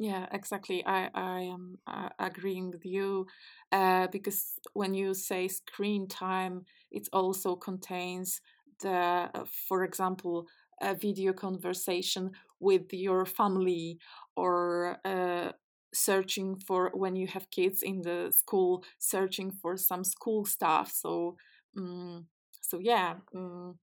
Yeah, 0.00 0.26
exactly. 0.32 0.84
I 0.86 1.10
I 1.14 1.40
am 1.40 1.78
uh, 1.86 2.10
agreeing 2.20 2.70
with 2.70 2.86
you 2.86 3.26
uh, 3.72 4.06
because 4.08 4.54
when 4.72 4.94
you 4.94 5.12
say 5.14 5.48
screen 5.48 6.06
time, 6.06 6.64
it 6.92 7.08
also 7.12 7.56
contains 7.56 8.40
the, 8.80 9.28
uh, 9.34 9.44
for 9.68 9.82
example, 9.82 10.46
a 10.80 10.94
video 10.94 11.32
conversation 11.32 12.30
with 12.60 12.92
your 12.92 13.26
family 13.26 13.98
or 14.36 14.98
uh, 15.04 15.50
searching 15.92 16.54
for 16.56 16.90
when 16.94 17.16
you 17.16 17.26
have 17.26 17.50
kids 17.50 17.82
in 17.82 18.02
the 18.02 18.30
school, 18.30 18.84
searching 18.98 19.50
for 19.50 19.76
some 19.76 20.04
school 20.04 20.44
stuff. 20.44 20.92
So, 20.92 21.36
um, 21.76 22.26
so 22.60 22.78
yeah. 22.78 23.14
Um, 23.34 23.78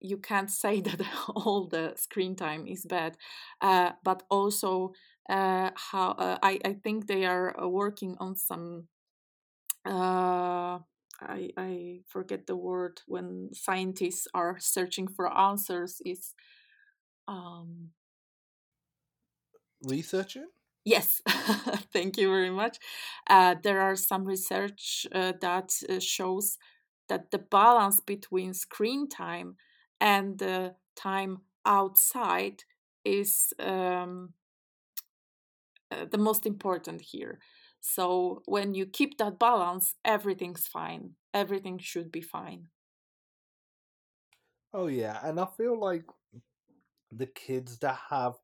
you 0.00 0.18
can't 0.18 0.50
say 0.62 0.80
that 0.80 1.00
all 1.34 1.66
the 1.66 1.94
screen 1.96 2.36
time 2.36 2.66
is 2.66 2.84
bad, 2.84 3.16
uh, 3.60 3.92
but 4.02 4.22
also 4.30 4.92
uh, 5.28 5.70
how 5.74 6.10
uh, 6.12 6.38
I, 6.42 6.60
I 6.64 6.74
think 6.74 7.06
they 7.06 7.24
are 7.24 7.58
uh, 7.60 7.68
working 7.68 8.16
on 8.20 8.36
some 8.36 8.88
uh, 9.86 10.78
I, 11.20 11.50
I 11.56 12.00
forget 12.08 12.46
the 12.46 12.56
word 12.56 13.02
when 13.06 13.50
scientists 13.52 14.26
are 14.34 14.56
searching 14.58 15.08
for 15.08 15.32
answers 15.36 16.00
is 16.04 16.34
um, 17.28 17.90
researching? 19.82 20.48
Yes 20.84 21.22
thank 21.92 22.18
you 22.18 22.28
very 22.28 22.50
much. 22.50 22.78
Uh, 23.26 23.54
there 23.62 23.80
are 23.80 23.96
some 23.96 24.24
research 24.24 25.06
uh, 25.12 25.32
that 25.40 25.72
uh, 25.88 25.98
shows 26.00 26.58
that 27.08 27.30
the 27.30 27.38
balance 27.38 28.00
between 28.00 28.54
screen 28.54 29.08
time 29.08 29.56
and 30.00 30.38
the 30.38 30.74
time 30.96 31.38
outside 31.64 32.64
is 33.04 33.52
um, 33.58 34.34
the 36.10 36.18
most 36.18 36.46
important 36.46 37.00
here. 37.00 37.38
So 37.80 38.42
when 38.46 38.74
you 38.74 38.86
keep 38.86 39.18
that 39.18 39.38
balance, 39.38 39.94
everything's 40.04 40.66
fine. 40.66 41.16
Everything 41.32 41.78
should 41.78 42.10
be 42.10 42.22
fine. 42.22 42.68
oh 44.72 44.86
yeah 44.88 45.18
and 45.22 45.38
i 45.40 45.46
feel 45.56 45.78
like 45.78 46.04
the 47.12 47.26
kids 47.26 47.78
that 47.78 47.98
have 48.10 48.34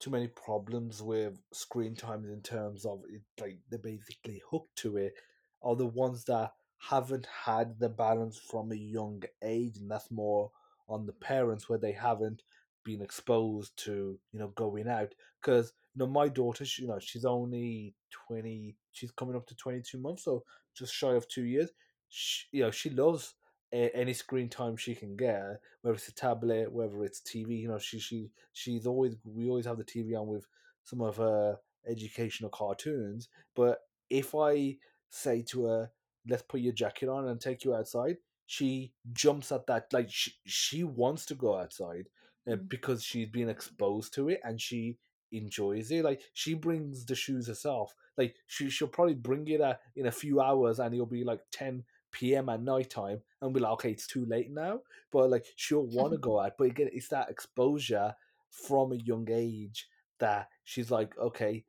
too 0.00 0.10
many 0.10 0.28
problems 0.28 1.02
with 1.02 1.38
screen 1.52 1.94
times 1.94 2.28
in 2.28 2.42
terms 2.42 2.84
of 2.84 3.00
it, 3.08 3.22
like 3.40 3.58
they're 3.70 3.78
basically 3.78 4.42
hooked 4.50 4.76
to 4.76 4.96
it 4.96 5.14
are 5.62 5.76
the 5.76 5.86
ones 5.86 6.24
that 6.24 6.50
haven't 6.78 7.26
had 7.44 7.78
the 7.78 7.88
balance 7.88 8.38
from 8.50 8.70
a 8.72 8.76
young 8.76 9.22
age 9.42 9.78
and 9.78 9.90
that's 9.90 10.10
more 10.10 10.50
on 10.88 11.06
the 11.06 11.12
parents 11.12 11.68
where 11.68 11.78
they 11.78 11.92
haven't 11.92 12.42
been 12.86 13.02
exposed 13.02 13.76
to 13.76 14.16
you 14.32 14.38
know 14.38 14.48
going 14.54 14.88
out 14.88 15.12
because 15.42 15.72
you 15.94 15.98
know 15.98 16.06
my 16.06 16.28
daughter 16.28 16.64
she, 16.64 16.82
you 16.82 16.88
know 16.88 16.98
she's 17.00 17.24
only 17.24 17.94
20 18.28 18.76
she's 18.92 19.10
coming 19.10 19.34
up 19.34 19.44
to 19.46 19.56
22 19.56 19.98
months 19.98 20.24
so 20.24 20.42
just 20.74 20.94
shy 20.94 21.12
of 21.12 21.26
two 21.28 21.44
years. 21.44 21.70
She, 22.08 22.46
you 22.52 22.62
know 22.62 22.70
she 22.70 22.90
loves 22.90 23.34
a, 23.74 23.90
any 23.94 24.12
screen 24.12 24.48
time 24.48 24.76
she 24.76 24.94
can 24.94 25.16
get 25.16 25.60
whether 25.82 25.96
it's 25.96 26.08
a 26.08 26.14
tablet 26.14 26.72
whether 26.72 27.02
it's 27.02 27.20
tv 27.20 27.60
you 27.60 27.68
know 27.68 27.78
she 27.78 27.98
she 27.98 28.30
she's 28.52 28.86
always 28.86 29.16
we 29.24 29.48
always 29.48 29.66
have 29.66 29.78
the 29.78 29.84
tv 29.84 30.18
on 30.18 30.28
with 30.28 30.46
some 30.84 31.00
of 31.00 31.16
her 31.16 31.56
educational 31.88 32.50
cartoons 32.50 33.28
but 33.56 33.80
if 34.08 34.36
i 34.36 34.76
say 35.10 35.42
to 35.42 35.66
her 35.66 35.90
let's 36.28 36.42
put 36.42 36.60
your 36.60 36.72
jacket 36.72 37.08
on 37.08 37.26
and 37.26 37.40
take 37.40 37.64
you 37.64 37.74
outside 37.74 38.16
she 38.46 38.92
jumps 39.12 39.50
at 39.50 39.66
that 39.66 39.92
like 39.92 40.08
she, 40.08 40.32
she 40.44 40.84
wants 40.84 41.26
to 41.26 41.34
go 41.34 41.58
outside 41.58 42.08
uh, 42.48 42.52
Mm. 42.56 42.68
because 42.68 43.02
she's 43.02 43.28
been 43.28 43.48
exposed 43.48 44.14
to 44.14 44.28
it 44.28 44.40
and 44.44 44.60
she 44.60 44.98
enjoys 45.32 45.90
it 45.90 46.04
like 46.04 46.20
she 46.32 46.54
brings 46.54 47.04
the 47.04 47.14
shoes 47.14 47.48
herself 47.48 47.94
like 48.16 48.36
she, 48.46 48.70
she'll 48.70 48.86
probably 48.88 49.14
bring 49.14 49.46
it 49.48 49.60
uh, 49.60 49.74
in 49.96 50.06
a 50.06 50.12
few 50.12 50.40
hours 50.40 50.78
and 50.78 50.94
it'll 50.94 51.04
be 51.06 51.24
like 51.24 51.40
10 51.50 51.84
p.m 52.12 52.48
at 52.48 52.62
night 52.62 52.88
time 52.88 53.20
and 53.42 53.52
be 53.52 53.60
like 53.60 53.72
okay 53.72 53.90
it's 53.90 54.06
too 54.06 54.24
late 54.26 54.50
now 54.50 54.80
but 55.10 55.28
like 55.28 55.44
she'll 55.56 55.86
want 55.86 56.12
to 56.12 56.18
go 56.28 56.40
out 56.40 56.52
but 56.56 56.64
again 56.68 56.88
it's 56.92 57.08
that 57.08 57.28
exposure 57.28 58.14
from 58.50 58.92
a 58.92 58.96
young 58.96 59.26
age 59.30 59.88
that 60.20 60.48
she's 60.64 60.90
like 60.90 61.16
okay 61.18 61.64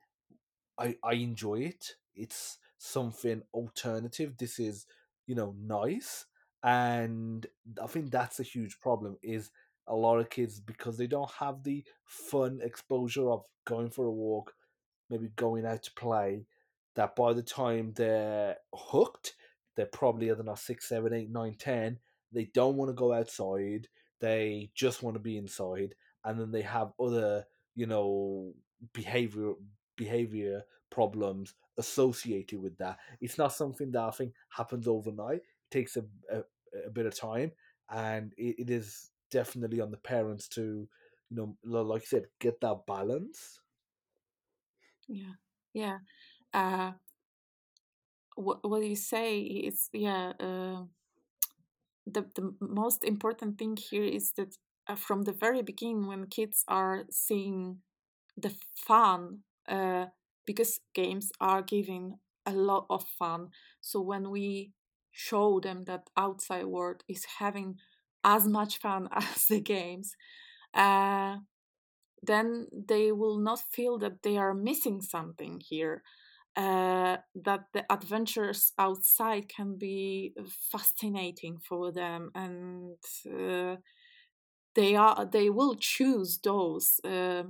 I 0.78 0.96
I 1.02 1.14
enjoy 1.14 1.60
it. 1.60 1.94
It's 2.14 2.58
something 2.78 3.42
alternative. 3.52 4.36
This 4.38 4.58
is, 4.58 4.86
you 5.26 5.34
know, 5.34 5.54
nice. 5.58 6.26
And 6.62 7.46
I 7.82 7.86
think 7.86 8.10
that's 8.10 8.40
a 8.40 8.44
huge 8.44 8.80
problem 8.80 9.16
is 9.22 9.50
a 9.88 9.94
lot 9.94 10.18
of 10.18 10.30
kids 10.30 10.60
because 10.60 10.96
they 10.96 11.06
don't 11.06 11.30
have 11.32 11.62
the 11.62 11.84
fun 12.04 12.60
exposure 12.62 13.30
of 13.30 13.44
going 13.64 13.90
for 13.90 14.06
a 14.06 14.10
walk, 14.10 14.54
maybe 15.10 15.30
going 15.36 15.66
out 15.66 15.82
to 15.82 15.92
play, 15.92 16.46
that 16.94 17.16
by 17.16 17.32
the 17.32 17.42
time 17.42 17.92
they're 17.96 18.56
hooked, 18.74 19.34
they're 19.76 19.86
probably, 19.86 20.30
I 20.30 20.34
don't 20.34 20.58
six, 20.58 20.88
seven, 20.88 21.12
eight, 21.12 21.30
nine, 21.30 21.54
ten. 21.58 21.98
They 22.32 22.50
don't 22.52 22.76
want 22.76 22.90
to 22.90 22.94
go 22.94 23.12
outside. 23.12 23.88
They 24.20 24.70
just 24.74 25.02
want 25.02 25.14
to 25.14 25.20
be 25.20 25.36
inside. 25.38 25.94
And 26.24 26.40
then 26.40 26.50
they 26.50 26.62
have 26.62 26.92
other, 27.00 27.44
you 27.74 27.86
know, 27.86 28.52
behavior 28.92 29.52
behavior 29.96 30.62
problems 30.90 31.54
associated 31.76 32.60
with 32.60 32.76
that. 32.78 32.98
It's 33.20 33.38
not 33.38 33.52
something 33.52 33.92
that 33.92 34.02
I 34.02 34.10
think 34.10 34.32
happens 34.50 34.88
overnight. 34.88 35.38
It 35.38 35.70
takes 35.70 35.96
a, 35.96 36.04
a, 36.30 36.42
a 36.86 36.90
bit 36.90 37.06
of 37.06 37.18
time, 37.18 37.52
and 37.90 38.32
it, 38.36 38.56
it 38.58 38.70
is 38.70 39.10
definitely 39.30 39.80
on 39.80 39.90
the 39.90 39.96
parents 39.98 40.48
to, 40.50 40.88
you 41.30 41.36
know, 41.36 41.56
like 41.64 42.02
I 42.02 42.04
said, 42.04 42.26
get 42.40 42.60
that 42.60 42.86
balance. 42.86 43.60
Yeah, 45.08 45.34
yeah. 45.72 45.98
Uh, 46.52 46.92
what 48.36 48.68
what 48.68 48.84
you 48.84 48.96
say 48.96 49.40
is 49.40 49.88
yeah. 49.92 50.32
Uh, 50.38 50.84
the 52.06 52.26
the 52.34 52.54
most 52.60 53.04
important 53.04 53.58
thing 53.58 53.76
here 53.76 54.04
is 54.04 54.32
that 54.32 54.56
uh, 54.88 54.94
from 54.94 55.22
the 55.22 55.32
very 55.32 55.62
beginning, 55.62 56.06
when 56.06 56.26
kids 56.26 56.64
are 56.68 57.04
seeing 57.10 57.78
the 58.36 58.54
fun, 58.74 59.40
uh, 59.68 60.06
because 60.46 60.80
games 60.94 61.30
are 61.40 61.62
giving 61.62 62.18
a 62.46 62.52
lot 62.52 62.86
of 62.90 63.04
fun. 63.18 63.48
So 63.80 64.00
when 64.00 64.30
we 64.30 64.72
show 65.12 65.60
them 65.60 65.84
that 65.84 66.08
outside 66.16 66.66
world 66.66 67.02
is 67.08 67.24
having 67.38 67.76
as 68.24 68.46
much 68.46 68.78
fun 68.78 69.08
as 69.12 69.46
the 69.46 69.60
games, 69.60 70.14
uh, 70.74 71.36
then 72.22 72.66
they 72.72 73.12
will 73.12 73.38
not 73.38 73.60
feel 73.72 73.98
that 73.98 74.22
they 74.22 74.36
are 74.36 74.54
missing 74.54 75.00
something 75.00 75.60
here. 75.66 76.02
Uh, 76.56 77.18
that 77.36 77.66
the 77.72 77.84
adventures 77.92 78.72
outside 78.78 79.48
can 79.48 79.76
be 79.78 80.34
fascinating 80.72 81.56
for 81.58 81.92
them, 81.92 82.30
and 82.34 82.96
uh, 83.32 83.76
they 84.74 84.96
are 84.96 85.26
they 85.26 85.50
will 85.50 85.76
choose 85.76 86.38
those. 86.42 87.00
Uh, 87.04 87.44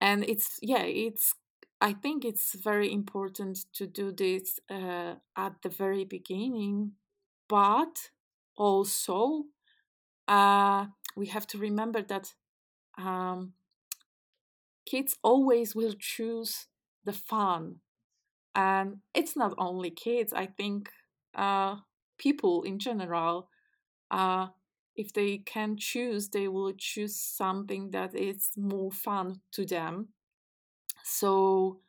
and 0.00 0.24
it's 0.28 0.58
yeah, 0.62 0.82
it's 0.82 1.34
I 1.80 1.92
think 1.92 2.24
it's 2.24 2.54
very 2.54 2.92
important 2.92 3.58
to 3.74 3.86
do 3.86 4.12
this 4.12 4.58
uh, 4.70 5.14
at 5.36 5.54
the 5.62 5.68
very 5.68 6.04
beginning, 6.04 6.92
but 7.48 8.10
also 8.58 9.44
uh, 10.28 10.86
we 11.16 11.26
have 11.26 11.46
to 11.48 11.58
remember 11.58 12.02
that 12.02 12.34
um, 12.98 13.54
kids 14.86 15.16
always 15.22 15.74
will 15.74 15.94
choose 15.98 16.66
the 17.04 17.12
fun. 17.12 17.76
And 18.54 18.98
it's 19.14 19.36
not 19.36 19.54
only 19.58 19.90
kids, 19.90 20.32
I 20.32 20.46
think 20.46 20.90
uh, 21.34 21.76
people 22.18 22.62
in 22.62 22.78
general, 22.78 23.48
uh, 24.10 24.48
if 24.96 25.12
they 25.12 25.38
can 25.38 25.76
choose, 25.76 26.28
they 26.30 26.48
will 26.48 26.72
choose 26.76 27.16
something 27.16 27.90
that 27.92 28.14
is 28.14 28.50
more 28.56 28.90
fun 28.90 29.40
to 29.52 29.64
them. 29.64 30.08
So 31.04 31.80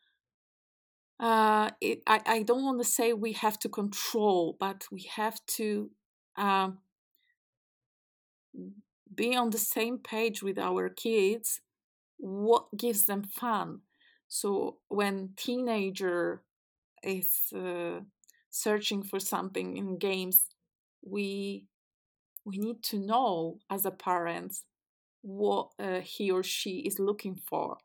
uh, 1.19 1.71
it, 1.81 2.03
I, 2.07 2.21
I 2.25 2.43
don't 2.43 2.63
want 2.63 2.81
to 2.81 2.87
say 2.87 3.13
we 3.13 3.33
have 3.33 3.59
to 3.59 3.69
control, 3.69 4.55
but 4.59 4.85
we 4.91 5.09
have 5.15 5.39
to 5.57 5.89
um, 6.39 6.79
be 9.13 9.35
on 9.35 9.49
the 9.49 9.57
same 9.57 9.97
page 9.97 10.41
with 10.43 10.57
our 10.57 10.89
kids 10.89 11.61
what 12.17 12.67
gives 12.77 13.05
them 13.05 13.23
fun. 13.23 13.81
So 14.29 14.77
when 14.89 15.31
teenager 15.37 16.43
is 17.03 17.53
uh, 17.55 18.01
searching 18.51 19.03
for 19.03 19.19
something 19.19 19.77
in 19.77 19.97
games 19.99 20.45
we 21.03 21.65
we 22.45 22.57
need 22.57 22.83
to 22.83 22.99
know 22.99 23.59
as 23.69 23.85
a 23.85 23.91
parent 23.91 24.55
what 25.21 25.69
uh, 25.79 26.01
he 26.01 26.31
or 26.31 26.43
she 26.43 26.79
is 26.79 26.99
looking 26.99 27.35
for. 27.35 27.77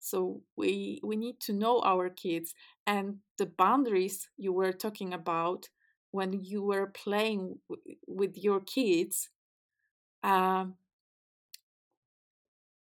So 0.00 0.42
we 0.56 1.00
we 1.04 1.16
need 1.16 1.40
to 1.42 1.52
know 1.52 1.80
our 1.84 2.10
kids 2.10 2.54
and 2.86 3.18
the 3.38 3.46
boundaries 3.46 4.28
you 4.36 4.52
were 4.52 4.72
talking 4.72 5.14
about 5.14 5.68
when 6.18 6.30
you 6.44 6.62
were 6.62 6.86
playing 7.04 7.58
w- 7.68 7.96
with 8.06 8.34
your 8.46 8.60
kids 8.60 9.30
um, 10.22 10.74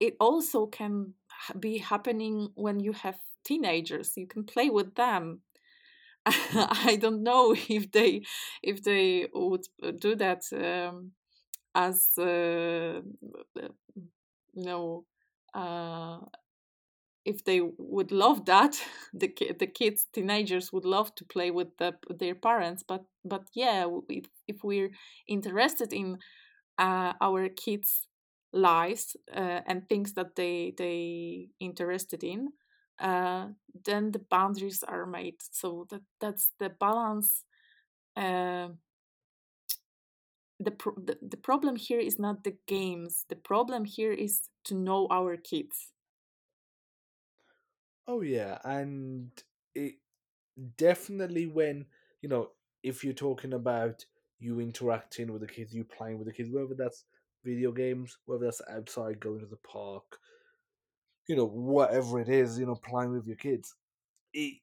it 0.00 0.16
also 0.20 0.66
can 0.66 1.14
be 1.58 1.78
happening 1.78 2.48
when 2.54 2.80
you 2.80 2.92
have 2.92 3.18
teenagers 3.44 4.12
you 4.16 4.26
can 4.26 4.44
play 4.44 4.70
with 4.70 4.94
them. 4.94 5.40
I 6.26 6.98
don't 7.00 7.22
know 7.22 7.54
if 7.68 7.92
they 7.92 8.22
if 8.62 8.82
they 8.82 9.28
would 9.34 9.66
uh, 9.82 9.92
do 9.92 10.16
that 10.16 10.42
um, 10.54 11.12
as 11.74 12.10
uh, 12.18 13.02
you 14.54 14.64
know 14.64 15.04
uh, 15.54 16.18
if 17.24 17.44
they 17.44 17.60
would 17.78 18.12
love 18.12 18.44
that 18.46 18.80
the 19.14 19.32
the 19.58 19.66
kids 19.66 20.06
teenagers 20.12 20.72
would 20.72 20.84
love 20.84 21.14
to 21.14 21.24
play 21.24 21.50
with 21.50 21.68
the, 21.78 21.94
their 22.10 22.34
parents 22.34 22.82
but 22.86 23.04
but 23.24 23.44
yeah 23.54 23.86
if, 24.08 24.26
if 24.48 24.62
we're 24.64 24.90
interested 25.28 25.92
in 25.92 26.18
uh, 26.78 27.12
our 27.20 27.48
kids 27.48 28.08
lives 28.52 29.16
uh, 29.34 29.60
and 29.66 29.88
things 29.88 30.12
that 30.14 30.36
they 30.36 30.72
they 30.78 31.48
interested 31.60 32.22
in 32.22 32.48
uh, 33.00 33.48
then 33.84 34.12
the 34.12 34.20
boundaries 34.30 34.82
are 34.86 35.06
made. 35.06 35.36
So 35.50 35.86
that 35.90 36.02
that's 36.20 36.52
the 36.58 36.70
balance 36.70 37.44
uh, 38.16 38.68
the, 40.60 40.70
pro- 40.70 40.94
the 40.96 41.18
the 41.20 41.36
problem 41.36 41.76
here 41.76 41.98
is 41.98 42.18
not 42.18 42.44
the 42.44 42.56
games. 42.66 43.24
The 43.28 43.36
problem 43.36 43.84
here 43.84 44.12
is 44.12 44.42
to 44.64 44.74
know 44.74 45.08
our 45.10 45.36
kids 45.36 45.90
Oh 48.06 48.20
yeah, 48.22 48.58
and 48.64 49.30
it 49.74 49.94
definitely 50.78 51.46
when 51.46 51.86
you 52.22 52.28
know 52.28 52.50
if 52.82 53.04
you're 53.04 53.14
talking 53.14 53.52
about 53.54 54.04
you 54.40 54.60
interacting 54.60 55.32
with 55.32 55.42
the 55.42 55.48
kids, 55.48 55.74
you 55.74 55.84
playing 55.84 56.18
with 56.18 56.26
the 56.28 56.32
kids, 56.34 56.50
whether 56.50 56.74
that's 56.76 57.04
video 57.44 57.72
games, 57.72 58.18
whether 58.26 58.46
that's 58.46 58.62
outside 58.70 59.20
going 59.20 59.40
to 59.40 59.46
the 59.46 59.56
park, 59.58 60.18
you 61.26 61.36
know, 61.36 61.46
whatever 61.46 62.20
it 62.20 62.28
is, 62.28 62.58
you 62.58 62.66
know, 62.66 62.74
playing 62.74 63.12
with 63.12 63.26
your 63.26 63.36
kids. 63.36 63.74
It, 64.34 64.58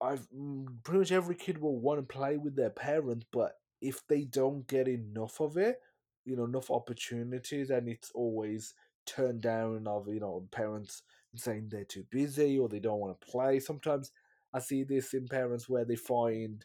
I've 0.00 0.26
mm, 0.30 0.66
pretty 0.82 0.98
much 0.98 1.12
every 1.12 1.34
kid 1.34 1.58
will 1.58 1.78
want 1.78 1.98
to 2.00 2.14
play 2.14 2.36
with 2.36 2.56
their 2.56 2.70
parents, 2.70 3.26
but 3.32 3.52
if 3.80 4.06
they 4.08 4.24
don't 4.24 4.66
get 4.66 4.88
enough 4.88 5.40
of 5.40 5.56
it, 5.56 5.76
you 6.24 6.36
know, 6.36 6.44
enough 6.44 6.70
opportunities, 6.70 7.70
and 7.70 7.88
it's 7.88 8.10
always 8.14 8.74
turned 9.06 9.42
down 9.42 9.86
of 9.86 10.08
you 10.08 10.20
know 10.20 10.46
parents 10.50 11.02
saying 11.36 11.68
they're 11.68 11.84
too 11.84 12.04
busy 12.10 12.58
or 12.58 12.68
they 12.68 12.80
don't 12.80 13.00
want 13.00 13.18
to 13.18 13.26
play. 13.26 13.60
Sometimes 13.60 14.12
I 14.52 14.60
see 14.60 14.84
this 14.84 15.14
in 15.14 15.26
parents 15.26 15.68
where 15.68 15.84
they 15.84 15.96
find 15.96 16.64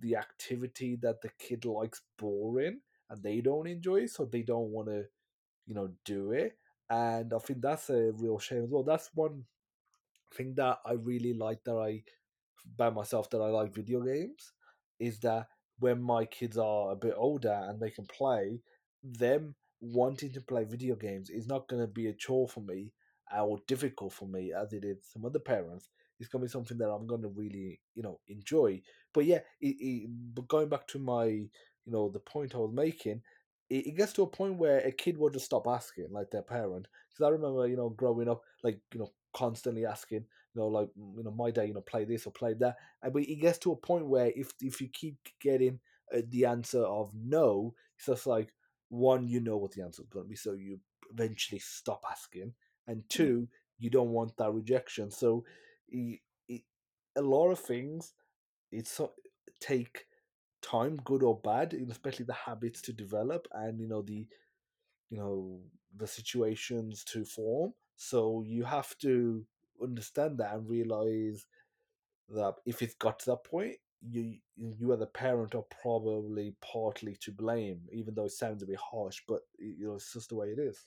the 0.00 0.16
activity 0.16 0.96
that 1.02 1.20
the 1.22 1.30
kid 1.38 1.64
likes 1.64 2.02
boring 2.18 2.80
and 3.10 3.22
they 3.22 3.40
don't 3.40 3.66
enjoy, 3.66 4.06
so 4.06 4.24
they 4.24 4.42
don't 4.42 4.70
want 4.70 4.88
to 4.88 5.04
you 5.66 5.74
know 5.74 5.90
do 6.04 6.32
it. 6.32 6.56
And 6.90 7.32
I 7.32 7.38
think 7.38 7.60
that's 7.60 7.90
a 7.90 8.12
real 8.12 8.38
shame 8.38 8.64
as 8.64 8.70
well. 8.70 8.82
That's 8.82 9.10
one 9.14 9.44
thing 10.34 10.54
that 10.56 10.78
I 10.84 10.92
really 10.92 11.32
like 11.32 11.64
that 11.64 11.76
I 11.76 12.02
by 12.76 12.90
myself 12.90 13.30
that 13.30 13.40
I 13.40 13.48
like 13.48 13.74
video 13.74 14.00
games 14.00 14.52
is 14.98 15.18
that 15.20 15.48
when 15.78 16.00
my 16.00 16.24
kids 16.24 16.56
are 16.56 16.92
a 16.92 16.96
bit 16.96 17.14
older 17.16 17.66
and 17.68 17.80
they 17.80 17.90
can 17.90 18.06
play, 18.06 18.60
them 19.02 19.54
wanting 19.80 20.32
to 20.32 20.40
play 20.40 20.64
video 20.64 20.94
games 20.94 21.30
is 21.30 21.46
not 21.46 21.68
going 21.68 21.82
to 21.82 21.88
be 21.88 22.06
a 22.06 22.12
chore 22.12 22.48
for 22.48 22.60
me 22.60 22.92
or 23.40 23.58
difficult 23.66 24.12
for 24.12 24.28
me 24.28 24.52
as 24.52 24.72
it 24.72 24.84
is 24.84 24.98
some 25.12 25.24
other 25.24 25.38
parents. 25.38 25.88
It's 26.20 26.28
going 26.28 26.42
to 26.42 26.46
be 26.46 26.50
something 26.50 26.78
that 26.78 26.90
I'm 26.90 27.06
going 27.06 27.22
to 27.22 27.28
really, 27.28 27.80
you 27.94 28.02
know, 28.02 28.20
enjoy. 28.28 28.82
But 29.12 29.24
yeah, 29.24 29.40
it, 29.60 29.76
it, 29.80 30.08
but 30.34 30.48
going 30.48 30.68
back 30.68 30.86
to 30.88 30.98
my, 30.98 31.24
you 31.26 31.50
know, 31.86 32.08
the 32.08 32.20
point 32.20 32.54
I 32.54 32.58
was 32.58 32.72
making, 32.72 33.22
it, 33.70 33.86
it 33.86 33.96
gets 33.96 34.12
to 34.14 34.22
a 34.22 34.26
point 34.26 34.56
where 34.56 34.78
a 34.78 34.92
kid 34.92 35.18
will 35.18 35.30
just 35.30 35.46
stop 35.46 35.66
asking, 35.66 36.08
like 36.10 36.30
their 36.30 36.42
parent. 36.42 36.86
Because 37.10 37.26
I 37.26 37.30
remember, 37.30 37.66
you 37.66 37.76
know, 37.76 37.90
growing 37.90 38.28
up, 38.28 38.42
like, 38.62 38.80
you 38.92 39.00
know, 39.00 39.10
constantly 39.34 39.84
asking, 39.86 40.24
you 40.54 40.60
know, 40.60 40.68
like 40.68 40.88
you 40.96 41.24
know, 41.24 41.32
my 41.32 41.50
day, 41.50 41.66
you 41.66 41.74
know, 41.74 41.80
play 41.80 42.04
this 42.04 42.26
or 42.26 42.32
play 42.32 42.54
that. 42.54 42.76
And 43.02 43.12
but 43.12 43.22
it 43.22 43.40
gets 43.40 43.58
to 43.58 43.72
a 43.72 43.76
point 43.76 44.06
where 44.06 44.32
if 44.36 44.52
if 44.60 44.80
you 44.80 44.88
keep 44.92 45.16
getting 45.40 45.80
uh, 46.14 46.20
the 46.28 46.44
answer 46.44 46.82
of 46.82 47.10
no, 47.14 47.74
it's 47.96 48.06
just 48.06 48.26
like 48.26 48.52
one, 48.88 49.26
you 49.26 49.40
know 49.40 49.56
what 49.56 49.72
the 49.72 49.82
answer 49.82 50.02
is 50.02 50.08
going 50.08 50.26
to 50.26 50.28
be, 50.28 50.36
so 50.36 50.52
you 50.52 50.78
eventually 51.12 51.58
stop 51.58 52.04
asking, 52.10 52.52
and 52.86 53.02
two, 53.08 53.48
you 53.78 53.90
don't 53.90 54.10
want 54.10 54.36
that 54.36 54.52
rejection. 54.52 55.10
So, 55.10 55.44
it, 55.88 56.20
it, 56.48 56.62
a 57.16 57.22
lot 57.22 57.50
of 57.50 57.58
things, 57.58 58.12
it's 58.72 59.00
take 59.60 60.06
time, 60.62 60.96
good 61.04 61.22
or 61.22 61.38
bad, 61.38 61.74
especially 61.90 62.24
the 62.24 62.32
habits 62.32 62.80
to 62.82 62.92
develop, 62.92 63.46
and 63.52 63.80
you 63.80 63.88
know 63.88 64.02
the 64.02 64.26
you 65.10 65.18
know 65.18 65.60
the 65.96 66.06
situations 66.06 67.04
to 67.04 67.24
form. 67.24 67.72
So 67.96 68.42
you 68.46 68.64
have 68.64 68.96
to 68.98 69.44
understand 69.82 70.38
that 70.38 70.54
and 70.54 70.68
realize 70.68 71.46
that 72.30 72.54
if 72.66 72.82
it's 72.82 72.94
got 72.94 73.18
to 73.20 73.26
that 73.26 73.44
point 73.44 73.76
you 74.10 74.36
you 74.56 74.92
as 74.92 75.00
a 75.00 75.06
parent 75.06 75.54
are 75.54 75.64
probably 75.82 76.54
partly 76.60 77.16
to 77.20 77.32
blame 77.32 77.80
even 77.92 78.14
though 78.14 78.24
it 78.24 78.32
sounds 78.32 78.62
a 78.62 78.66
bit 78.66 78.78
harsh 78.78 79.22
but 79.26 79.40
you 79.58 79.86
know 79.86 79.94
it's 79.94 80.12
just 80.12 80.28
the 80.28 80.34
way 80.34 80.48
it 80.48 80.58
is 80.58 80.86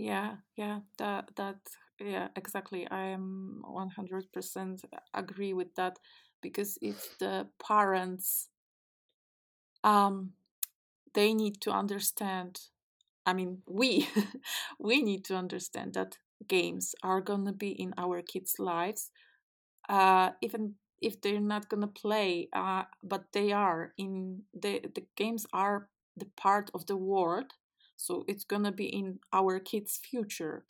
Yeah, 0.00 0.36
yeah, 0.56 0.80
that 0.98 1.36
that 1.36 1.58
yeah, 2.00 2.28
exactly. 2.34 2.88
I 2.90 3.02
am 3.12 3.62
100% 3.66 4.82
agree 5.12 5.52
with 5.52 5.74
that 5.74 5.98
because 6.40 6.78
it's 6.80 7.08
the 7.18 7.48
parents 7.62 8.48
um 9.84 10.32
they 11.14 11.34
need 11.34 11.60
to 11.62 11.70
understand, 11.72 12.60
I 13.26 13.34
mean, 13.34 13.62
we 13.66 14.08
we 14.80 15.02
need 15.02 15.24
to 15.26 15.36
understand 15.36 15.94
that 15.94 16.18
games 16.48 16.94
are 17.02 17.22
to 17.46 17.52
be 17.52 17.70
in 17.70 17.94
our 17.98 18.22
kids' 18.22 18.56
lives 18.58 19.10
uh 19.88 20.30
even 20.42 20.74
if 21.02 21.20
they're 21.22 21.40
not 21.40 21.68
to 21.82 21.88
play 21.88 22.48
uh 22.54 22.84
but 23.02 23.24
they 23.34 23.52
are 23.52 23.92
in 23.98 24.42
the 24.54 24.80
the 24.96 25.04
games 25.16 25.46
are 25.52 25.88
the 26.16 26.26
part 26.36 26.70
of 26.74 26.86
the 26.86 26.96
world 26.96 27.52
so 28.00 28.24
it's 28.28 28.44
going 28.44 28.64
to 28.64 28.72
be 28.72 28.86
in 28.86 29.18
our 29.32 29.58
kids' 29.58 29.98
future 30.02 30.64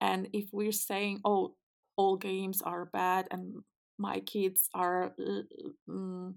and 0.00 0.28
if 0.32 0.46
we're 0.52 0.72
saying, 0.72 1.20
oh, 1.24 1.54
all 1.96 2.16
games 2.16 2.62
are 2.62 2.86
bad 2.86 3.28
and 3.30 3.62
my 3.98 4.20
kids 4.20 4.68
are, 4.74 5.12
mm, 5.88 6.34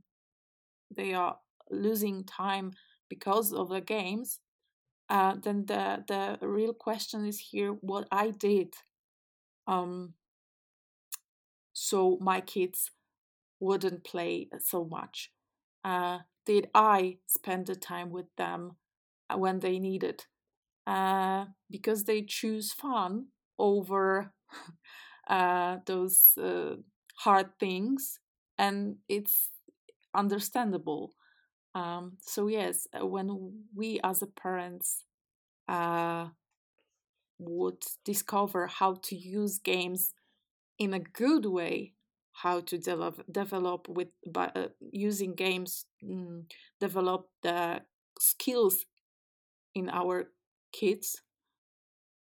they 0.96 1.14
are 1.14 1.38
losing 1.72 2.26
time 2.26 2.74
because 3.10 3.54
of 3.54 3.70
the 3.70 3.80
games, 3.80 4.40
uh, 5.10 5.36
then 5.42 5.66
the, 5.66 6.04
the 6.08 6.48
real 6.48 6.74
question 6.74 7.26
is 7.26 7.40
here 7.40 7.72
what 7.72 8.08
I 8.12 8.32
did 8.32 8.74
um, 9.68 10.14
so 11.74 12.18
my 12.22 12.42
kids 12.42 12.92
wouldn't 13.60 14.04
play 14.04 14.50
so 14.60 14.86
much. 14.86 15.32
Uh, 15.84 16.20
did 16.46 16.70
I 16.74 17.18
spend 17.28 17.68
the 17.68 17.76
time 17.76 18.10
with 18.10 18.28
them 18.38 18.76
uh, 19.30 19.38
when 19.38 19.60
they 19.60 19.80
needed? 19.80 20.26
Uh, 20.86 21.46
because 21.72 22.04
they 22.04 22.22
choose 22.22 22.74
fun 22.74 23.28
over 23.58 24.34
uh, 25.30 25.78
those 25.86 26.38
uh, 26.38 26.76
hard 27.20 27.50
things, 27.60 28.20
and 28.58 28.98
it's 29.08 29.50
understandable. 30.16 31.14
Um, 31.76 32.18
so 32.22 32.48
yes, 32.48 32.88
uh, 33.00 33.06
when 33.06 33.64
we 33.76 34.00
as 34.04 34.22
a 34.22 34.28
parents 34.28 35.06
uh, 35.70 36.30
would 37.40 37.84
discover 38.06 38.68
how 38.68 38.96
to 39.04 39.16
use 39.16 39.60
games 39.60 40.14
in 40.80 40.94
a 40.94 41.00
good 41.00 41.46
way, 41.46 41.94
how 42.34 42.62
to 42.62 42.78
develop 42.78 43.24
develop 43.32 43.88
with 43.90 44.10
by 44.28 44.48
uh, 44.56 44.68
using 44.92 45.36
games, 45.36 45.86
mm, 46.04 46.44
develop 46.80 47.30
the 47.44 47.82
skills 48.20 48.86
in 49.76 49.90
our 49.90 50.26
kids, 50.74 51.22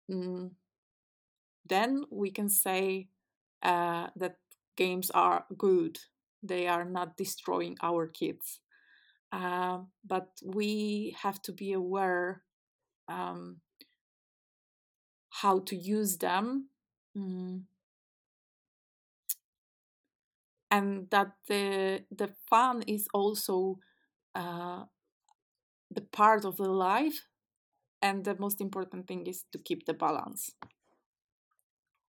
mm, 0.09 0.51
then 1.65 2.03
we 2.09 2.31
can 2.31 2.49
say 2.49 3.07
uh, 3.63 4.07
that 4.15 4.37
games 4.75 5.11
are 5.11 5.45
good. 5.57 5.99
They 6.43 6.67
are 6.67 6.85
not 6.85 7.17
destroying 7.17 7.77
our 7.81 8.07
kids. 8.07 8.59
Uh, 9.31 9.79
but 10.07 10.29
we 10.45 11.15
have 11.21 11.41
to 11.43 11.53
be 11.53 11.73
aware 11.73 12.43
um, 13.09 13.57
how 15.29 15.59
to 15.59 15.75
use 15.75 16.17
them 16.17 16.69
mm, 17.17 17.61
and 20.69 21.09
that 21.09 21.33
the 21.47 22.03
the 22.11 22.27
fun 22.49 22.81
is 22.83 23.07
also 23.13 23.79
uh, 24.35 24.83
the 25.91 26.01
part 26.01 26.43
of 26.45 26.57
the 26.57 26.69
life 26.69 27.27
and 28.01 28.23
the 28.23 28.35
most 28.39 28.61
important 28.61 29.07
thing 29.07 29.25
is 29.27 29.45
to 29.51 29.59
keep 29.59 29.85
the 29.85 29.93
balance. 29.93 30.51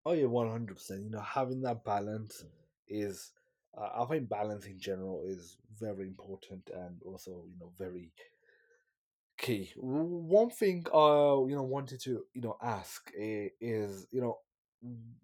Oh 0.05 0.13
yeah 0.13 0.27
100% 0.27 1.05
you 1.05 1.11
know 1.11 1.21
having 1.21 1.61
that 1.63 1.85
balance 1.85 2.45
is 2.89 3.33
uh, 3.77 4.03
i 4.03 4.05
think 4.07 4.29
balance 4.29 4.67
in 4.67 4.79
general 4.81 5.23
is 5.27 5.59
very 5.79 6.07
important 6.07 6.69
and 6.75 7.01
also 7.05 7.45
you 7.47 7.59
know 7.61 7.71
very 7.79 8.11
key. 9.39 9.73
One 9.77 10.51
thing 10.51 10.87
uh 10.93 11.45
you 11.49 11.57
know 11.57 11.63
wanted 11.63 12.01
to 12.03 12.25
you 12.35 12.43
know 12.43 12.57
ask 12.63 13.11
is 13.15 14.07
you 14.11 14.21
know 14.21 14.39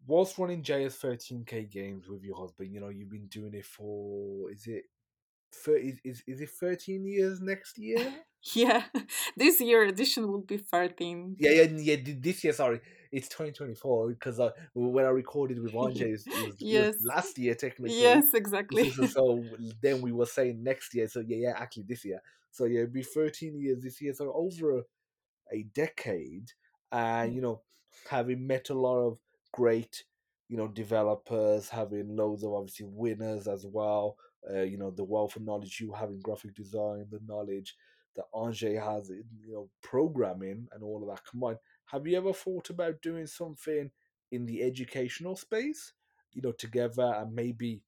whilst 0.06 0.38
running 0.38 0.62
js13k 0.62 1.70
games 1.70 2.08
with 2.08 2.22
your 2.22 2.36
husband 2.36 2.72
you 2.72 2.80
know 2.80 2.88
you've 2.88 3.10
been 3.10 3.26
doing 3.28 3.54
it 3.54 3.64
for 3.64 4.50
is 4.50 4.66
it 4.66 4.84
30, 5.64 5.98
is, 6.04 6.22
is 6.26 6.40
it 6.40 6.50
13 6.50 7.06
years 7.06 7.40
next 7.40 7.78
year? 7.78 8.12
Yeah, 8.54 8.84
this 9.36 9.60
year 9.60 9.84
edition 9.84 10.28
will 10.28 10.40
be 10.40 10.56
13. 10.56 11.36
Yeah, 11.38 11.50
yeah, 11.50 11.62
yeah. 11.62 11.96
This 12.18 12.44
year, 12.44 12.52
sorry, 12.52 12.80
it's 13.10 13.28
2024 13.28 14.10
because 14.10 14.38
uh, 14.40 14.50
when 14.74 15.04
I 15.04 15.08
recorded 15.08 15.60
with 15.60 15.72
Andrzej, 15.74 16.26
it 16.26 16.26
was, 16.26 16.54
yes. 16.58 16.84
It 16.84 16.86
was 16.86 17.04
last 17.04 17.38
year 17.38 17.54
technically. 17.54 18.00
Yes, 18.00 18.34
exactly. 18.34 18.90
so 19.08 19.42
then 19.82 20.00
we 20.00 20.12
were 20.12 20.26
saying 20.26 20.62
next 20.62 20.94
year. 20.94 21.08
So 21.08 21.20
yeah, 21.20 21.36
yeah, 21.48 21.52
actually 21.56 21.84
this 21.88 22.04
year. 22.04 22.20
So 22.50 22.64
yeah, 22.64 22.80
it'd 22.80 22.92
be 22.92 23.02
13 23.02 23.58
years 23.58 23.82
this 23.82 24.00
year. 24.00 24.14
So 24.14 24.32
over 24.32 24.82
a, 25.52 25.62
decade, 25.74 26.50
and 26.90 27.34
you 27.34 27.40
know, 27.40 27.62
having 28.10 28.46
met 28.46 28.70
a 28.70 28.74
lot 28.74 28.98
of 28.98 29.18
great, 29.52 30.04
you 30.48 30.56
know, 30.56 30.68
developers, 30.68 31.68
having 31.68 32.16
loads 32.16 32.42
of 32.42 32.52
obviously 32.52 32.86
winners 32.88 33.46
as 33.46 33.64
well 33.66 34.16
uh, 34.48 34.62
you 34.62 34.78
know, 34.78 34.90
the 34.90 35.04
wealth 35.04 35.36
of 35.36 35.42
knowledge 35.42 35.80
you 35.80 35.92
have 35.92 36.10
in 36.10 36.20
graphic 36.20 36.54
design, 36.54 37.06
the 37.10 37.20
knowledge 37.26 37.74
that 38.16 38.26
Andrzej 38.34 38.82
has 38.82 39.10
you 39.10 39.52
know, 39.52 39.68
programming 39.82 40.68
and 40.72 40.82
all 40.82 41.02
of 41.02 41.08
that 41.08 41.24
combined. 41.28 41.58
Have 41.86 42.06
you 42.06 42.16
ever 42.16 42.32
thought 42.32 42.70
about 42.70 43.02
doing 43.02 43.26
something 43.26 43.90
in 44.32 44.46
the 44.46 44.62
educational 44.62 45.36
space, 45.36 45.92
you 46.32 46.42
know, 46.42 46.52
together 46.52 47.14
and 47.16 47.34
maybe 47.34 47.82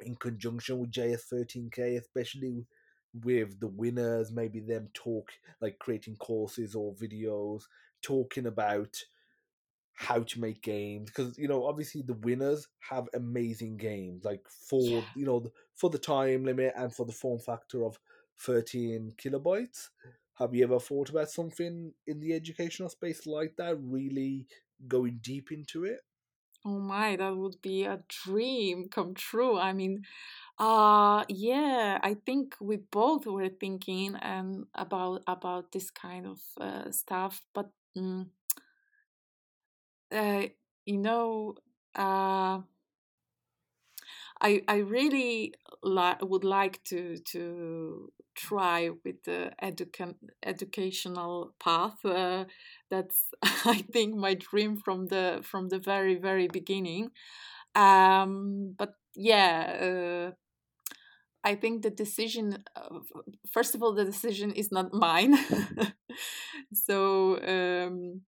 in 0.00 0.14
conjunction 0.14 0.78
with 0.78 0.92
JS13K, 0.92 1.98
especially 1.98 2.66
with 3.12 3.58
the 3.60 3.68
winners, 3.68 4.30
maybe 4.32 4.60
them 4.60 4.88
talk, 4.94 5.32
like 5.60 5.78
creating 5.78 6.16
courses 6.16 6.74
or 6.74 6.94
videos, 6.94 7.62
talking 8.02 8.46
about 8.46 8.96
how 10.00 10.20
to 10.20 10.40
make 10.40 10.62
games 10.62 11.10
because 11.10 11.36
you 11.36 11.46
know 11.46 11.66
obviously 11.66 12.00
the 12.00 12.14
winners 12.14 12.68
have 12.78 13.06
amazing 13.12 13.76
games 13.76 14.24
like 14.24 14.40
for 14.48 14.80
yeah. 14.80 15.02
you 15.14 15.26
know 15.26 15.44
for 15.76 15.90
the 15.90 15.98
time 15.98 16.42
limit 16.42 16.72
and 16.74 16.94
for 16.94 17.04
the 17.04 17.12
form 17.12 17.38
factor 17.38 17.84
of 17.84 17.98
13 18.40 19.14
kilobytes. 19.18 19.90
Have 20.34 20.54
you 20.54 20.64
ever 20.64 20.80
thought 20.80 21.10
about 21.10 21.30
something 21.30 21.92
in 22.06 22.20
the 22.20 22.32
educational 22.34 22.88
space 22.88 23.26
like 23.26 23.56
that 23.56 23.76
really 23.80 24.46
going 24.88 25.18
deep 25.22 25.52
into 25.52 25.84
it? 25.84 26.00
Oh 26.64 26.78
my 26.78 27.16
that 27.16 27.36
would 27.36 27.60
be 27.62 27.84
a 27.84 28.02
dream 28.08 28.88
come 28.90 29.14
true 29.14 29.58
i 29.58 29.72
mean 29.72 30.04
uh 30.58 31.24
yeah 31.28 31.98
i 32.02 32.14
think 32.26 32.56
we 32.60 32.76
both 32.76 33.26
were 33.26 33.48
thinking 33.50 34.14
and 34.16 34.56
um, 34.56 34.68
about 34.74 35.22
about 35.26 35.72
this 35.72 35.90
kind 35.90 36.26
of 36.26 36.40
uh, 36.60 36.90
stuff 36.92 37.46
but 37.54 37.70
mm, 37.96 38.26
uh, 40.12 40.46
you 40.86 40.98
know, 40.98 41.54
uh, 41.94 42.60
I 44.40 44.62
I 44.68 44.76
really 44.78 45.54
li- 45.82 46.20
would 46.22 46.44
like 46.44 46.82
to 46.84 47.18
to 47.32 48.12
try 48.34 48.90
with 49.04 49.22
the 49.24 49.52
educa- 49.62 50.14
educational 50.42 51.54
path. 51.60 52.04
Uh, 52.04 52.44
that's 52.90 53.26
I 53.42 53.84
think 53.92 54.14
my 54.16 54.34
dream 54.34 54.76
from 54.76 55.06
the 55.08 55.40
from 55.42 55.68
the 55.68 55.78
very 55.78 56.14
very 56.16 56.48
beginning. 56.48 57.10
Um, 57.74 58.74
but 58.78 58.94
yeah. 59.14 60.30
Uh, 60.32 60.34
I 61.42 61.54
think 61.54 61.82
the 61.82 61.90
decision, 61.90 62.62
uh, 62.76 62.98
first 63.50 63.74
of 63.74 63.82
all, 63.82 63.94
the 63.94 64.04
decision 64.04 64.52
is 64.52 64.70
not 64.70 64.92
mine. 64.92 65.38
so 66.74 67.38
um, 67.42 68.20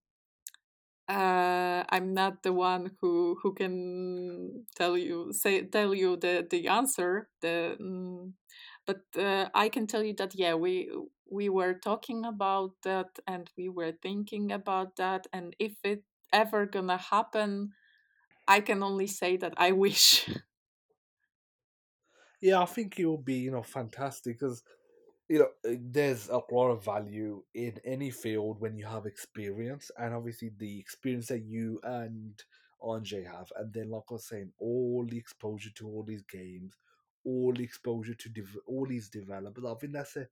uh, 1.13 1.85
I'm 1.91 2.15
not 2.15 2.43
the 2.43 2.53
one 2.53 2.93
who 3.01 3.39
who 3.43 3.55
can 3.55 4.67
tell 4.77 4.97
you 4.97 5.33
say 5.33 5.63
tell 5.67 5.95
you 5.95 6.17
the 6.17 6.47
the 6.49 6.69
answer. 6.69 7.29
The 7.41 7.77
mm, 7.81 8.33
but 8.87 9.03
uh, 9.19 9.49
I 9.55 9.69
can 9.69 9.87
tell 9.87 10.03
you 10.03 10.15
that 10.17 10.35
yeah 10.35 10.55
we 10.55 10.91
we 11.31 11.49
were 11.49 11.75
talking 11.75 12.25
about 12.25 12.73
that 12.83 13.19
and 13.27 13.51
we 13.57 13.69
were 13.69 13.93
thinking 13.93 14.53
about 14.53 14.97
that 14.97 15.27
and 15.33 15.57
if 15.59 15.75
it 15.85 16.05
ever 16.33 16.67
gonna 16.67 16.97
happen, 16.99 17.73
I 18.49 18.61
can 18.61 18.83
only 18.83 19.07
say 19.09 19.37
that 19.39 19.55
I 19.57 19.73
wish. 19.85 20.29
Yeah, 22.41 22.61
I 22.61 22.67
think 22.67 22.99
it 22.99 23.07
would 23.07 23.25
be 23.25 23.37
you 23.37 23.51
know 23.51 23.63
fantastic 23.63 24.39
because 24.39 24.63
you 25.29 25.39
know, 25.39 25.49
uh, 25.71 25.77
there's 25.81 26.29
a 26.29 26.41
lot 26.51 26.71
of 26.71 26.85
value 26.85 27.43
in 27.55 27.79
any 27.85 28.11
field 28.11 28.61
when 28.61 28.77
you 28.77 28.85
have 28.87 29.07
experience, 29.07 29.91
and 29.99 30.15
obviously 30.15 30.51
the 30.59 30.79
experience 30.79 31.29
that 31.29 31.45
you 31.45 31.81
and 31.85 32.43
Andrzej 32.83 33.27
have, 33.27 33.51
and 33.57 33.73
then 33.73 33.91
like 33.91 34.03
I 34.11 34.15
was 34.15 34.27
saying, 34.27 34.53
all 34.59 35.07
the 35.09 35.17
exposure 35.19 35.71
to 35.77 35.87
all 35.89 36.03
these 36.03 36.23
games, 36.23 36.75
all 37.25 37.53
the 37.53 37.63
exposure 37.65 38.15
to 38.15 38.29
dev- 38.29 38.59
all 38.67 38.87
these 38.87 39.09
developers. 39.09 39.65
I 39.65 39.75
think 39.75 39.93
that's 39.93 40.17
a 40.17 40.27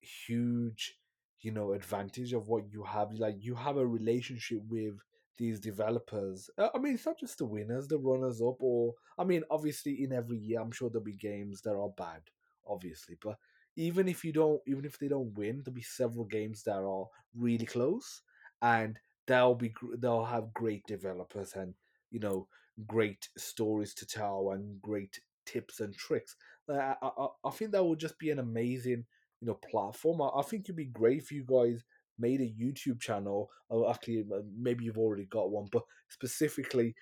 huge, 0.00 0.96
you 1.40 1.52
know, 1.52 1.72
advantage 1.72 2.32
of 2.32 2.48
what 2.48 2.70
you 2.72 2.82
have. 2.84 3.12
Like 3.12 3.36
you 3.40 3.54
have 3.54 3.76
a 3.76 3.86
relationship 3.86 4.60
with 4.68 4.94
these 5.38 5.60
developers. 5.60 6.50
Uh, 6.58 6.68
I 6.74 6.78
mean, 6.78 6.94
it's 6.94 7.06
not 7.06 7.18
just 7.18 7.38
the 7.38 7.46
winners, 7.46 7.88
the 7.88 7.98
runners 7.98 8.40
up, 8.40 8.56
or 8.60 8.94
I 9.18 9.24
mean, 9.24 9.42
obviously 9.50 10.02
in 10.04 10.12
every 10.12 10.38
year, 10.38 10.60
I'm 10.60 10.72
sure 10.72 10.90
there'll 10.90 11.04
be 11.04 11.16
games 11.16 11.62
that 11.62 11.74
are 11.74 11.88
bad, 11.96 12.22
obviously, 12.66 13.16
but 13.22 13.38
even 13.76 14.08
if 14.08 14.24
you 14.24 14.32
don't, 14.32 14.60
even 14.66 14.84
if 14.84 14.98
they 14.98 15.08
don't 15.08 15.34
win, 15.34 15.62
there'll 15.64 15.74
be 15.74 15.82
several 15.82 16.24
games 16.24 16.62
that 16.64 16.76
are 16.76 17.06
really 17.34 17.66
close, 17.66 18.22
and 18.60 18.98
they'll 19.26 19.54
be 19.54 19.74
they'll 19.98 20.24
have 20.24 20.52
great 20.54 20.84
developers 20.86 21.54
and 21.54 21.74
you 22.10 22.20
know 22.20 22.46
great 22.86 23.28
stories 23.36 23.94
to 23.94 24.06
tell 24.06 24.50
and 24.52 24.80
great 24.82 25.20
tips 25.46 25.80
and 25.80 25.94
tricks. 25.94 26.36
I, 26.68 26.94
I, 27.02 27.26
I 27.44 27.50
think 27.50 27.72
that 27.72 27.84
would 27.84 27.98
just 27.98 28.18
be 28.18 28.30
an 28.30 28.38
amazing 28.38 29.04
you 29.40 29.46
know 29.46 29.58
platform. 29.70 30.22
I, 30.22 30.28
I 30.38 30.42
think 30.42 30.64
it'd 30.64 30.76
be 30.76 30.86
great 30.86 31.18
if 31.22 31.32
you 31.32 31.44
guys 31.44 31.82
made 32.18 32.40
a 32.40 32.44
YouTube 32.62 33.00
channel, 33.00 33.50
or 33.68 33.90
actually 33.90 34.24
uh, 34.32 34.40
maybe 34.56 34.84
you've 34.84 34.98
already 34.98 35.24
got 35.26 35.50
one, 35.50 35.68
but 35.72 35.82
specifically 36.08 36.94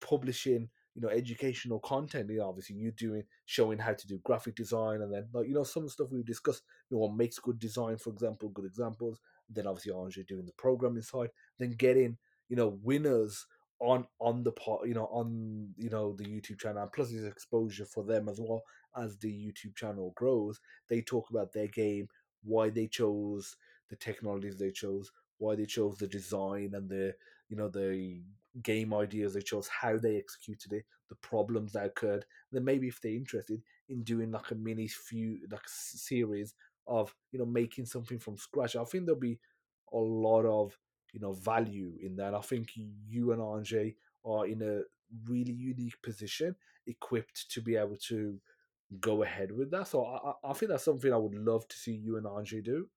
publishing 0.00 0.68
you 0.98 1.06
know 1.06 1.14
educational 1.14 1.78
content. 1.78 2.28
You 2.28 2.38
know, 2.38 2.48
obviously 2.48 2.74
you 2.74 2.90
doing 2.90 3.22
showing 3.46 3.78
how 3.78 3.92
to 3.94 4.06
do 4.08 4.18
graphic 4.24 4.56
design, 4.56 5.00
and 5.00 5.14
then 5.14 5.28
like 5.32 5.46
you 5.46 5.54
know 5.54 5.62
some 5.62 5.88
stuff 5.88 6.08
we 6.10 6.24
discussed. 6.24 6.64
You 6.90 6.96
know, 6.96 7.02
what 7.02 7.16
makes 7.16 7.38
good 7.38 7.60
design, 7.60 7.98
for 7.98 8.10
example, 8.10 8.48
good 8.48 8.64
examples. 8.64 9.20
Then 9.48 9.68
obviously 9.68 9.92
Andrzej 9.92 10.26
doing 10.26 10.44
the 10.44 10.52
programming 10.58 11.02
side. 11.02 11.30
Then 11.56 11.70
getting 11.70 12.16
you 12.48 12.56
know 12.56 12.80
winners 12.82 13.46
on 13.78 14.08
on 14.18 14.42
the 14.42 14.50
pot, 14.50 14.88
you 14.88 14.94
know, 14.94 15.04
on 15.12 15.72
you 15.76 15.88
know 15.88 16.14
the 16.14 16.24
YouTube 16.24 16.58
channel. 16.58 16.82
and 16.82 16.92
Plus, 16.92 17.12
there's 17.12 17.24
exposure 17.26 17.84
for 17.84 18.02
them 18.02 18.28
as 18.28 18.40
well 18.40 18.62
as 18.96 19.16
the 19.18 19.30
YouTube 19.30 19.76
channel 19.76 20.12
grows. 20.16 20.58
They 20.88 21.00
talk 21.00 21.30
about 21.30 21.52
their 21.52 21.68
game, 21.68 22.08
why 22.42 22.70
they 22.70 22.88
chose 22.88 23.54
the 23.88 23.94
technologies 23.94 24.58
they 24.58 24.72
chose, 24.72 25.12
why 25.38 25.54
they 25.54 25.66
chose 25.66 25.98
the 25.98 26.08
design 26.08 26.72
and 26.74 26.88
the 26.88 27.14
you 27.48 27.56
know 27.56 27.68
the 27.68 28.22
game 28.62 28.92
ideas 28.94 29.34
they 29.34 29.40
chose, 29.40 29.68
how 29.68 29.96
they 29.96 30.16
executed 30.16 30.72
it, 30.72 30.84
the 31.08 31.14
problems 31.16 31.72
that 31.72 31.86
occurred. 31.86 32.24
Then 32.52 32.64
maybe 32.64 32.88
if 32.88 33.00
they're 33.00 33.12
interested 33.12 33.62
in 33.88 34.02
doing 34.02 34.30
like 34.30 34.50
a 34.50 34.54
mini 34.54 34.88
few 34.88 35.38
like 35.50 35.66
series 35.66 36.54
of 36.86 37.14
you 37.32 37.38
know 37.38 37.46
making 37.46 37.86
something 37.86 38.18
from 38.18 38.36
scratch, 38.36 38.76
I 38.76 38.84
think 38.84 39.06
there'll 39.06 39.20
be 39.20 39.38
a 39.92 39.98
lot 39.98 40.44
of 40.44 40.78
you 41.12 41.20
know 41.20 41.32
value 41.32 41.94
in 42.02 42.16
that. 42.16 42.34
I 42.34 42.40
think 42.40 42.70
you 42.74 43.32
and 43.32 43.40
Andrzej 43.40 43.94
are 44.24 44.46
in 44.46 44.62
a 44.62 44.82
really 45.30 45.52
unique 45.52 46.00
position, 46.02 46.54
equipped 46.86 47.50
to 47.50 47.60
be 47.60 47.76
able 47.76 47.96
to 48.08 48.38
go 49.00 49.22
ahead 49.22 49.52
with 49.52 49.70
that. 49.70 49.88
So 49.88 50.04
I, 50.04 50.50
I 50.50 50.52
think 50.52 50.70
that's 50.70 50.84
something 50.84 51.12
I 51.12 51.16
would 51.16 51.34
love 51.34 51.66
to 51.68 51.76
see 51.76 51.92
you 51.92 52.16
and 52.16 52.26
Andrzej 52.26 52.64
do. 52.64 52.88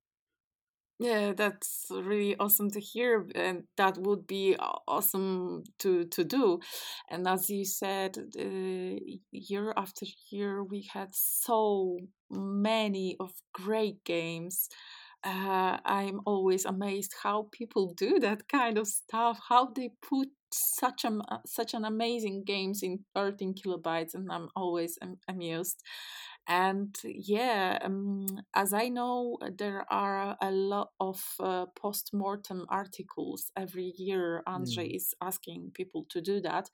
Yeah, 1.03 1.33
that's 1.33 1.87
really 1.89 2.35
awesome 2.37 2.69
to 2.71 2.79
hear, 2.79 3.25
and 3.33 3.63
that 3.77 3.97
would 3.97 4.27
be 4.27 4.55
awesome 4.87 5.63
to 5.79 6.05
to 6.05 6.23
do. 6.23 6.59
And 7.09 7.27
as 7.27 7.49
you 7.49 7.65
said, 7.65 8.17
uh, 8.37 8.99
year 9.31 9.73
after 9.75 10.05
year, 10.29 10.63
we 10.63 10.87
had 10.93 11.09
so 11.15 11.97
many 12.29 13.15
of 13.19 13.31
great 13.51 14.03
games. 14.03 14.69
Uh, 15.23 15.77
I'm 15.85 16.21
always 16.25 16.65
amazed 16.65 17.13
how 17.23 17.47
people 17.51 17.93
do 17.95 18.19
that 18.19 18.47
kind 18.47 18.77
of 18.77 18.87
stuff, 18.87 19.39
how 19.49 19.67
they 19.75 19.89
put 20.07 20.29
such 20.53 21.05
a 21.05 21.11
such 21.45 21.73
an 21.73 21.85
amazing 21.85 22.43
games 22.43 22.83
in 22.83 22.99
13 23.15 23.53
kilobytes, 23.53 24.13
and 24.15 24.31
I'm 24.31 24.49
always 24.55 24.97
am- 25.01 25.19
amused. 25.27 25.81
And 26.47 26.95
yeah, 27.03 27.77
um, 27.83 28.25
as 28.55 28.73
I 28.73 28.89
know, 28.89 29.37
there 29.57 29.85
are 29.91 30.37
a 30.41 30.51
lot 30.51 30.89
of 30.99 31.21
uh, 31.39 31.65
post 31.75 32.13
mortem 32.13 32.65
articles 32.69 33.51
every 33.57 33.93
year. 33.97 34.43
Andrzej 34.47 34.89
Mm. 34.91 34.95
is 34.95 35.13
asking 35.21 35.71
people 35.73 36.05
to 36.09 36.21
do 36.21 36.41
that, 36.41 36.69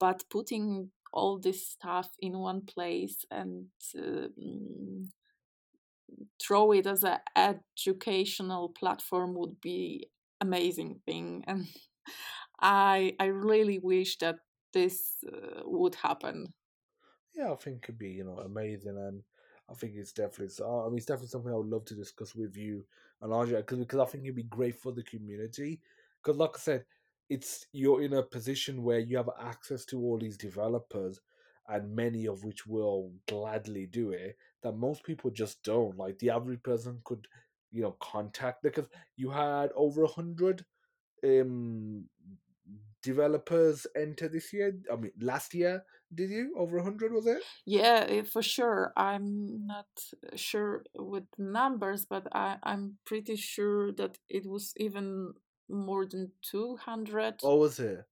but 0.00 0.24
putting 0.30 0.90
all 1.12 1.38
this 1.38 1.68
stuff 1.68 2.08
in 2.20 2.38
one 2.38 2.62
place 2.62 3.24
and 3.30 3.66
uh, 3.98 4.28
throw 6.42 6.72
it 6.72 6.86
as 6.86 7.04
an 7.04 7.18
educational 7.36 8.68
platform 8.70 9.34
would 9.34 9.60
be 9.60 10.08
amazing 10.40 11.00
thing 11.06 11.44
and 11.48 11.66
i 12.62 13.14
i 13.20 13.26
really 13.26 13.78
wish 13.78 14.18
that 14.18 14.36
this 14.72 15.24
uh, 15.32 15.62
would 15.66 15.96
happen 15.96 16.54
Yeah, 17.34 17.52
I 17.52 17.56
think 17.56 17.84
it'd 17.84 17.98
be 17.98 18.10
you 18.10 18.24
know 18.24 18.38
amazing, 18.38 18.98
and 18.98 19.22
I 19.68 19.74
think 19.74 19.94
it's 19.96 20.12
definitely 20.12 20.48
so. 20.48 20.80
I 20.84 20.88
mean, 20.88 20.98
it's 20.98 21.06
definitely 21.06 21.28
something 21.28 21.52
I 21.52 21.56
would 21.56 21.66
love 21.68 21.84
to 21.86 21.94
discuss 21.94 22.34
with 22.34 22.56
you 22.56 22.86
and 23.20 23.48
because 23.50 23.78
because 23.78 23.98
I 24.00 24.04
think 24.06 24.24
it'd 24.24 24.36
be 24.36 24.42
great 24.44 24.76
for 24.76 24.92
the 24.92 25.02
community. 25.02 25.80
Because, 26.22 26.36
like 26.38 26.50
I 26.56 26.58
said, 26.58 26.86
it's 27.28 27.66
you're 27.72 28.02
in 28.02 28.12
a 28.12 28.22
position 28.22 28.82
where 28.82 28.98
you 28.98 29.16
have 29.16 29.30
access 29.38 29.84
to 29.86 30.00
all 30.00 30.18
these 30.18 30.36
developers, 30.36 31.20
and 31.68 31.94
many 31.94 32.26
of 32.26 32.44
which 32.44 32.66
will 32.66 33.14
gladly 33.26 33.86
do 33.86 34.10
it. 34.12 34.36
That 34.62 34.72
most 34.76 35.02
people 35.04 35.30
just 35.30 35.62
don't. 35.62 35.96
Like 35.96 36.18
the 36.18 36.30
average 36.30 36.62
person 36.62 37.00
could, 37.04 37.28
you 37.70 37.82
know, 37.82 37.92
contact 37.92 38.62
because 38.62 38.88
you 39.16 39.30
had 39.30 39.72
over 39.74 40.02
a 40.02 40.08
hundred 40.08 40.66
um 41.24 42.08
developers 43.02 43.86
enter 43.96 44.28
this 44.28 44.52
year. 44.52 44.72
I 44.92 44.96
mean, 44.96 45.12
last 45.20 45.54
year, 45.54 45.84
did 46.14 46.30
you 46.30 46.54
over 46.56 46.78
a 46.78 46.82
hundred? 46.82 47.12
Was 47.12 47.26
it? 47.26 47.42
yeah 47.64 48.04
eh, 48.08 48.22
for 48.22 48.42
sure 48.42 48.92
i'm 48.96 49.66
not 49.66 49.86
sure 50.34 50.84
with 50.96 51.24
numbers 51.38 52.04
but 52.06 52.26
I, 52.32 52.56
i'm 52.62 52.98
pretty 53.04 53.36
sure 53.36 53.92
that 53.92 54.18
it 54.28 54.46
was 54.46 54.72
even 54.76 55.34
more 55.68 56.06
than 56.06 56.32
200 56.42 57.40
Or 57.42 57.58
was 57.60 57.78
it? 57.80 58.04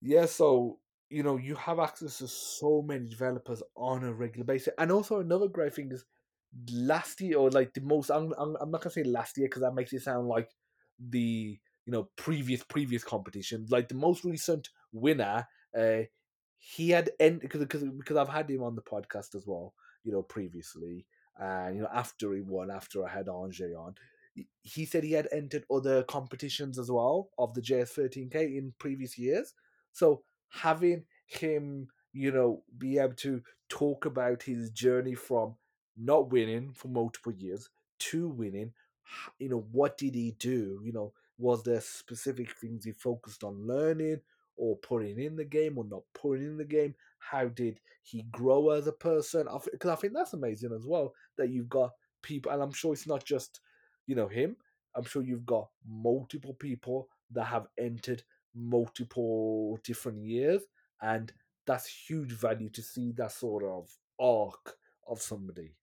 Yeah, 0.00 0.26
so 0.26 0.80
you 1.08 1.22
know 1.22 1.36
you 1.36 1.54
have 1.54 1.78
access 1.78 2.18
to 2.18 2.28
so 2.28 2.82
many 2.82 3.08
developers 3.08 3.62
on 3.76 4.04
a 4.04 4.12
regular 4.12 4.44
basis, 4.44 4.74
and 4.78 4.92
also 4.92 5.20
another 5.20 5.48
great 5.48 5.74
thing 5.74 5.90
is 5.92 6.04
last 6.72 7.20
year 7.20 7.38
or 7.38 7.50
like 7.50 7.72
the 7.74 7.80
most. 7.80 8.10
I'm 8.10 8.32
I'm, 8.38 8.56
I'm 8.60 8.70
not 8.70 8.82
gonna 8.82 8.92
say 8.92 9.04
last 9.04 9.36
year 9.38 9.46
because 9.48 9.62
that 9.62 9.74
makes 9.74 9.92
it 9.92 10.02
sound 10.02 10.28
like 10.28 10.50
the 10.98 11.58
you 11.86 11.92
know 11.92 12.08
previous 12.16 12.62
previous 12.64 13.04
competition. 13.04 13.66
Like 13.70 13.88
the 13.88 13.94
most 13.94 14.24
recent 14.24 14.68
winner, 14.92 15.46
uh, 15.78 16.02
he 16.58 16.90
had 16.90 17.10
end 17.20 17.40
because 17.40 17.64
because 17.84 18.16
I've 18.16 18.28
had 18.28 18.50
him 18.50 18.62
on 18.62 18.74
the 18.74 18.82
podcast 18.82 19.34
as 19.34 19.46
well. 19.46 19.74
You 20.04 20.12
know 20.12 20.22
previously, 20.22 21.06
and 21.38 21.76
you 21.76 21.82
know 21.82 21.90
after 21.92 22.32
he 22.34 22.40
won, 22.42 22.70
after 22.70 23.06
I 23.06 23.10
had 23.10 23.26
Andrzej 23.26 23.76
on. 23.78 23.94
He 24.62 24.84
said 24.84 25.02
he 25.04 25.12
had 25.12 25.28
entered 25.32 25.64
other 25.70 26.02
competitions 26.02 26.78
as 26.78 26.90
well 26.90 27.30
of 27.38 27.54
the 27.54 27.62
JS13K 27.62 28.56
in 28.58 28.74
previous 28.78 29.16
years 29.16 29.54
so 29.92 30.22
having 30.50 31.04
him, 31.26 31.88
you 32.12 32.30
know, 32.30 32.62
be 32.76 32.98
able 32.98 33.14
to 33.14 33.42
talk 33.70 34.04
about 34.04 34.42
his 34.42 34.70
journey 34.70 35.14
from 35.14 35.56
not 35.96 36.30
winning 36.30 36.72
for 36.74 36.88
multiple 36.88 37.32
years 37.32 37.70
to 37.98 38.28
winning, 38.28 38.74
you 39.38 39.48
know, 39.48 39.66
what 39.72 39.96
did 39.98 40.14
he 40.14 40.32
do? 40.38 40.80
You 40.84 40.92
know, 40.92 41.12
was 41.38 41.62
there 41.62 41.80
specific 41.80 42.50
things 42.56 42.84
he 42.84 42.92
focused 42.92 43.44
on 43.44 43.66
learning 43.66 44.20
or 44.56 44.76
putting 44.78 45.18
in 45.20 45.36
the 45.36 45.44
game 45.44 45.76
or 45.78 45.84
not 45.84 46.02
putting 46.14 46.46
in 46.46 46.56
the 46.56 46.64
game? 46.64 46.94
How 47.18 47.48
did 47.48 47.80
he 48.02 48.22
grow 48.22 48.70
as 48.70 48.86
a 48.86 48.92
person? 48.92 49.46
Because 49.72 49.90
I 49.90 49.96
think 49.96 50.14
that's 50.14 50.32
amazing 50.32 50.72
as 50.72 50.86
well 50.86 51.14
that 51.36 51.50
you've 51.50 51.68
got 51.68 51.92
people, 52.22 52.52
and 52.52 52.62
I'm 52.62 52.72
sure 52.72 52.92
it's 52.92 53.06
not 53.06 53.24
just, 53.24 53.60
you 54.06 54.14
know, 54.14 54.28
him. 54.28 54.56
I'm 54.94 55.04
sure 55.04 55.22
you've 55.22 55.46
got 55.46 55.70
multiple 55.86 56.54
people 56.54 57.08
that 57.30 57.44
have 57.44 57.68
entered 57.76 58.22
multiple 58.54 59.78
different 59.84 60.22
years, 60.24 60.62
and 61.02 61.32
that's 61.66 61.86
huge 62.08 62.32
value 62.32 62.70
to 62.70 62.82
see 62.82 63.12
that 63.12 63.32
sort 63.32 63.64
of 63.64 63.98
arc 64.18 64.78
of 65.06 65.20
somebody. 65.20 65.74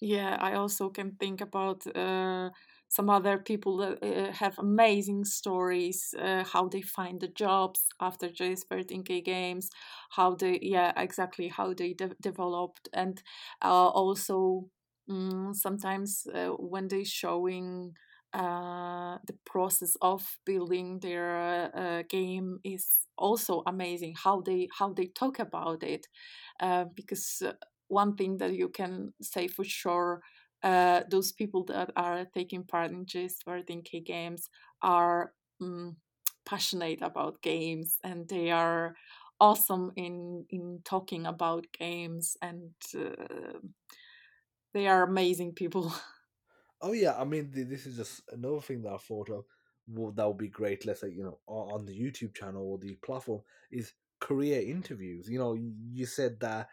Yeah, 0.00 0.36
I 0.40 0.54
also 0.54 0.90
can 0.90 1.12
think 1.16 1.40
about 1.40 1.86
uh, 1.96 2.50
some 2.96 3.10
other 3.10 3.38
people 3.38 3.76
that 3.78 3.94
uh, 4.02 4.32
have 4.32 4.58
amazing 4.58 5.24
stories, 5.24 6.14
uh, 6.20 6.44
how 6.44 6.68
they 6.68 6.82
find 6.82 7.20
the 7.20 7.28
jobs 7.28 7.80
after 8.00 8.28
JS13K 8.30 9.20
games, 9.20 9.68
how 10.10 10.34
they, 10.34 10.58
yeah, 10.62 10.92
exactly 10.96 11.48
how 11.48 11.74
they 11.74 11.92
de- 11.94 12.16
developed, 12.20 12.88
and 12.92 13.22
uh, 13.62 13.88
also 13.88 14.66
mm 15.10 15.54
sometimes 15.54 16.26
uh, 16.34 16.48
when 16.72 16.88
they 16.88 17.04
showing 17.04 17.92
uh, 18.32 19.18
the 19.26 19.34
process 19.44 19.96
of 20.02 20.38
building 20.44 20.98
their 21.00 21.70
uh, 21.76 22.02
game 22.08 22.58
is 22.64 22.86
also 23.18 23.62
amazing. 23.66 24.14
How 24.24 24.40
they 24.40 24.68
how 24.78 24.92
they 24.92 25.06
talk 25.06 25.38
about 25.38 25.82
it, 25.82 26.06
uh, 26.60 26.84
because 26.94 27.42
uh, 27.46 27.52
one 27.88 28.16
thing 28.16 28.38
that 28.38 28.54
you 28.54 28.68
can 28.68 29.12
say 29.22 29.46
for 29.46 29.64
sure 29.64 30.20
uh, 30.64 31.02
those 31.10 31.32
people 31.32 31.64
that 31.66 31.92
are 31.96 32.26
taking 32.34 32.64
part 32.64 32.90
in 32.90 33.06
JS13K 33.06 34.00
games 34.04 34.48
are 34.82 35.32
um, 35.60 35.96
passionate 36.46 37.02
about 37.02 37.42
games 37.42 37.98
and 38.02 38.28
they 38.28 38.50
are 38.50 38.96
awesome 39.40 39.92
in 39.96 40.46
in 40.50 40.80
talking 40.84 41.26
about 41.26 41.66
games 41.78 42.36
and 42.42 42.72
uh, 42.98 43.58
they 44.72 44.86
are 44.88 45.02
amazing 45.04 45.52
people 45.52 45.92
Oh 46.80 46.92
yeah, 46.92 47.14
I 47.18 47.24
mean 47.24 47.50
th- 47.52 47.68
this 47.68 47.86
is 47.86 47.96
just 47.96 48.22
another 48.30 48.60
thing 48.60 48.82
that 48.82 48.92
I 48.92 48.98
thought 48.98 49.30
of. 49.30 49.44
Well, 49.86 50.12
that 50.12 50.26
would 50.26 50.38
be 50.38 50.48
great. 50.48 50.84
Let's 50.84 51.00
say 51.00 51.10
you 51.10 51.22
know 51.24 51.38
on 51.46 51.86
the 51.86 51.98
YouTube 51.98 52.34
channel 52.34 52.62
or 52.62 52.78
the 52.78 52.96
platform 52.96 53.42
is 53.70 53.94
career 54.20 54.60
interviews. 54.60 55.28
You 55.28 55.38
know, 55.38 55.54
you 55.54 56.06
said 56.06 56.40
that 56.40 56.68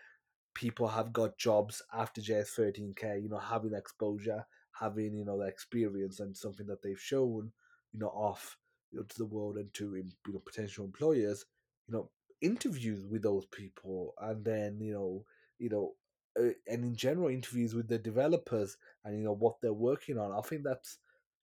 people 0.53 0.87
have 0.87 1.13
got 1.13 1.37
jobs 1.37 1.81
after 1.93 2.21
JS13K, 2.21 3.15
you 3.15 3.29
know, 3.29 3.37
having 3.39 3.73
exposure, 3.73 4.45
having, 4.79 5.15
you 5.15 5.25
know, 5.25 5.39
the 5.39 5.45
experience 5.47 6.19
and 6.19 6.35
something 6.35 6.67
that 6.67 6.81
they've 6.81 6.99
shown, 6.99 7.51
you 7.93 7.99
know, 7.99 8.07
off 8.09 8.57
you 8.91 8.99
know, 8.99 9.05
to 9.05 9.17
the 9.17 9.25
world 9.25 9.57
and 9.57 9.73
to 9.73 9.95
you 9.95 10.33
know, 10.33 10.41
potential 10.45 10.85
employers, 10.85 11.45
you 11.87 11.93
know, 11.93 12.09
interviews 12.41 13.05
with 13.05 13.21
those 13.23 13.45
people 13.47 14.13
and 14.21 14.43
then, 14.43 14.79
you 14.81 14.93
know, 14.93 15.25
you 15.59 15.69
know, 15.69 15.93
uh, 16.39 16.53
and 16.67 16.83
in 16.85 16.95
general 16.95 17.29
interviews 17.29 17.75
with 17.75 17.87
the 17.87 17.97
developers 17.97 18.77
and 19.03 19.17
you 19.17 19.23
know 19.23 19.33
what 19.35 19.55
they're 19.61 19.73
working 19.73 20.17
on. 20.17 20.31
I 20.31 20.41
think 20.41 20.63
that's 20.63 20.97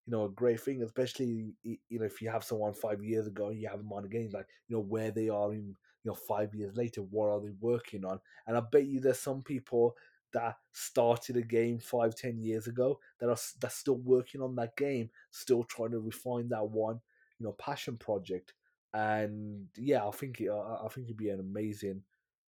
you 0.07 0.13
know 0.13 0.25
a 0.25 0.31
great 0.31 0.61
thing, 0.61 0.83
especially 0.83 1.53
you 1.63 1.79
know 1.99 2.07
if 2.07 2.23
you 2.23 2.31
have 2.31 2.43
someone 2.45 2.73
five 2.73 3.03
years 3.03 3.27
ago 3.27 3.49
and 3.49 3.61
you 3.61 3.69
have 3.69 3.79
them 3.79 3.93
on 3.93 4.05
again, 4.07 4.31
like 4.33 4.47
you 4.67 4.77
know 4.77 4.83
where 4.83 5.11
they 5.11 5.29
are 5.29 5.53
in 5.53 5.75
you 6.05 6.11
know 6.11 6.15
five 6.15 6.55
years 6.55 6.77
later, 6.77 7.03
what 7.03 7.29
are 7.29 7.41
they 7.41 7.53
working 7.61 8.05
on? 8.05 8.21
And 8.47 8.57
I 8.57 8.61
bet 8.61 8.87
you 8.87 9.01
there's 9.01 9.21
some 9.21 9.43
people 9.43 9.97
that 10.33 10.57
started 10.73 11.37
a 11.37 11.43
game 11.43 11.79
five, 11.79 12.15
ten 12.15 12.39
years 12.39 12.67
ago 12.67 12.99
that 13.19 13.29
are 13.29 13.39
that's 13.61 13.77
still 13.77 13.97
working 13.99 14.41
on 14.41 14.55
that 14.57 14.77
game, 14.77 15.11
still 15.31 15.65
trying 15.65 15.93
to 15.93 16.01
refine 16.01 16.49
that 16.51 16.69
one, 16.69 17.01
you 17.39 17.47
know, 17.47 17.53
passion 17.53 17.97
project. 17.97 18.55
And 18.95 19.67
yeah, 19.77 20.07
I 20.07 20.11
think 20.11 20.41
it, 20.41 20.51
I 20.51 20.89
think 20.89 21.07
it'd 21.07 21.17
be 21.17 21.31
an 21.31 21.41
amazing, 21.41 22.03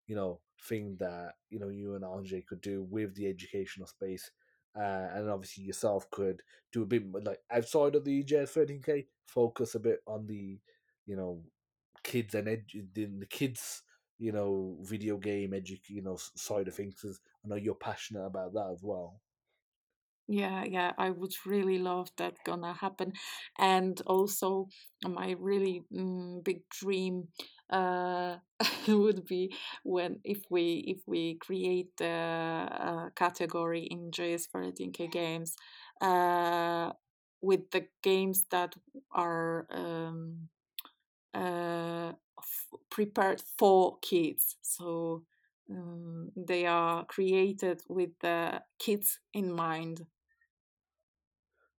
you 0.07 0.15
know, 0.15 0.39
thing 0.61 0.97
that 0.99 1.35
you 1.49 1.59
know 1.59 1.69
you 1.69 1.95
and 1.95 2.03
Andrzej 2.03 2.45
could 2.47 2.61
do 2.61 2.83
with 2.89 3.15
the 3.15 3.27
educational 3.27 3.87
space. 3.87 4.31
Uh, 4.75 5.07
and 5.15 5.29
obviously 5.29 5.63
yourself 5.63 6.07
could 6.11 6.43
do 6.71 6.83
a 6.83 6.85
bit 6.85 7.03
like 7.23 7.39
outside 7.49 7.95
of 7.95 8.03
the 8.03 8.23
JS 8.23 8.53
13K, 8.53 9.07
focus 9.25 9.73
a 9.73 9.79
bit 9.79 10.01
on 10.05 10.27
the, 10.27 10.59
you 11.07 11.15
know, 11.15 11.41
kids 12.11 12.33
and 12.35 12.47
edu- 12.47 13.19
the 13.23 13.25
kids 13.39 13.83
you 14.25 14.31
know 14.31 14.77
video 14.93 15.17
game 15.17 15.51
edu- 15.51 15.89
you 15.89 16.01
know 16.01 16.17
side 16.17 16.67
of 16.69 16.75
things 16.75 16.95
'cause 17.01 17.19
I 17.43 17.49
know 17.49 17.55
you're 17.65 17.75
passionate 17.89 18.25
about 18.25 18.53
that 18.53 18.69
as 18.75 18.81
well. 18.83 19.21
Yeah, 20.29 20.65
yeah, 20.65 20.91
I 20.97 21.09
would 21.11 21.33
really 21.45 21.77
love 21.79 22.09
that 22.17 22.43
gonna 22.43 22.73
happen. 22.73 23.13
And 23.57 24.01
also, 24.05 24.67
my 25.03 25.35
really 25.39 25.85
mm, 25.93 26.43
big 26.43 26.67
dream 26.69 27.29
uh, 27.69 28.37
would 28.89 29.25
be 29.25 29.55
when 29.83 30.19
if 30.25 30.43
we 30.49 30.83
if 30.85 31.01
we 31.07 31.35
create 31.35 31.95
the 31.97 32.07
uh, 32.07 33.09
category 33.15 33.83
in 33.83 34.11
JS13K 34.11 35.07
games 35.07 35.55
uh, 36.01 36.91
with 37.41 37.71
the 37.71 37.87
games 38.03 38.45
that 38.51 38.75
are 39.13 39.65
um, 39.71 40.49
uh, 41.37 42.13
f- 42.39 42.69
prepared 42.89 43.41
for 43.41 43.99
kids. 43.99 44.57
So 44.61 45.25
um, 45.69 46.31
they 46.35 46.65
are 46.65 47.05
created 47.05 47.83
with 47.89 48.11
the 48.19 48.63
kids 48.79 49.19
in 49.33 49.53
mind 49.53 50.07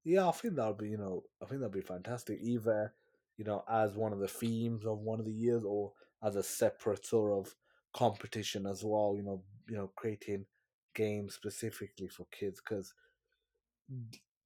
Yeah, 0.05 0.29
I 0.29 0.33
think 0.33 0.55
that'll 0.55 0.75
be 0.75 0.89
you 0.91 0.97
know 0.97 1.25
I 1.43 1.47
think 1.47 1.61
that'll 1.61 1.71
be 1.73 1.81
fantastic. 1.81 2.39
Either 2.41 2.95
you 3.37 3.45
know, 3.45 3.65
as 3.69 3.97
one 3.97 4.13
of 4.13 4.19
the 4.19 4.29
themes 4.29 4.85
of 4.85 4.99
one 4.99 5.21
of 5.21 5.27
the 5.27 5.33
years, 5.33 5.65
or 5.65 5.93
as 6.23 6.35
a 6.37 6.43
separate 6.43 7.07
sort 7.07 7.33
of 7.47 7.55
competition 7.93 8.67
as 8.67 8.85
well. 8.85 9.15
You 9.17 9.23
know, 9.23 9.45
you 9.69 9.77
know, 9.77 9.89
creating 9.89 10.47
games 10.95 11.35
specifically 11.35 12.09
for 12.09 12.27
kids 12.27 12.61
because 12.61 12.95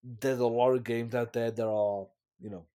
there's 0.03 0.39
a 0.41 0.47
lot 0.47 0.73
of 0.73 0.85
games 0.85 1.15
out 1.15 1.33
there 1.33 1.51
that 1.51 1.67
are 1.67 2.09
you 2.41 2.51
know 2.51 2.67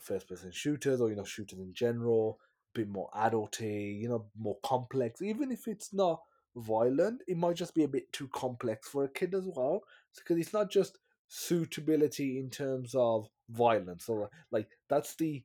first 0.00 0.28
person 0.28 0.50
shooters 0.52 1.00
or 1.00 1.10
you 1.10 1.16
know 1.16 1.24
shooters 1.24 1.58
in 1.58 1.72
general 1.72 2.38
a 2.74 2.80
bit 2.80 2.88
more 2.88 3.08
adulty 3.16 4.00
you 4.00 4.08
know 4.08 4.26
more 4.38 4.58
complex. 4.62 5.22
Even 5.22 5.50
if 5.50 5.66
it's 5.68 5.92
not 5.92 6.20
violent 6.56 7.20
it 7.26 7.36
might 7.36 7.56
just 7.56 7.74
be 7.74 7.84
a 7.84 7.88
bit 7.88 8.10
too 8.12 8.28
complex 8.28 8.88
for 8.88 9.04
a 9.04 9.08
kid 9.08 9.34
as 9.34 9.46
well 9.54 9.82
because 10.16 10.38
it's 10.38 10.54
not 10.54 10.70
just 10.70 10.98
suitability 11.28 12.38
in 12.38 12.50
terms 12.50 12.94
of 12.94 13.28
violence. 13.50 14.08
Or 14.08 14.30
like 14.50 14.68
that's 14.88 15.14
the 15.16 15.44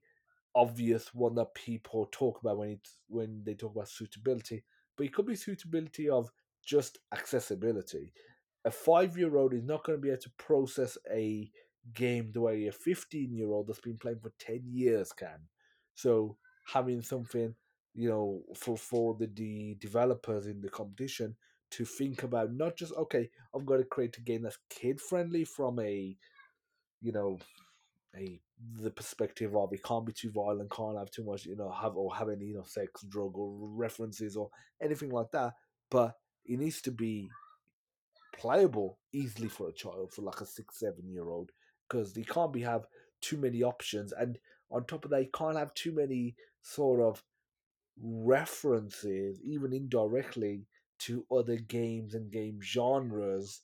obvious 0.54 1.14
one 1.14 1.36
that 1.36 1.54
people 1.54 2.10
talk 2.12 2.42
about 2.42 2.58
when 2.58 2.70
it's 2.70 2.98
when 3.08 3.42
they 3.46 3.54
talk 3.54 3.74
about 3.74 3.88
suitability 3.88 4.64
but 4.98 5.06
it 5.06 5.14
could 5.14 5.26
be 5.26 5.36
suitability 5.36 6.10
of 6.10 6.30
just 6.64 7.00
accessibility. 7.14 8.14
A 8.66 8.72
five 8.72 9.18
year 9.18 9.36
old 9.36 9.54
is 9.54 9.64
not 9.64 9.84
going 9.84 9.98
to 9.98 10.02
be 10.02 10.10
able 10.10 10.22
to 10.22 10.30
process 10.38 10.98
a 11.12 11.50
game 11.94 12.32
the 12.32 12.42
way 12.42 12.68
a 12.68 12.72
15 12.72 13.34
year 13.34 13.48
old 13.48 13.68
that's 13.68 13.80
been 13.80 13.98
playing 13.98 14.20
for 14.20 14.32
10 14.40 14.64
years 14.66 15.12
can. 15.12 15.48
So 15.96 16.38
having 16.66 17.02
something, 17.02 17.56
you 17.94 18.10
know, 18.10 18.42
for, 18.56 18.78
for 18.78 19.16
the, 19.16 19.28
the 19.28 19.76
developers 19.80 20.48
in 20.48 20.62
the 20.62 20.70
competition 20.70 21.36
to 21.72 21.86
think 21.86 22.24
about 22.24 22.54
not 22.54 22.76
just, 22.78 22.94
okay, 22.94 23.30
I've 23.56 23.66
got 23.66 23.78
to 23.78 23.84
create 23.84 24.18
a 24.18 24.22
game 24.22 24.44
that's 24.44 24.60
kid 24.70 25.00
friendly 25.00 25.46
from 25.46 25.80
a, 25.80 26.16
you 27.02 27.12
know, 27.12 27.40
a 28.16 28.40
the 28.80 28.92
perspective 28.92 29.56
of 29.56 29.74
it 29.74 29.84
can't 29.84 30.06
be 30.06 30.14
too 30.14 30.32
violent, 30.32 30.72
can't 30.72 30.98
have 30.98 31.10
too 31.10 31.24
much, 31.24 31.46
you 31.46 31.56
know, 31.56 31.72
have 31.72 31.96
or 31.96 32.14
have 32.16 32.30
any, 32.30 32.46
you 32.46 32.54
know, 32.56 32.64
sex, 32.64 33.02
drug 33.10 33.36
or 33.36 33.56
references 33.60 34.36
or 34.36 34.50
anything 34.82 35.10
like 35.10 35.32
that. 35.32 35.54
But 35.90 36.16
it 36.46 36.60
needs 36.60 36.82
to 36.84 36.92
be 36.92 37.30
playable 38.38 39.00
easily 39.14 39.48
for 39.48 39.70
a 39.70 39.74
child, 39.74 40.12
for 40.14 40.22
like 40.22 40.42
a 40.42 40.46
six, 40.46 40.80
seven 40.80 41.10
year 41.10 41.30
old, 41.30 41.52
because 41.92 42.14
they 42.14 42.24
can't 42.24 42.54
be 42.54 42.62
have 42.62 42.86
too 43.22 43.38
many 43.38 43.64
options, 43.64 44.14
and 44.14 44.40
on 44.72 44.86
top 44.86 45.06
of 45.06 45.12
that, 45.12 45.24
you 45.24 45.30
can't 45.34 45.58
have 45.58 45.74
too 45.74 45.92
many 45.92 46.36
sort 46.62 47.02
of 47.02 47.24
references, 48.02 49.42
even 49.44 49.74
indirectly, 49.74 50.68
to 51.00 51.26
other 51.32 51.58
games 51.58 52.14
and 52.14 52.32
game 52.32 52.62
genres 52.62 53.62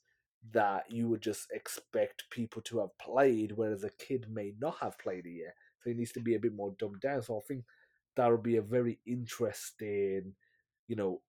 that 0.52 0.90
you 0.90 1.08
would 1.08 1.22
just 1.22 1.50
expect 1.52 2.30
people 2.30 2.62
to 2.62 2.80
have 2.80 2.96
played, 2.98 3.52
whereas 3.52 3.84
a 3.84 3.90
kid 3.90 4.26
may 4.30 4.52
not 4.58 4.76
have 4.80 4.98
played 4.98 5.26
it 5.26 5.30
yet. 5.44 5.54
So 5.80 5.90
it 5.90 5.96
needs 5.96 6.12
to 6.12 6.20
be 6.20 6.34
a 6.34 6.40
bit 6.40 6.54
more 6.54 6.74
dumbed 6.78 7.00
down. 7.00 7.22
So 7.22 7.38
I 7.38 7.40
think 7.46 7.64
that 8.16 8.30
would 8.30 8.42
be 8.42 8.56
a 8.56 8.62
very 8.62 9.00
interesting, 9.06 10.34
you 10.86 10.96
know, 10.96 11.22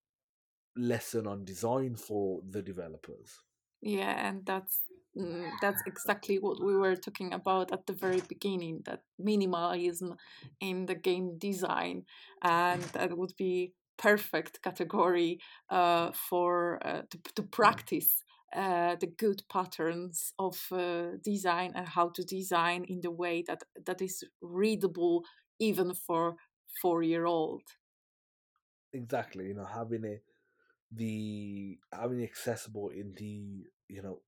lesson 0.76 1.28
on 1.28 1.46
design 1.46 1.96
for 1.96 2.42
the 2.48 2.62
developers. 2.62 3.40
Yeah, 3.82 4.28
and 4.28 4.46
that's 4.46 4.82
mm, 5.20 5.50
that's 5.62 5.82
exactly 5.86 6.40
what 6.40 6.64
we 6.64 6.76
were 6.76 6.96
talking 6.96 7.34
about 7.34 7.72
at 7.72 7.86
the 7.86 7.94
very 7.94 8.22
beginning. 8.28 8.82
That 8.86 9.02
minimalism 9.20 10.18
in 10.60 10.86
the 10.86 10.96
game 10.96 11.38
design, 11.38 12.06
and 12.42 12.82
that 12.94 13.18
would 13.18 13.34
be 13.38 13.74
perfect 13.98 14.62
category 14.62 15.40
uh, 15.70 16.12
for 16.12 16.80
uh, 16.86 17.02
to, 17.10 17.18
to 17.36 17.44
practice 17.44 18.24
uh, 18.56 18.96
the 19.00 19.08
good 19.08 19.44
patterns 19.52 20.34
of 20.40 20.58
uh, 20.72 21.18
design 21.24 21.72
and 21.76 21.88
how 21.88 22.10
to 22.10 22.24
design 22.24 22.86
in 22.88 23.02
the 23.02 23.12
way 23.12 23.44
that 23.46 23.62
that 23.86 24.02
is 24.02 24.24
readable 24.42 25.24
even 25.60 25.94
for 25.94 26.36
four 26.82 27.04
year 27.04 27.26
old 27.26 27.62
exactly 28.94 29.48
you 29.48 29.54
know 29.54 29.66
having 29.66 30.04
it 30.04 30.24
the 30.92 31.78
having 31.94 32.22
it 32.22 32.24
accessible 32.24 32.90
in 32.90 33.14
the 33.18 33.64
you 33.88 34.02
know 34.02 34.20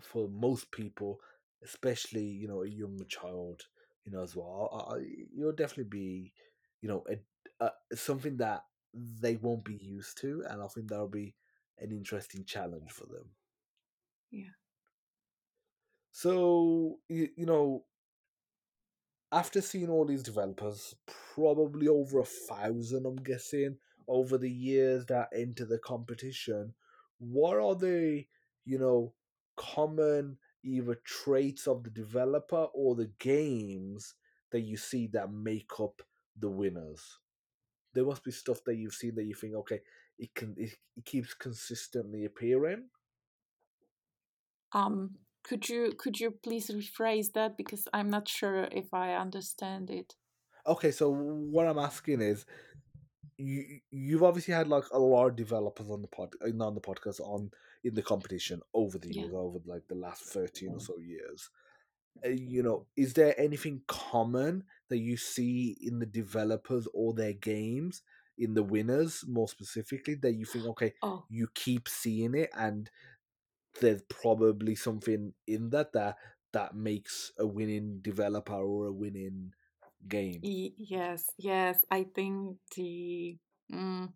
for 0.00 0.28
most 0.28 0.70
people 0.70 1.18
especially 1.64 2.24
you 2.24 2.46
know 2.46 2.62
a 2.62 2.68
young 2.68 3.00
child 3.08 3.62
you 4.04 4.12
know 4.12 4.22
as 4.22 4.36
well 4.36 4.98
you'll 5.34 5.52
definitely 5.52 5.84
be 5.84 6.32
you 6.82 6.88
know 6.88 7.04
a, 7.08 7.64
a, 7.64 7.96
something 7.96 8.36
that 8.36 8.62
they 8.94 9.36
won't 9.36 9.64
be 9.64 9.76
used 9.76 10.18
to 10.20 10.42
and 10.48 10.62
i 10.62 10.66
think 10.68 10.88
that'll 10.88 11.08
be 11.08 11.34
an 11.78 11.90
interesting 11.92 12.44
challenge 12.44 12.90
for 12.90 13.04
them. 13.06 13.26
Yeah. 14.30 14.54
So 16.12 16.98
you, 17.08 17.28
you 17.36 17.46
know 17.46 17.84
after 19.32 19.60
seeing 19.60 19.90
all 19.90 20.04
these 20.04 20.22
developers 20.22 20.94
probably 21.34 21.88
over 21.88 22.20
a 22.20 22.24
thousand 22.24 23.06
i'm 23.06 23.16
guessing 23.16 23.76
over 24.08 24.38
the 24.38 24.50
years 24.50 25.04
that 25.06 25.28
enter 25.34 25.64
the 25.64 25.78
competition 25.78 26.72
what 27.18 27.58
are 27.58 27.74
the 27.74 28.24
you 28.64 28.78
know 28.78 29.12
common 29.56 30.38
either 30.64 30.96
traits 31.04 31.66
of 31.66 31.84
the 31.84 31.90
developer 31.90 32.66
or 32.74 32.94
the 32.94 33.10
games 33.18 34.14
that 34.52 34.60
you 34.60 34.76
see 34.76 35.06
that 35.08 35.32
make 35.32 35.70
up 35.80 36.02
the 36.38 36.48
winners. 36.48 37.18
There 37.94 38.04
must 38.04 38.24
be 38.24 38.30
stuff 38.30 38.62
that 38.64 38.76
you've 38.76 38.94
seen 38.94 39.14
that 39.14 39.24
you 39.24 39.34
think 39.34 39.54
okay 39.54 39.80
it 40.18 40.34
can 40.34 40.54
it, 40.56 40.72
it 40.96 41.04
keeps 41.04 41.34
consistently 41.34 42.24
appearing. 42.24 42.84
Um 44.72 45.16
could 45.44 45.68
you 45.68 45.92
could 45.96 46.18
you 46.18 46.32
please 46.42 46.70
rephrase 46.70 47.32
that? 47.34 47.56
Because 47.56 47.88
i'm 47.92 48.10
not 48.10 48.28
sure 48.28 48.68
if 48.72 48.92
i 48.92 49.14
understand 49.14 49.90
it. 49.90 50.14
Okay 50.66 50.90
so 50.90 51.10
what 51.10 51.66
i'm 51.66 51.78
asking 51.78 52.20
is 52.20 52.44
you 53.38 53.80
you've 53.90 54.22
obviously 54.22 54.54
had 54.54 54.68
like 54.68 54.84
a 54.92 54.98
lot 54.98 55.26
of 55.26 55.36
developers 55.36 55.90
on 55.90 56.02
the 56.02 56.08
pod 56.08 56.30
uh, 56.42 56.64
on 56.64 56.74
the 56.74 56.80
podcast 56.80 57.20
on 57.20 57.50
in 57.86 57.94
the 57.94 58.02
competition 58.02 58.60
over 58.74 58.98
the 58.98 59.12
years 59.12 59.30
yeah. 59.32 59.38
over 59.38 59.58
like 59.66 59.86
the 59.88 59.94
last 59.94 60.22
13 60.24 60.72
or 60.74 60.80
so 60.80 60.98
years 60.98 61.50
uh, 62.24 62.28
you 62.28 62.62
know 62.62 62.86
is 62.96 63.12
there 63.14 63.38
anything 63.40 63.80
common 63.86 64.64
that 64.88 64.98
you 64.98 65.16
see 65.16 65.76
in 65.80 65.98
the 65.98 66.06
developers 66.06 66.88
or 66.92 67.14
their 67.14 67.32
games 67.32 68.02
in 68.38 68.54
the 68.54 68.62
winners 68.62 69.24
more 69.28 69.48
specifically 69.48 70.14
that 70.14 70.32
you 70.32 70.44
think 70.44 70.66
okay 70.66 70.92
oh. 71.02 71.24
you 71.28 71.48
keep 71.54 71.88
seeing 71.88 72.34
it 72.34 72.50
and 72.56 72.90
there's 73.80 74.02
probably 74.08 74.74
something 74.74 75.32
in 75.46 75.70
that 75.70 75.92
that 75.92 76.16
that 76.52 76.74
makes 76.74 77.32
a 77.38 77.46
winning 77.46 77.98
developer 78.00 78.54
or 78.54 78.86
a 78.86 78.92
winning 78.92 79.52
game. 80.08 80.40
Yes, 80.42 81.24
yes. 81.38 81.84
I 81.90 82.06
think 82.14 82.56
the 82.74 83.36
mm, 83.72 84.08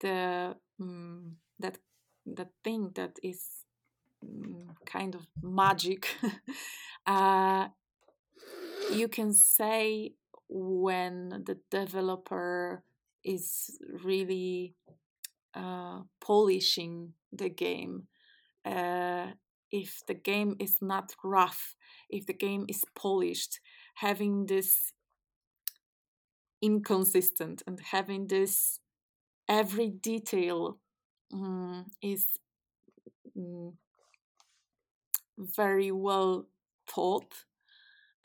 the 0.00 0.54
mm, 0.80 1.32
that 1.58 1.78
that 2.36 2.50
thing 2.64 2.90
that 2.94 3.18
is 3.22 3.64
mm, 4.24 4.68
kind 4.86 5.14
of 5.14 5.26
magic. 5.42 6.08
uh, 7.06 7.68
you 8.92 9.08
can 9.08 9.32
say 9.32 10.12
when 10.48 11.44
the 11.46 11.58
developer 11.70 12.82
is 13.24 13.78
really 14.04 14.74
uh, 15.54 16.00
polishing 16.20 17.12
the 17.32 17.48
game. 17.48 18.06
Uh, 18.64 19.28
if 19.70 20.00
the 20.06 20.14
game 20.14 20.56
is 20.58 20.78
not 20.80 21.14
rough, 21.22 21.76
if 22.08 22.26
the 22.26 22.32
game 22.32 22.64
is 22.68 22.84
polished, 22.94 23.60
having 23.96 24.46
this 24.46 24.92
inconsistent 26.62 27.62
and 27.66 27.78
having 27.92 28.26
this 28.26 28.80
every 29.48 29.88
detail 29.88 30.78
um, 31.32 31.86
is 32.02 32.26
um, 33.36 33.76
very 35.38 35.90
well 35.90 36.46
thought 36.88 37.32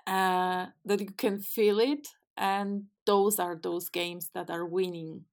uh, 0.08 0.68
that 0.86 1.00
you 1.00 1.12
can 1.18 1.40
feel 1.40 1.80
it 1.80 2.08
and 2.38 2.86
those 3.06 3.40
are 3.40 3.56
those 3.56 3.90
games 3.90 4.30
that 4.34 4.50
are 4.50 4.66
winning. 4.66 5.26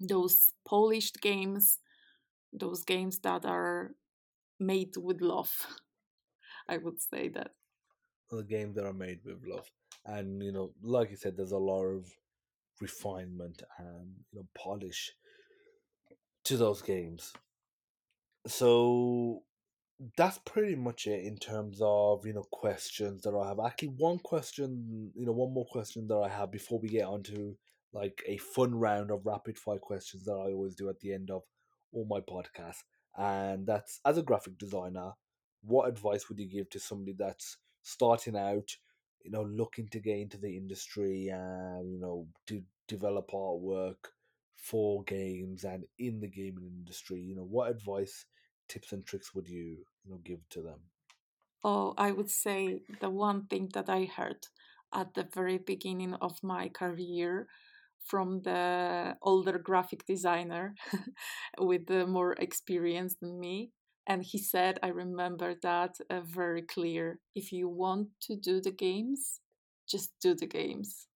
Those 0.00 0.52
polished 0.64 1.20
games 1.20 1.78
those 2.52 2.82
games 2.84 3.18
that 3.20 3.44
are 3.44 3.94
made 4.58 4.96
with 4.96 5.20
love 5.20 5.52
i 6.68 6.76
would 6.78 7.00
say 7.00 7.28
that. 7.28 7.52
The 8.30 8.42
games 8.42 8.74
that 8.76 8.86
are 8.86 8.92
made 8.92 9.20
with 9.24 9.44
love. 9.46 9.70
And 10.06 10.42
you 10.42 10.52
know, 10.52 10.72
like 10.82 11.10
you 11.10 11.16
said, 11.16 11.36
there's 11.36 11.52
a 11.52 11.58
lot 11.58 11.84
of 11.84 12.10
refinement 12.80 13.62
and 13.78 14.14
you 14.32 14.38
know 14.40 14.46
polish 14.54 15.12
to 16.44 16.56
those 16.56 16.82
games. 16.82 17.32
So 18.46 19.42
that's 20.16 20.38
pretty 20.38 20.74
much 20.74 21.06
it 21.06 21.24
in 21.24 21.36
terms 21.36 21.78
of 21.80 22.26
you 22.26 22.32
know 22.32 22.44
questions 22.50 23.22
that 23.22 23.34
I 23.34 23.48
have. 23.48 23.58
Actually, 23.64 23.94
one 23.98 24.18
question, 24.18 25.12
you 25.14 25.26
know, 25.26 25.32
one 25.32 25.52
more 25.52 25.66
question 25.66 26.08
that 26.08 26.16
I 26.16 26.28
have 26.28 26.50
before 26.50 26.78
we 26.80 26.88
get 26.88 27.06
on 27.06 27.22
to 27.24 27.56
like 27.92 28.22
a 28.26 28.38
fun 28.38 28.74
round 28.74 29.10
of 29.10 29.26
rapid 29.26 29.58
fire 29.58 29.78
questions 29.78 30.24
that 30.24 30.32
I 30.32 30.52
always 30.52 30.74
do 30.74 30.88
at 30.88 30.98
the 31.00 31.12
end 31.12 31.30
of 31.30 31.42
all 31.92 32.06
my 32.06 32.20
podcasts, 32.20 32.82
and 33.16 33.66
that's 33.66 34.00
as 34.04 34.18
a 34.18 34.22
graphic 34.22 34.58
designer, 34.58 35.12
what 35.62 35.88
advice 35.88 36.28
would 36.28 36.38
you 36.38 36.48
give 36.48 36.70
to 36.70 36.80
somebody 36.80 37.14
that's 37.16 37.58
starting 37.82 38.36
out 38.36 38.76
you 39.24 39.30
know 39.30 39.42
looking 39.42 39.88
to 39.88 40.00
get 40.00 40.18
into 40.18 40.38
the 40.38 40.56
industry 40.56 41.28
and 41.28 41.90
you 41.92 41.98
know 41.98 42.26
to 42.46 42.62
develop 42.88 43.30
artwork 43.30 44.10
for 44.62 45.04
games 45.04 45.64
and 45.64 45.84
in 45.98 46.20
the 46.20 46.28
gaming 46.28 46.66
industry, 46.66 47.20
you 47.20 47.36
know, 47.36 47.44
what 47.44 47.70
advice, 47.70 48.26
tips, 48.68 48.92
and 48.92 49.04
tricks 49.06 49.34
would 49.34 49.48
you 49.48 49.84
you 50.04 50.10
know 50.10 50.20
give 50.24 50.48
to 50.50 50.62
them? 50.62 50.80
Oh, 51.64 51.94
I 51.98 52.12
would 52.12 52.30
say 52.30 52.82
the 53.00 53.10
one 53.10 53.46
thing 53.46 53.68
that 53.74 53.88
I 53.88 54.04
heard 54.04 54.46
at 54.92 55.14
the 55.14 55.24
very 55.24 55.58
beginning 55.58 56.14
of 56.14 56.42
my 56.42 56.68
career 56.68 57.48
from 58.04 58.42
the 58.42 59.16
older 59.22 59.58
graphic 59.58 60.04
designer 60.06 60.74
with 61.58 61.88
more 61.90 62.32
experience 62.34 63.14
than 63.16 63.38
me. 63.40 63.72
And 64.06 64.24
he 64.24 64.38
said, 64.38 64.80
I 64.82 64.88
remember 64.88 65.54
that 65.62 65.96
uh, 66.10 66.20
very 66.22 66.62
clear. 66.62 67.20
If 67.34 67.52
you 67.52 67.68
want 67.68 68.08
to 68.22 68.36
do 68.36 68.60
the 68.60 68.72
games, 68.72 69.40
just 69.88 70.12
do 70.20 70.34
the 70.34 70.46
games. 70.46 71.06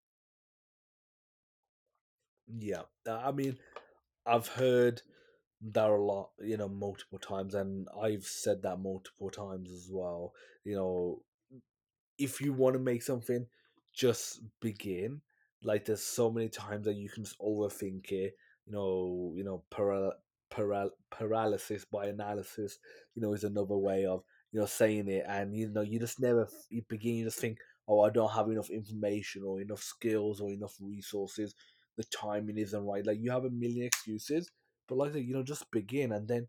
Yeah, 2.48 2.82
uh, 3.08 3.16
I 3.24 3.32
mean, 3.32 3.58
I've 4.26 4.48
heard 4.48 5.02
that 5.72 5.90
a 5.90 5.96
lot, 5.96 6.30
you 6.40 6.56
know, 6.56 6.68
multiple 6.68 7.18
times, 7.18 7.54
and 7.54 7.88
I've 8.00 8.24
said 8.26 8.62
that 8.62 8.78
multiple 8.80 9.30
times 9.30 9.70
as 9.72 9.88
well. 9.90 10.34
You 10.64 10.76
know, 10.76 11.22
if 12.18 12.40
you 12.40 12.52
want 12.52 12.74
to 12.74 12.80
make 12.80 13.02
something, 13.02 13.46
just 13.94 14.40
begin. 14.60 15.20
Like 15.62 15.84
there's 15.86 16.02
so 16.02 16.30
many 16.30 16.48
times 16.48 16.84
that 16.86 16.96
you 16.96 17.08
can 17.08 17.24
just 17.24 17.38
overthink 17.40 18.12
it. 18.12 18.36
You 18.66 18.72
know, 18.72 19.32
you 19.36 19.44
know, 19.44 19.64
paral- 19.72 20.12
paral- 20.52 20.90
paralysis 21.10 21.84
by 21.84 22.06
analysis. 22.06 22.78
You 23.14 23.22
know, 23.22 23.32
is 23.34 23.44
another 23.44 23.76
way 23.76 24.06
of 24.06 24.22
you 24.52 24.60
know 24.60 24.66
saying 24.66 25.08
it, 25.08 25.24
and 25.28 25.54
you 25.56 25.68
know, 25.70 25.82
you 25.82 25.98
just 26.00 26.20
never 26.20 26.48
you 26.70 26.82
begin. 26.88 27.16
You 27.16 27.24
just 27.24 27.38
think, 27.40 27.58
oh, 27.88 28.02
I 28.02 28.10
don't 28.10 28.32
have 28.32 28.48
enough 28.50 28.70
information 28.70 29.42
or 29.44 29.60
enough 29.60 29.82
skills 29.82 30.40
or 30.40 30.50
enough 30.50 30.76
resources. 30.80 31.54
The 31.96 32.04
timing 32.04 32.58
isn't 32.58 32.84
right. 32.84 33.06
Like 33.06 33.18
you 33.20 33.30
have 33.30 33.44
a 33.44 33.50
million 33.50 33.86
excuses, 33.86 34.50
but 34.88 34.98
like 34.98 35.14
you 35.14 35.34
know, 35.34 35.42
just 35.42 35.70
begin, 35.70 36.12
and 36.12 36.28
then 36.28 36.48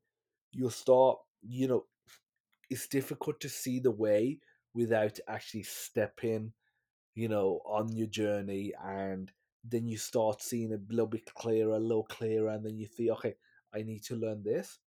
you'll 0.51 0.69
start. 0.69 1.17
You 1.41 1.67
know, 1.67 1.85
it's 2.69 2.87
difficult 2.87 3.39
to 3.41 3.49
see 3.49 3.79
the 3.79 3.91
way 3.91 4.39
without 4.73 5.19
actually 5.27 5.63
stepping, 5.63 6.53
you 7.15 7.27
know, 7.29 7.61
on 7.65 7.95
your 7.95 8.07
journey 8.07 8.73
and 8.83 9.31
then 9.63 9.87
you 9.87 9.97
start 9.97 10.41
seeing 10.41 10.73
a 10.73 10.79
little 10.89 11.07
bit 11.07 11.33
clearer, 11.33 11.73
a 11.73 11.79
little 11.79 12.03
clearer, 12.03 12.49
and 12.49 12.65
then 12.65 12.77
you 12.77 12.87
think, 12.87 13.09
okay, 13.11 13.35
I 13.73 13.81
need 13.81 14.03
to 14.05 14.15
learn 14.15 14.43
this. 14.43 14.79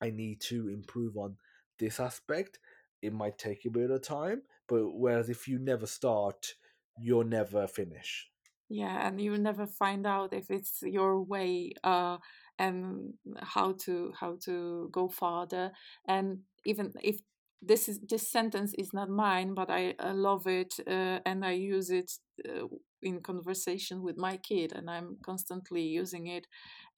I 0.00 0.10
need 0.10 0.40
to 0.42 0.68
improve 0.68 1.16
on 1.16 1.36
this 1.78 1.98
aspect. 2.00 2.58
It 3.02 3.12
might 3.12 3.38
take 3.38 3.64
a 3.64 3.70
bit 3.70 3.90
of 3.90 4.02
time, 4.02 4.42
but 4.68 4.94
whereas 4.94 5.28
if 5.28 5.48
you 5.48 5.58
never 5.58 5.86
start, 5.86 6.54
you'll 6.98 7.24
never 7.24 7.66
finish. 7.66 8.28
Yeah, 8.68 9.06
and 9.06 9.20
you 9.20 9.36
never 9.38 9.66
find 9.66 10.06
out 10.06 10.32
if 10.32 10.50
it's 10.50 10.82
your 10.82 11.22
way 11.22 11.72
uh, 11.84 12.18
and 12.58 13.14
how 13.40 13.72
to 13.84 14.12
how 14.18 14.38
to 14.44 14.88
go 14.90 15.08
farther. 15.08 15.70
And 16.08 16.40
even 16.64 16.92
if 17.02 17.20
this 17.62 17.88
is 17.88 18.00
this 18.08 18.28
sentence 18.30 18.74
is 18.76 18.92
not 18.92 19.08
mine, 19.08 19.54
but 19.54 19.70
I, 19.70 19.94
I 20.00 20.10
love 20.12 20.46
it 20.48 20.74
uh, 20.86 21.20
and 21.24 21.44
I 21.44 21.52
use 21.52 21.90
it 21.90 22.10
uh, 22.48 22.66
in 23.02 23.20
conversation 23.20 24.02
with 24.02 24.16
my 24.16 24.36
kid, 24.38 24.72
and 24.74 24.90
I'm 24.90 25.18
constantly 25.24 25.82
using 25.82 26.26
it. 26.26 26.46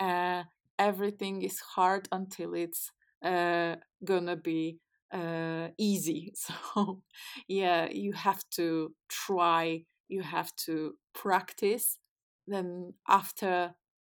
Uh, 0.00 0.44
everything 0.78 1.42
is 1.42 1.60
hard 1.60 2.08
until 2.12 2.54
it's 2.54 2.90
uh, 3.22 3.76
gonna 4.04 4.36
be 4.36 4.78
uh, 5.12 5.68
easy. 5.78 6.32
So, 6.74 7.02
yeah, 7.46 7.88
you 7.90 8.12
have 8.12 8.42
to 8.56 8.94
try. 9.08 9.84
You 10.08 10.22
have 10.22 10.54
to 10.66 10.94
practice. 11.14 11.98
Then 12.46 12.94
after 13.06 13.74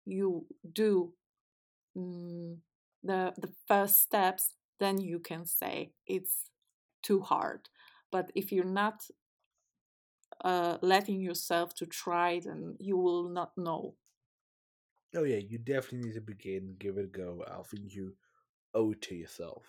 you 0.07 0.47
do 0.73 1.15
mm, 1.97 2.59
the 3.03 3.33
the 3.37 3.53
first 3.67 4.01
steps, 4.01 4.55
then 4.79 5.01
you 5.01 5.19
can 5.19 5.45
say 5.45 5.93
it's 6.07 6.51
too 7.03 7.21
hard. 7.21 7.69
But 8.11 8.31
if 8.35 8.53
you're 8.53 8.65
not 8.65 9.03
uh, 10.45 10.79
letting 10.83 11.21
yourself 11.21 11.75
to 11.77 11.87
try, 11.87 12.41
then 12.41 12.77
you 12.79 12.97
will 12.97 13.29
not 13.29 13.53
know. 13.57 13.95
Oh 15.15 15.25
yeah, 15.25 15.39
you 15.39 15.59
definitely 15.59 16.09
need 16.09 16.15
to 16.15 16.21
begin, 16.21 16.77
give 16.79 16.97
it 16.97 17.05
a 17.05 17.09
go. 17.09 17.45
I 17.47 17.63
think 17.63 17.95
you 17.95 18.15
owe 18.75 18.93
it 18.93 19.03
to 19.03 19.15
yourself. 19.15 19.65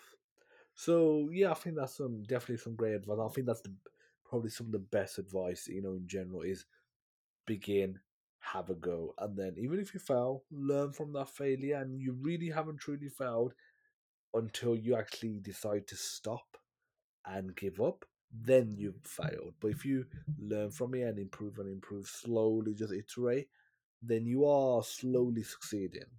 So 0.76 1.30
yeah, 1.32 1.52
I 1.52 1.56
think 1.56 1.76
that's 1.76 1.98
some 1.98 2.24
definitely 2.24 2.58
some 2.58 2.76
great 2.76 2.94
advice. 2.96 3.18
I 3.20 3.34
think 3.34 3.48
that's 3.48 3.62
the, 3.62 3.74
probably 4.32 4.50
some 4.50 4.66
of 4.68 4.72
the 4.72 4.80
best 4.80 5.20
advice 5.20 5.68
you 5.68 5.84
know 5.84 5.94
in 5.94 6.08
general 6.08 6.42
is 6.42 6.66
begin, 7.46 8.00
have 8.40 8.70
a 8.70 8.76
go, 8.76 9.14
and 9.20 9.38
then 9.38 9.56
even 9.58 9.80
if 9.80 9.94
you 9.94 10.00
fail, 10.00 10.44
learn 10.52 10.92
from 10.92 11.14
that 11.14 11.30
failure. 11.30 11.76
And 11.76 12.00
you 12.00 12.14
really 12.14 12.50
haven't 12.50 12.80
truly 12.80 13.10
failed 13.10 13.54
until 14.34 14.76
you 14.76 14.96
actually 14.96 15.40
decide 15.40 15.86
to 15.88 15.96
stop 15.96 16.58
and 17.26 17.56
give 17.56 17.82
up. 17.82 18.06
Then 18.34 18.74
you've 18.78 19.04
mm-hmm. 19.04 19.28
failed. 19.28 19.54
But 19.60 19.72
if 19.72 19.86
you 19.86 20.06
learn 20.40 20.72
from 20.72 20.96
it 20.96 21.02
and 21.02 21.20
improve 21.20 21.60
and 21.60 21.70
improve 21.70 22.08
slowly, 22.08 22.74
just 22.74 22.94
iterate, 22.94 23.50
then 24.02 24.26
you 24.26 24.46
are 24.46 24.82
slowly 24.84 25.44
succeeding. 25.44 26.10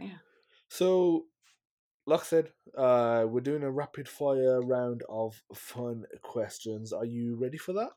Yeah. 0.00 0.18
So, 0.68 1.26
like 2.06 2.20
I 2.20 2.24
said, 2.24 2.52
uh, 2.76 3.26
we're 3.28 3.40
doing 3.40 3.62
a 3.62 3.70
rapid 3.70 4.08
fire 4.08 4.60
round 4.60 5.02
of 5.08 5.42
fun 5.54 6.04
questions. 6.22 6.92
Are 6.92 7.04
you 7.04 7.36
ready 7.36 7.58
for 7.58 7.72
that? 7.74 7.90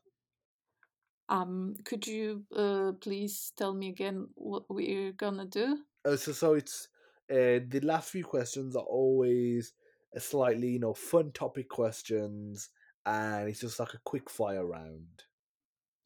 Um, 1.28 1.74
could 1.84 2.06
you 2.06 2.44
uh, 2.56 2.92
please 3.00 3.52
tell 3.56 3.74
me 3.74 3.88
again 3.90 4.28
what 4.34 4.64
we're 4.68 5.12
gonna 5.12 5.44
do? 5.44 5.78
Uh, 6.04 6.16
so, 6.16 6.32
so 6.32 6.54
it's 6.54 6.88
uh, 7.30 7.60
the 7.68 7.80
last 7.82 8.10
few 8.10 8.24
questions 8.24 8.74
are 8.74 8.84
always 8.84 9.74
a 10.14 10.20
slightly, 10.20 10.68
you 10.68 10.78
know, 10.78 10.94
fun 10.94 11.30
topic 11.32 11.68
questions, 11.68 12.70
and 13.04 13.48
it's 13.48 13.60
just 13.60 13.78
like 13.78 13.92
a 13.92 14.00
quick 14.04 14.30
fire 14.30 14.66
round. 14.66 15.24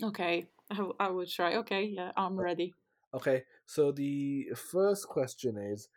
Okay, 0.03 0.47
I, 0.71 0.91
I 0.99 1.09
will 1.09 1.27
try. 1.27 1.57
Okay, 1.57 1.85
yeah, 1.85 2.11
I'm 2.17 2.39
ready. 2.39 2.75
Okay, 3.15 3.45
so 3.67 3.93
the 3.93 4.49
first 4.57 5.07
question 5.07 5.57
is: 5.57 5.89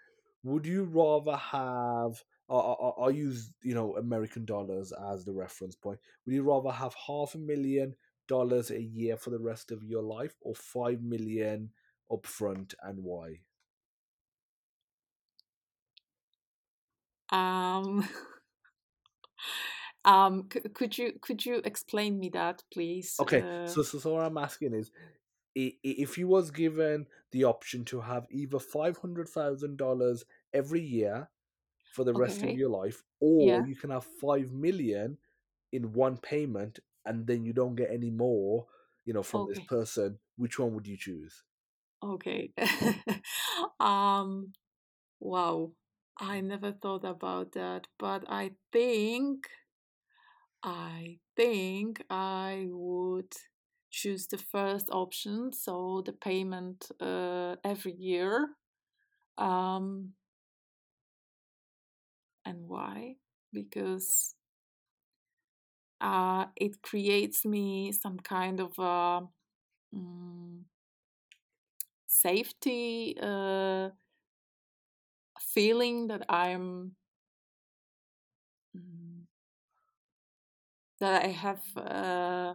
Would 0.46 0.66
you 0.66 0.86
rather 0.86 1.36
have? 1.36 2.24
I 2.50 2.56
I- 2.56 3.10
use 3.10 3.52
you 3.64 3.74
know 3.76 3.98
American 3.98 4.46
dollars 4.46 4.94
as 4.94 5.26
the 5.26 5.34
reference 5.34 5.76
point. 5.76 6.00
Would 6.26 6.36
you 6.36 6.44
rather 6.44 6.72
have 6.72 6.94
half 7.08 7.36
a 7.36 7.40
million 7.40 7.96
dollars 8.28 8.72
a 8.72 8.82
year 8.82 9.18
for 9.18 9.32
the 9.32 9.40
rest 9.40 9.72
of 9.72 9.84
your 9.84 10.04
life, 10.04 10.38
or 10.42 10.56
five 10.56 11.02
million 11.02 11.74
upfront, 12.12 12.76
and 12.84 13.04
why? 13.04 13.42
Um, 17.32 18.08
um, 20.06 20.48
c- 20.52 20.62
could 20.74 20.98
you 20.98 21.14
could 21.22 21.46
you 21.46 21.62
explain 21.66 22.20
me 22.20 22.30
that, 22.30 22.64
please? 22.72 23.20
Okay, 23.20 23.46
Uh, 23.46 23.66
so 23.66 23.82
so, 23.82 23.98
so 24.00 24.14
what 24.14 24.26
I'm 24.26 24.38
asking 24.38 24.74
is, 24.74 24.92
if 25.56 26.18
you 26.18 26.28
was 26.28 26.52
given 26.52 27.08
the 27.32 27.44
option 27.46 27.86
to 27.86 28.02
have 28.02 28.28
either 28.32 28.60
five 28.60 28.98
hundred 28.98 29.30
thousand 29.30 29.78
dollars 29.78 30.26
every 30.54 30.82
year 30.82 31.30
for 31.92 32.04
the 32.04 32.14
rest 32.14 32.44
of 32.44 32.56
your 32.56 32.70
life, 32.70 33.04
or 33.20 33.46
yeah, 33.48 33.66
you 33.66 33.76
can 33.76 33.90
have 33.92 34.06
five 34.06 34.52
million 34.52 35.18
in 35.72 35.94
one 35.94 36.18
payment, 36.18 36.80
and 37.06 37.28
then 37.28 37.46
you 37.46 37.54
don't 37.54 37.76
get 37.76 37.92
any 37.92 38.12
more, 38.12 38.68
you 39.06 39.14
know, 39.14 39.24
from 39.24 39.46
this 39.46 39.60
person. 39.60 40.20
Which 40.38 40.60
one 40.60 40.74
would 40.76 40.88
you 40.88 40.98
choose? 40.98 41.44
okay. 42.04 42.52
um, 43.80 44.54
wow, 45.20 45.72
I 46.18 46.42
never 46.42 46.72
thought 46.74 47.06
about 47.06 47.54
that, 47.54 47.88
but 48.00 48.26
I 48.30 48.54
think 48.72 49.48
I 50.64 51.20
think 51.38 52.04
I 52.10 52.68
would 52.70 53.34
choose 54.02 54.28
the 54.28 54.38
first 54.38 54.90
option, 54.92 55.54
so 55.54 56.04
the 56.06 56.14
payment 56.14 56.92
uh, 57.00 57.56
every 57.64 57.94
year. 57.94 58.50
Um, 59.38 60.14
and 62.46 62.68
why? 62.68 63.16
Because 63.54 64.36
uh, 66.02 66.46
it 66.56 66.82
creates 66.82 67.46
me 67.46 67.92
some 67.92 68.20
kind 68.20 68.60
of 68.60 68.78
mm, 69.94 70.66
safety 72.08 73.16
uh, 73.22 73.90
feeling 75.40 76.08
that 76.08 76.24
I'm 76.30 76.96
mm, 78.76 79.26
that 81.00 81.24
I 81.24 81.28
have 81.28 81.62
uh, 81.78 82.54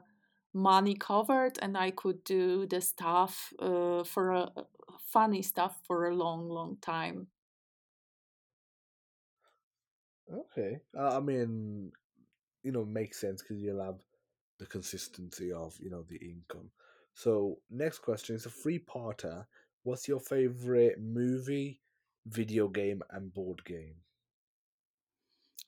money 0.52 0.94
covered 0.94 1.58
and 1.62 1.76
I 1.76 1.90
could 1.90 2.24
do 2.24 2.66
the 2.66 2.80
stuff 2.80 3.52
uh, 3.58 4.04
for 4.04 4.30
a 4.32 4.52
funny 5.00 5.42
stuff 5.42 5.78
for 5.86 6.08
a 6.08 6.14
long, 6.14 6.48
long 6.48 6.76
time. 6.78 7.28
Okay, 10.32 10.80
uh, 10.96 11.16
I 11.16 11.20
mean, 11.20 11.92
you 12.62 12.72
know 12.72 12.84
makes 12.84 13.18
sense 13.20 13.42
because 13.42 13.62
you'll 13.62 13.84
have 13.84 14.00
the 14.58 14.66
consistency 14.66 15.52
of 15.52 15.78
you 15.80 15.90
know 15.90 16.02
the 16.04 16.16
income. 16.18 16.70
So 17.14 17.60
next 17.70 18.00
question 18.00 18.36
is 18.36 18.46
a 18.46 18.50
free 18.50 18.78
parter. 18.80 19.46
What's 19.84 20.08
your 20.08 20.20
favorite 20.20 21.00
movie, 21.00 21.80
video 22.26 22.68
game, 22.68 23.02
and 23.10 23.32
board 23.34 23.64
game? 23.64 24.02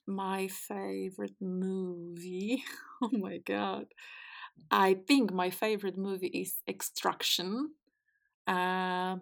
My 0.07 0.47
favorite 0.47 1.41
movie. 1.41 2.63
Oh 3.01 3.09
my 3.11 3.39
god. 3.39 3.87
I 4.71 4.95
think 5.07 5.31
my 5.31 5.49
favorite 5.49 5.97
movie 5.97 6.27
is 6.27 6.55
Extraction. 6.67 7.71
Uh, 8.47 9.17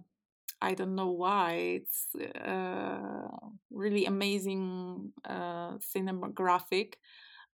I 0.61 0.75
don't 0.75 0.95
know 0.95 1.11
why. 1.11 1.81
It's 1.81 2.07
uh, 2.35 3.27
really 3.71 4.05
amazing 4.05 5.13
uh, 5.25 5.77
cinematographic. 5.79 6.95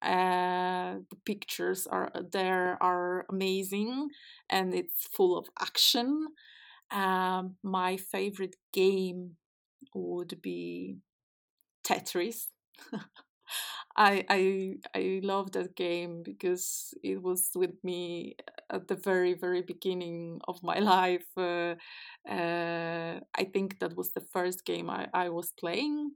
Uh, 0.01 0.99
the 1.09 1.17
pictures 1.25 1.87
are 1.87 2.11
there 2.31 2.77
are 2.81 3.25
amazing, 3.29 4.09
and 4.49 4.75
it's 4.75 5.07
full 5.07 5.37
of 5.37 5.49
action. 5.59 6.27
Um, 6.91 7.55
my 7.63 7.97
favorite 7.97 8.55
game 8.73 9.37
would 9.95 10.41
be 10.41 10.97
Tetris. 11.83 12.47
I 13.95 14.25
I 14.29 14.75
I 14.95 15.19
love 15.23 15.51
that 15.53 15.75
game 15.75 16.23
because 16.23 16.93
it 17.03 17.21
was 17.21 17.49
with 17.55 17.75
me 17.83 18.35
at 18.69 18.87
the 18.87 18.95
very 18.95 19.33
very 19.33 19.61
beginning 19.61 20.39
of 20.47 20.61
my 20.63 20.79
life. 20.95 21.27
Uh, 21.37 21.75
uh, 22.29 23.19
I 23.35 23.43
think 23.53 23.79
that 23.79 23.95
was 23.95 24.11
the 24.13 24.21
first 24.33 24.65
game 24.65 24.89
I, 24.89 25.07
I 25.13 25.29
was 25.29 25.51
playing, 25.59 26.11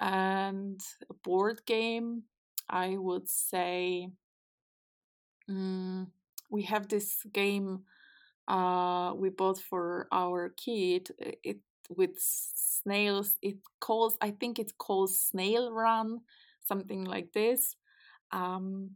and 0.00 0.80
a 1.10 1.14
board 1.14 1.62
game. 1.66 2.24
I 2.68 2.96
would 2.96 3.28
say 3.28 4.10
mm, 5.48 6.06
we 6.50 6.62
have 6.62 6.88
this 6.88 7.22
game 7.32 7.80
uh, 8.48 9.12
we 9.16 9.30
bought 9.30 9.60
for 9.60 10.08
our 10.12 10.50
kid. 10.50 11.10
It 11.44 11.58
with 11.90 12.18
snails. 12.18 13.36
It 13.42 13.58
calls 13.80 14.16
I 14.20 14.30
think 14.32 14.58
it 14.58 14.78
calls 14.78 15.18
Snail 15.20 15.72
Run 15.72 16.20
something 16.64 17.04
like 17.04 17.32
this. 17.32 17.76
Um, 18.32 18.92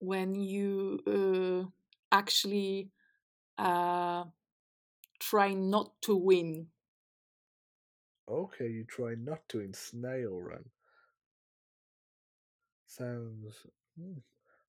when 0.00 0.34
you 0.34 1.00
uh, 1.06 1.68
actually 2.16 2.90
uh, 3.58 4.24
try 5.18 5.54
not 5.54 5.90
to 6.02 6.14
win. 6.14 6.68
Okay, 8.30 8.68
you 8.68 8.84
try 8.84 9.14
not 9.18 9.40
to 9.48 9.60
in 9.60 9.72
Snail 9.74 10.40
Run. 10.40 10.64
Sounds. 12.86 13.66
hmm, 13.98 14.18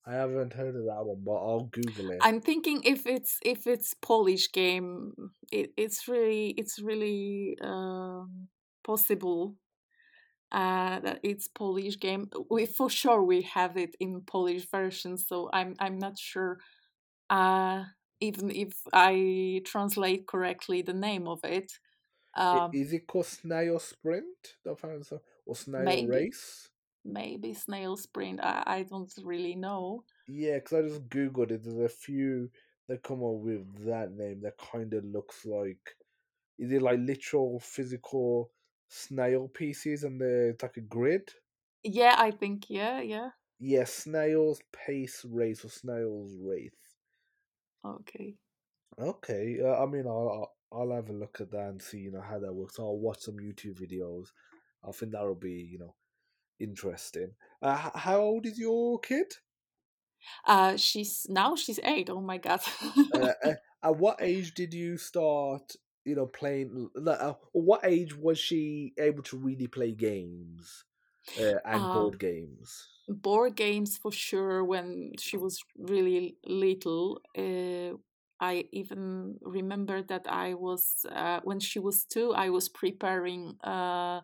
I 0.06 0.14
haven't 0.14 0.52
heard 0.52 0.76
of 0.76 0.84
that 0.84 1.04
one, 1.04 1.22
but 1.24 1.32
I'll 1.32 1.68
Google 1.70 2.10
it. 2.10 2.18
I'm 2.22 2.40
thinking 2.40 2.82
if 2.84 3.06
it's 3.06 3.38
if 3.44 3.66
it's 3.66 3.94
Polish 3.94 4.50
game, 4.52 5.12
it, 5.52 5.72
it's 5.76 6.08
really 6.08 6.54
it's 6.56 6.80
really 6.80 7.56
um, 7.60 8.48
possible 8.82 9.56
uh, 10.52 11.00
that 11.00 11.20
it's 11.22 11.48
Polish 11.48 11.98
game. 11.98 12.30
We 12.50 12.66
for 12.66 12.90
sure 12.90 13.22
we 13.22 13.42
have 13.42 13.76
it 13.76 13.94
in 14.00 14.22
Polish 14.22 14.68
version, 14.70 15.16
so 15.16 15.48
I'm 15.52 15.74
I'm 15.78 15.98
not 15.98 16.18
sure 16.18 16.58
uh, 17.28 17.84
even 18.20 18.50
if 18.50 18.74
I 18.92 19.62
translate 19.64 20.26
correctly 20.26 20.82
the 20.82 20.92
name 20.92 21.26
of 21.28 21.40
it. 21.44 21.72
Um, 22.36 22.70
Is 22.72 22.92
it 22.92 23.06
called 23.06 23.26
Snail 23.26 23.78
Sprint? 23.78 24.56
Or 25.46 25.56
Snail 25.56 25.84
maybe 25.84 26.06
Race? 26.06 26.68
maybe 27.04 27.54
Snail 27.54 27.96
Sprint. 27.96 28.40
I, 28.42 28.62
I 28.66 28.82
don't 28.82 29.12
really 29.22 29.56
know. 29.56 30.04
Yeah, 30.28 30.54
because 30.54 30.78
I 30.78 30.88
just 30.88 31.08
googled 31.08 31.50
it. 31.50 31.64
There's 31.64 31.78
a 31.78 31.88
few 31.88 32.50
that 32.88 33.02
come 33.02 33.22
up 33.24 33.40
with 33.40 33.86
that 33.86 34.12
name 34.12 34.40
that 34.42 34.58
kind 34.58 34.92
of 34.94 35.04
looks 35.04 35.44
like. 35.44 35.96
Is 36.58 36.72
it 36.72 36.82
like 36.82 36.98
literal 37.00 37.58
physical 37.60 38.50
snail 38.90 39.48
pieces 39.48 40.04
and 40.04 40.20
the 40.20 40.50
it's 40.50 40.62
like 40.64 40.76
a 40.78 40.82
grid? 40.82 41.32
Yeah, 41.82 42.14
I 42.18 42.30
think 42.30 42.70
yeah 42.70 43.00
yeah. 43.00 43.30
Yeah, 43.60 43.84
snails 43.84 44.60
pace 44.72 45.24
race 45.24 45.64
or 45.64 45.68
snails 45.68 46.34
race. 46.36 46.98
Okay. 47.84 48.38
Okay, 48.98 49.60
uh, 49.60 49.82
I 49.82 49.86
mean, 49.86 50.06
I'll 50.06 50.28
I'll 50.72 50.80
I'll 50.80 50.92
have 50.96 51.08
a 51.10 51.12
look 51.12 51.40
at 51.40 51.50
that 51.52 51.68
and 51.70 51.82
see 51.82 51.98
you 52.00 52.10
know 52.12 52.20
how 52.20 52.38
that 52.38 52.52
works. 52.52 52.78
I'll 52.78 52.98
watch 52.98 53.20
some 53.20 53.36
YouTube 53.38 53.78
videos. 53.80 54.28
I 54.84 54.92
think 54.92 55.12
that'll 55.12 55.34
be 55.34 55.52
you 55.54 55.78
know 55.78 55.96
interesting. 56.60 57.36
Uh, 57.62 57.90
how 57.98 58.20
old 58.20 58.46
is 58.46 58.58
your 58.58 59.00
kid? 59.00 59.34
Uh, 60.46 60.76
she's 60.76 61.26
now 61.28 61.54
she's 61.56 61.78
eight. 61.82 62.10
Oh 62.10 62.20
my 62.20 62.38
god. 62.38 62.60
Uh, 63.12 63.32
uh, 63.44 63.54
at 63.82 63.96
what 63.96 64.20
age 64.20 64.54
did 64.54 64.74
you 64.74 64.96
start? 64.96 65.72
You 66.04 66.14
know, 66.16 66.26
playing. 66.26 66.90
l- 66.96 67.08
Uh, 67.08 67.34
what 67.52 67.84
age 67.84 68.14
was 68.16 68.38
she 68.38 68.94
able 68.98 69.22
to 69.24 69.36
really 69.38 69.68
play 69.68 69.92
games 69.92 70.84
uh, 71.36 71.60
and 71.64 71.90
um, 71.90 71.90
board 71.90 72.18
games? 72.18 72.90
board 73.08 73.56
games 73.56 73.98
for 73.98 74.12
sure 74.12 74.64
when 74.64 75.12
she 75.18 75.36
was 75.36 75.60
really 75.78 76.36
little. 76.46 77.20
Uh, 77.36 77.98
I 78.40 78.66
even 78.72 79.38
remember 79.42 80.02
that 80.02 80.26
I 80.30 80.54
was 80.54 81.06
uh, 81.10 81.40
when 81.44 81.60
she 81.60 81.78
was 81.80 82.04
two. 82.04 82.32
I 82.34 82.50
was 82.50 82.68
preparing 82.68 83.58
uh, 83.64 84.22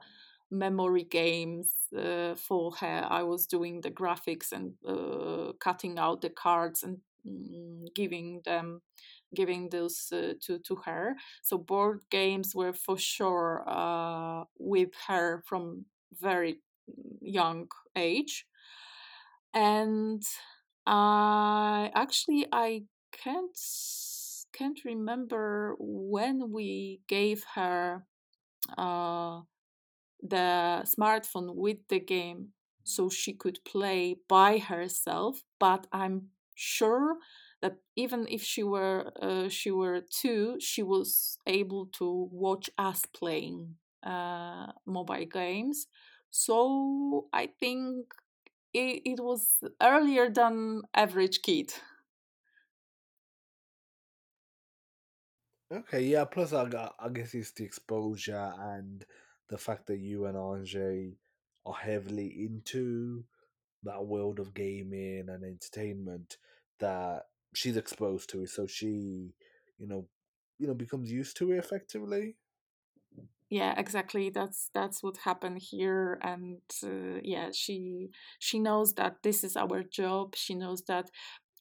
memory 0.51 1.05
games 1.05 1.73
uh, 1.97 2.35
for 2.36 2.73
her. 2.77 3.07
I 3.09 3.23
was 3.24 3.47
doing 3.47 3.82
the 3.82 3.90
graphics 3.90 4.53
and 4.53 4.74
uh, 4.86 5.53
cutting 5.61 5.98
out 5.98 6.23
the 6.23 6.31
cards 6.31 6.82
and 6.82 6.98
mm, 7.27 7.94
giving 7.94 8.43
them 8.44 8.82
giving 9.36 9.70
those 9.70 10.10
uh, 10.12 10.34
to 10.44 10.58
to 10.60 10.76
her. 10.86 11.16
So 11.42 11.58
board 11.58 12.00
games 12.10 12.54
were 12.54 12.72
for 12.74 12.98
sure 12.98 13.64
uh, 13.68 14.44
with 14.58 14.90
her 15.08 15.42
from 15.46 15.86
very 16.20 16.60
young 17.20 17.68
age 17.96 18.46
and 19.54 20.22
I 20.86 21.90
actually 21.94 22.46
I 22.52 22.84
can't 23.12 23.56
can't 24.52 24.84
remember 24.84 25.76
when 25.78 26.50
we 26.50 27.00
gave 27.08 27.44
her 27.54 28.04
uh, 28.78 29.42
the 30.22 30.84
smartphone 30.86 31.54
with 31.54 31.78
the 31.88 32.00
game 32.00 32.50
so 32.84 33.08
she 33.10 33.34
could 33.34 33.58
play 33.64 34.16
by 34.28 34.58
herself 34.58 35.42
but 35.60 35.86
i'm 35.92 36.28
sure 36.54 37.16
that 37.62 37.77
even 37.97 38.27
if 38.31 38.43
she 38.43 38.62
were 38.62 39.12
uh, 39.20 39.49
she 39.49 39.70
were 39.70 40.01
two 40.11 40.57
she 40.61 40.83
was 40.83 41.39
able 41.47 41.87
to 41.87 42.28
watch 42.31 42.70
us 42.78 43.05
playing 43.15 43.77
uh, 44.05 44.66
mobile 44.87 45.27
games 45.27 45.87
so 46.31 47.27
i 47.33 47.49
think 47.61 48.07
it, 48.74 49.03
it 49.05 49.20
was 49.20 49.62
earlier 49.83 50.28
than 50.31 50.83
average 50.95 51.43
kid 51.43 51.73
Okay, 55.73 56.03
yeah. 56.03 56.24
Plus, 56.24 56.53
I 56.53 56.69
got, 56.69 56.95
I 56.99 57.09
guess 57.09 57.35
it's 57.35 57.51
the 57.53 57.65
exposure 57.65 58.53
and 58.59 59.05
the 59.49 59.59
fact 59.59 59.87
that 59.87 59.99
you 59.99 60.27
and 60.27 60.37
Andrzej 60.37 61.15
are 61.65 61.74
heavily 61.74 62.47
into 62.47 63.24
that 63.83 64.05
world 64.07 64.39
of 64.39 64.55
gaming 64.55 65.28
and 65.28 65.45
entertainment 65.45 66.39
that 66.78 67.27
she's 67.57 67.77
exposed 67.77 68.31
to 68.31 68.43
it, 68.43 68.51
so 68.51 68.66
she, 68.66 69.33
you 69.78 69.87
know, 69.87 70.07
you 70.59 70.66
know, 70.66 70.74
becomes 70.74 71.11
used 71.11 71.37
to 71.39 71.53
it 71.53 71.59
effectively. 71.59 72.37
yeah 73.49 73.74
exactly 73.78 74.31
that's 74.31 74.70
that's 74.74 75.03
what 75.03 75.16
happened 75.19 75.59
here 75.59 76.19
and 76.23 76.59
uh, 76.85 77.20
yeah 77.23 77.49
she 77.53 78.11
she 78.39 78.59
knows 78.59 78.95
that 78.95 79.23
this 79.23 79.45
is 79.45 79.57
our 79.57 79.83
job 79.85 80.35
she 80.35 80.55
knows 80.55 80.83
that 80.89 81.11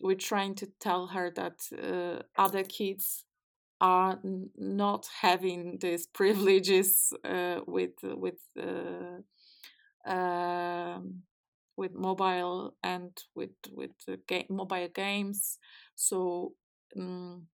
we're 0.02 0.16
trying 0.16 0.56
to 0.56 0.68
tell 0.80 1.08
her 1.08 1.32
that 1.32 1.60
uh, 1.82 2.22
other 2.42 2.64
kids 2.64 3.24
are 3.80 4.20
n- 4.26 4.50
not 4.58 5.08
having 5.22 5.78
these 5.80 6.08
privileges 6.14 7.14
uh, 7.24 7.60
with 7.68 7.94
with 8.04 8.40
uh, 8.60 9.22
um, 10.10 11.22
with 11.78 11.94
mobile 11.94 12.78
and 12.84 13.24
with 13.36 13.52
with 13.72 13.92
uh, 14.08 14.18
ga- 14.28 14.48
mobile 14.50 14.88
games 14.90 15.58
so 15.96 16.56
um, 16.98 17.48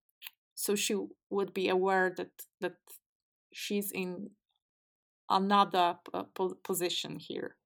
so 0.56 0.76
she 0.76 0.96
would 1.30 1.54
be 1.54 1.70
aware 1.70 2.14
that 2.18 2.32
that 2.62 2.78
she's 3.54 3.92
in 3.92 4.32
another 5.30 6.00
po- 6.36 6.56
position 6.64 7.18
here. 7.18 7.58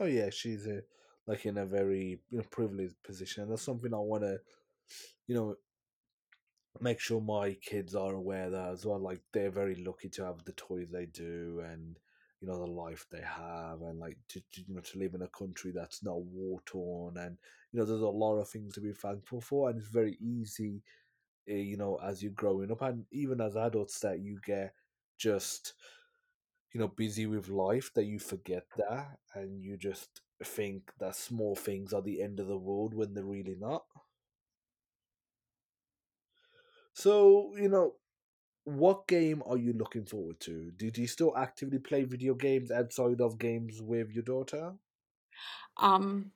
Oh 0.00 0.06
yeah, 0.06 0.30
she's 0.30 0.66
a, 0.66 0.82
like 1.26 1.46
in 1.46 1.58
a 1.58 1.66
very 1.66 2.20
you 2.30 2.38
know 2.38 2.44
privileged 2.50 3.02
position, 3.02 3.48
that's 3.48 3.62
something 3.62 3.94
I 3.94 3.98
want 3.98 4.22
to, 4.24 4.40
you 5.26 5.34
know, 5.34 5.56
make 6.80 7.00
sure 7.00 7.20
my 7.20 7.54
kids 7.54 7.94
are 7.94 8.14
aware 8.14 8.50
that 8.50 8.70
as 8.70 8.84
well. 8.86 8.98
Like 8.98 9.22
they're 9.32 9.50
very 9.50 9.74
lucky 9.76 10.08
to 10.10 10.24
have 10.24 10.44
the 10.44 10.52
toys 10.52 10.90
they 10.90 11.06
do, 11.06 11.60
and 11.64 11.98
you 12.44 12.50
know 12.50 12.58
the 12.58 12.70
life 12.72 13.06
they 13.10 13.22
have 13.22 13.80
and 13.82 13.98
like 13.98 14.18
to, 14.28 14.40
to 14.52 14.60
you 14.66 14.74
know 14.74 14.80
to 14.80 14.98
live 14.98 15.14
in 15.14 15.22
a 15.22 15.28
country 15.28 15.72
that's 15.74 16.02
not 16.02 16.20
war 16.22 16.60
torn 16.66 17.16
and 17.16 17.38
you 17.72 17.78
know 17.78 17.86
there's 17.86 18.02
a 18.02 18.06
lot 18.06 18.36
of 18.38 18.48
things 18.48 18.74
to 18.74 18.80
be 18.80 18.92
thankful 18.92 19.40
for 19.40 19.70
and 19.70 19.78
it's 19.78 19.88
very 19.88 20.18
easy 20.20 20.82
uh, 21.50 21.54
you 21.54 21.76
know 21.76 21.98
as 22.04 22.22
you're 22.22 22.32
growing 22.32 22.70
up 22.72 22.82
and 22.82 23.04
even 23.12 23.40
as 23.40 23.56
adults 23.56 24.00
that 24.00 24.20
you 24.20 24.38
get 24.46 24.74
just 25.18 25.74
you 26.72 26.80
know 26.80 26.88
busy 26.88 27.26
with 27.26 27.48
life 27.48 27.90
that 27.94 28.04
you 28.04 28.18
forget 28.18 28.64
that 28.76 29.18
and 29.34 29.62
you 29.62 29.76
just 29.76 30.20
think 30.42 30.92
that 30.98 31.16
small 31.16 31.54
things 31.56 31.92
are 31.92 32.02
the 32.02 32.20
end 32.22 32.40
of 32.40 32.46
the 32.48 32.58
world 32.58 32.92
when 32.94 33.14
they're 33.14 33.24
really 33.24 33.56
not. 33.58 33.84
So 36.92 37.54
you 37.56 37.68
know 37.68 37.94
what 38.64 39.06
game 39.06 39.42
are 39.46 39.56
you 39.58 39.72
looking 39.72 40.04
forward 40.04 40.40
to? 40.40 40.70
Did 40.72 40.98
you 40.98 41.06
still 41.06 41.36
actively 41.36 41.78
play 41.78 42.04
video 42.04 42.34
games 42.34 42.70
outside 42.70 43.20
of 43.20 43.38
games 43.38 43.80
with 43.82 44.10
your 44.12 44.22
daughter? 44.24 44.74
Um, 45.76 46.32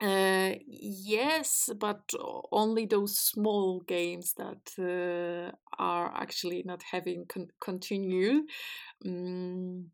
uh, 0.00 0.54
yes, 0.66 1.70
but 1.78 2.10
only 2.50 2.86
those 2.86 3.16
small 3.16 3.80
games 3.80 4.34
that 4.34 4.72
uh, 4.78 5.54
are 5.78 6.12
actually 6.14 6.62
not 6.64 6.82
having 6.90 7.24
con- 7.26 7.52
continue. 7.60 8.42
Mm, 9.06 9.86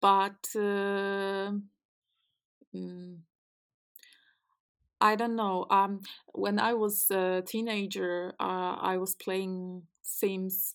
but 0.00 0.46
uh, 0.56 1.52
mm, 2.74 3.22
I 5.00 5.16
don't 5.16 5.36
know. 5.36 5.66
Um, 5.70 6.02
when 6.34 6.58
I 6.58 6.74
was 6.74 7.10
a 7.10 7.42
teenager, 7.46 8.34
uh, 8.38 8.76
I 8.80 8.98
was 8.98 9.14
playing 9.14 9.82
Sims, 10.10 10.74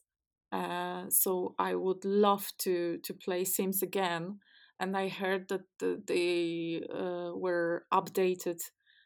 uh, 0.52 1.06
so 1.10 1.56
I 1.60 1.76
would 1.76 2.06
love 2.06 2.48
to 2.60 3.00
to 3.04 3.14
play 3.14 3.44
Sims 3.46 3.82
again. 3.84 4.40
And 4.78 4.98
I 4.98 5.08
heard 5.08 5.48
that 5.50 5.64
the, 5.80 6.02
they 6.06 6.84
uh, 6.94 7.32
were 7.34 7.86
updated 7.94 8.60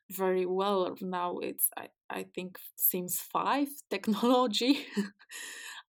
very 0.10 0.46
well. 0.46 0.96
Now 1.02 1.38
it's 1.40 1.70
I, 1.78 1.90
I 2.10 2.26
think 2.36 2.58
Sims 2.76 3.20
Five 3.20 3.70
technology, 3.90 4.86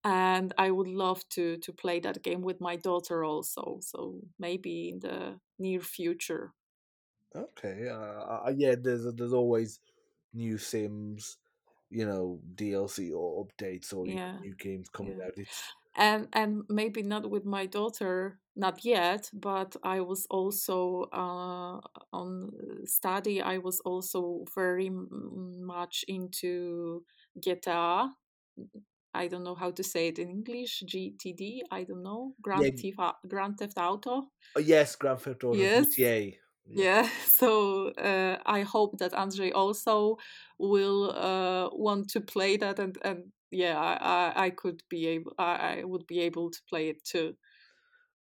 and 0.03 0.53
I 0.57 0.71
would 0.71 0.87
love 0.87 1.27
to 1.29 1.57
to 1.57 1.73
play 1.73 1.99
that 2.01 2.23
game 2.23 2.41
with 2.41 2.61
my 2.61 2.75
daughter 2.75 3.23
also. 3.23 3.79
So 3.81 4.19
maybe 4.39 4.89
in 4.89 4.99
the 4.99 5.39
near 5.57 5.81
future. 5.81 6.53
Okay, 7.35 7.87
uh, 7.89 8.51
yeah. 8.55 8.75
There's 8.79 9.05
there's 9.15 9.33
always 9.33 9.79
new 10.33 10.57
Sims, 10.57 11.37
you 11.91 12.05
know, 12.05 12.41
DLC 12.55 13.11
or 13.13 13.45
updates 13.45 13.93
or 13.93 14.05
Yeah, 14.05 14.39
new 14.39 14.55
games 14.55 14.89
coming 14.89 15.15
yeah. 15.15 15.25
out. 15.25 15.33
It's 15.37 15.75
and 15.95 16.29
and 16.33 16.63
maybe 16.69 17.03
not 17.03 17.29
with 17.29 17.45
my 17.45 17.65
daughter 17.67 18.39
not 18.55 18.85
yet 18.85 19.29
but 19.33 19.75
i 19.83 20.01
was 20.01 20.27
also 20.29 21.03
uh, 21.13 21.79
on 22.13 22.51
study 22.85 23.41
i 23.41 23.57
was 23.59 23.79
also 23.81 24.45
very 24.55 24.89
much 24.91 26.05
into 26.07 27.05
gta 27.39 28.11
i 29.13 29.27
don't 29.27 29.43
know 29.43 29.55
how 29.55 29.71
to 29.71 29.83
say 29.83 30.07
it 30.09 30.19
in 30.19 30.29
english 30.29 30.83
gtd 30.85 31.61
i 31.71 31.83
don't 31.83 32.03
know 32.03 32.35
yeah. 32.53 32.69
grand 32.69 32.77
theft, 32.77 33.15
grand 33.27 33.57
theft 33.57 33.77
auto 33.77 34.31
Oh, 34.55 34.59
yes, 34.59 34.95
Grand 34.95 35.19
Theft 35.19 35.43
Auto 35.43 35.67
yes 35.67 35.87
GTA. 35.93 36.39
Yeah. 36.65 36.83
yeah 36.83 37.09
so 37.25 37.89
uh, 37.91 38.37
i 38.45 38.61
hope 38.61 38.97
that 38.99 39.11
Andrzej 39.13 39.51
also 39.53 40.17
will 40.59 41.11
uh, 41.11 41.69
want 41.73 42.09
to 42.09 42.21
play 42.21 42.57
that 42.57 42.79
and 42.79 42.97
and 43.03 43.31
yeah 43.51 43.77
i 43.79 43.93
i, 44.35 44.45
I 44.45 44.49
could 44.51 44.81
be 44.89 45.07
able 45.07 45.33
I, 45.37 45.79
I 45.79 45.83
would 45.83 46.07
be 46.07 46.19
able 46.21 46.51
to 46.51 46.59
play 46.69 46.89
it 46.89 47.03
too 47.03 47.35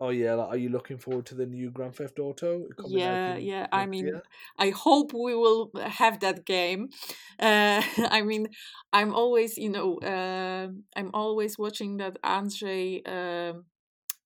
Oh 0.00 0.10
yeah. 0.10 0.34
Like, 0.34 0.48
are 0.48 0.56
you 0.56 0.68
looking 0.68 0.98
forward 0.98 1.26
to 1.26 1.34
the 1.34 1.46
new 1.46 1.70
Grand 1.70 1.94
Theft 1.96 2.18
Auto 2.18 2.66
Yeah, 2.86 3.36
in 3.36 3.36
yeah. 3.36 3.66
I 3.72 3.86
mean, 3.86 4.06
year? 4.06 4.22
I 4.58 4.70
hope 4.70 5.12
we 5.12 5.34
will 5.34 5.70
have 5.76 6.20
that 6.20 6.44
game. 6.44 6.88
Uh, 7.40 7.82
I 7.98 8.22
mean, 8.22 8.46
I'm 8.92 9.12
always, 9.12 9.58
you 9.58 9.68
know, 9.68 9.98
uh, 9.98 10.68
I'm 10.94 11.10
always 11.12 11.58
watching 11.58 11.96
that 11.96 12.16
Andrzej 12.22 13.02
um 13.08 13.64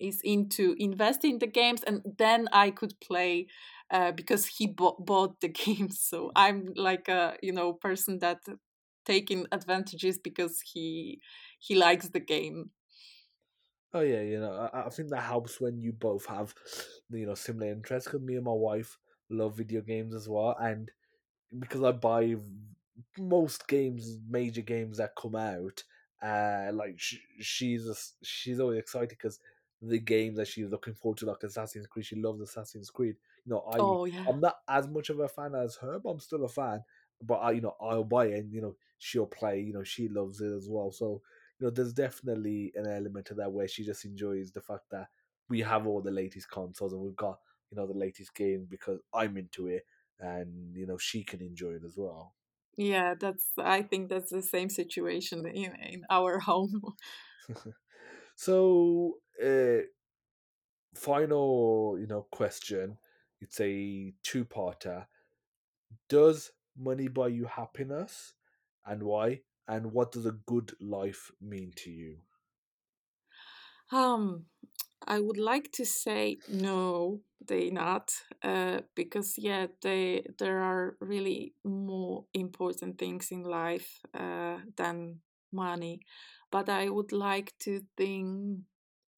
is 0.00 0.20
into 0.24 0.74
invest 0.78 1.24
in 1.24 1.38
the 1.38 1.46
games, 1.46 1.82
and 1.84 2.02
then 2.18 2.48
I 2.52 2.70
could 2.70 2.94
play 3.00 3.46
uh, 3.90 4.12
because 4.12 4.46
he 4.46 4.66
bought, 4.66 5.04
bought 5.04 5.40
the 5.40 5.48
game. 5.64 5.90
So 5.90 6.32
I'm 6.36 6.72
like 6.76 7.08
a, 7.08 7.36
you 7.42 7.52
know, 7.52 7.72
person 7.74 8.18
that 8.20 8.40
taking 9.04 9.46
advantages 9.52 10.18
because 10.18 10.60
he 10.60 11.20
he 11.58 11.74
likes 11.74 12.10
the 12.10 12.20
game. 12.20 12.72
Oh 13.92 14.00
yeah, 14.00 14.20
you 14.20 14.38
know, 14.38 14.52
I, 14.52 14.86
I 14.86 14.88
think 14.90 15.08
that 15.10 15.22
helps 15.22 15.60
when 15.60 15.80
you 15.80 15.92
both 15.92 16.26
have, 16.26 16.54
you 17.10 17.26
know, 17.26 17.34
similar 17.34 17.70
interests. 17.72 18.08
Because 18.08 18.20
me 18.22 18.36
and 18.36 18.44
my 18.44 18.52
wife 18.52 18.98
love 19.30 19.56
video 19.56 19.80
games 19.80 20.14
as 20.14 20.28
well, 20.28 20.54
and 20.60 20.90
because 21.58 21.82
I 21.82 21.92
buy 21.92 22.36
most 23.18 23.68
games, 23.68 24.18
major 24.28 24.62
games 24.62 24.98
that 24.98 25.16
come 25.16 25.36
out, 25.36 25.84
uh, 26.22 26.70
like 26.74 26.98
sh- 27.00 27.18
she's 27.40 27.88
a, 27.88 27.96
she's 28.24 28.60
always 28.60 28.80
excited 28.80 29.10
because 29.10 29.40
the 29.82 30.00
game 30.00 30.34
that 30.36 30.48
she's 30.48 30.70
looking 30.70 30.94
forward 30.94 31.18
to, 31.18 31.26
like 31.26 31.42
Assassin's 31.44 31.86
Creed, 31.86 32.06
she 32.06 32.16
loves 32.16 32.40
Assassin's 32.42 32.90
Creed. 32.90 33.18
Know, 33.48 33.60
I 33.70 33.78
Oh 33.78 34.04
yeah. 34.04 34.28
I'm 34.28 34.40
not 34.40 34.56
as 34.68 34.86
much 34.88 35.10
of 35.10 35.20
a 35.20 35.28
fan 35.28 35.54
as 35.54 35.76
her, 35.76 35.98
but 35.98 36.10
I'm 36.10 36.20
still 36.20 36.44
a 36.44 36.48
fan. 36.48 36.82
But 37.20 37.36
I, 37.36 37.50
you 37.52 37.60
know, 37.60 37.74
I'll 37.80 38.04
buy 38.04 38.26
it, 38.26 38.34
and 38.38 38.52
you 38.52 38.60
know, 38.60 38.76
she'll 38.98 39.26
play. 39.26 39.60
You 39.60 39.72
know, 39.72 39.84
she 39.84 40.08
loves 40.08 40.40
it 40.40 40.52
as 40.52 40.68
well. 40.68 40.92
So 40.92 41.22
you 41.58 41.66
know, 41.66 41.70
there's 41.70 41.92
definitely 41.92 42.72
an 42.76 42.86
element 42.86 43.30
of 43.30 43.36
that 43.38 43.52
where 43.52 43.68
she 43.68 43.84
just 43.84 44.04
enjoys 44.04 44.52
the 44.52 44.60
fact 44.60 44.90
that 44.90 45.08
we 45.48 45.60
have 45.62 45.86
all 45.86 46.02
the 46.02 46.10
latest 46.10 46.50
consoles 46.50 46.92
and 46.92 47.02
we've 47.02 47.16
got 47.16 47.40
you 47.70 47.76
know 47.76 47.86
the 47.86 47.94
latest 47.94 48.34
games 48.34 48.66
because 48.68 49.00
I'm 49.12 49.36
into 49.36 49.66
it 49.68 49.84
and 50.20 50.76
you 50.76 50.86
know 50.86 50.98
she 50.98 51.24
can 51.24 51.40
enjoy 51.40 51.72
it 51.72 51.84
as 51.84 51.96
well. 51.96 52.34
Yeah, 52.76 53.14
that's. 53.14 53.50
I 53.58 53.82
think 53.82 54.08
that's 54.08 54.30
the 54.30 54.40
same 54.42 54.70
situation 54.70 55.46
in 55.46 55.74
in 55.76 56.04
our 56.10 56.38
home. 56.48 56.82
so, 58.36 59.20
uh, 59.42 59.82
final 60.94 61.96
you 61.98 62.06
know 62.06 62.22
question. 62.30 62.98
It's 63.40 63.60
a 63.60 64.14
two-parter. 64.22 65.08
Does 66.08 66.50
money 66.76 67.06
buy 67.08 67.28
you 67.28 67.44
happiness, 67.46 68.34
and 68.84 69.04
why? 69.04 69.44
And 69.68 69.92
what 69.92 70.10
does 70.12 70.26
a 70.26 70.32
good 70.32 70.74
life 70.80 71.30
mean 71.40 71.72
to 71.76 71.90
you? 71.90 72.22
Um, 73.90 74.46
I 75.06 75.20
would 75.20 75.38
like 75.38 75.72
to 75.72 75.84
say 75.86 76.38
no, 76.48 77.22
they 77.40 77.70
not, 77.70 78.12
uh, 78.42 78.82
because 78.94 79.38
yeah, 79.38 79.68
they 79.82 80.24
there 80.38 80.60
are 80.60 80.96
really 81.00 81.54
more 81.64 82.26
important 82.34 82.98
things 82.98 83.30
in 83.30 83.42
life 83.44 84.00
uh, 84.14 84.58
than 84.76 85.22
money. 85.52 86.00
But 86.50 86.68
I 86.68 86.88
would 86.90 87.12
like 87.12 87.54
to 87.60 87.82
think. 87.96 88.60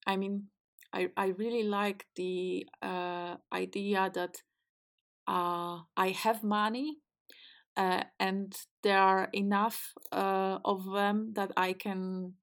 I 0.07 0.17
mean, 0.17 0.51
I 0.93 1.09
I 1.17 1.27
really 1.39 1.63
like 1.65 2.07
the 2.17 2.67
uh, 2.83 3.37
idea 3.53 4.11
that 4.15 4.43
uh, 5.29 5.81
I 5.97 6.11
have 6.11 6.45
money. 6.45 6.99
Uh, 7.77 8.05
and 8.21 8.57
there 8.83 8.99
are 8.99 9.29
enough 9.33 9.95
uh, 10.13 10.59
of 10.65 10.85
them 10.93 11.33
that 11.35 11.53
I 11.57 11.73
can 11.75 12.35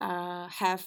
uh, 0.00 0.48
have 0.48 0.86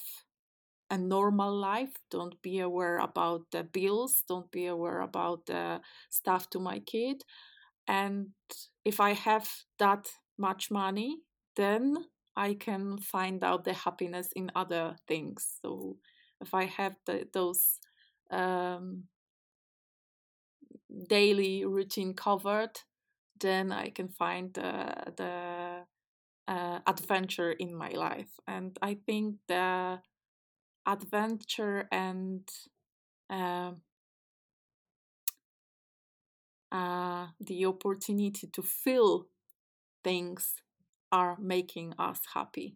a 0.89 0.97
normal 0.97 1.53
life. 1.55 1.93
Don't 2.11 2.41
be 2.41 2.59
aware 2.59 2.99
about 2.99 3.41
the 3.51 3.63
bills. 3.63 4.23
Don't 4.27 4.51
be 4.51 4.67
aware 4.67 5.01
about 5.01 5.45
the 5.47 5.81
stuff 6.09 6.49
to 6.51 6.59
my 6.59 6.80
kid. 6.80 7.23
And 7.88 8.30
if 8.85 8.99
i 8.99 9.13
have 9.13 9.49
that 9.80 10.07
much 10.38 10.72
money 10.72 11.17
then 11.55 11.95
i 12.38 12.53
can 12.53 12.97
find 12.97 13.43
out 13.43 13.63
the 13.65 13.73
happiness 13.73 14.30
in 14.35 14.51
other 14.55 14.95
things. 15.07 15.57
So 15.61 15.97
if 16.45 16.53
i 16.53 16.65
have 16.65 16.95
the, 17.05 17.27
those 17.34 17.80
um, 18.31 19.03
daily 21.07 21.65
routine 21.65 22.13
covered 22.13 22.76
then 23.39 23.72
i 23.72 23.89
can 23.89 24.07
find 24.07 24.53
the, 24.53 24.93
the 25.17 25.85
uh, 26.47 26.80
adventure 26.88 27.51
in 27.51 27.76
my 27.76 27.89
life 27.89 28.39
and 28.47 28.77
i 28.81 28.97
think 29.05 29.35
the 29.47 29.99
adventure 30.85 31.88
and 31.91 32.47
uh, 33.30 33.72
uh, 36.72 37.27
the 37.39 37.65
opportunity 37.65 38.47
to 38.47 38.61
feel 38.61 39.27
things 40.03 40.61
are 41.11 41.38
making 41.39 41.93
us 41.97 42.19
happy. 42.34 42.76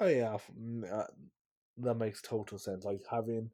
Oh 0.00 0.06
yeah, 0.06 0.36
mm, 0.58 0.84
uh, 0.90 1.06
that 1.82 1.94
makes 1.94 2.22
total 2.22 2.58
sense. 2.58 2.84
Like 2.84 3.02
having 3.10 3.50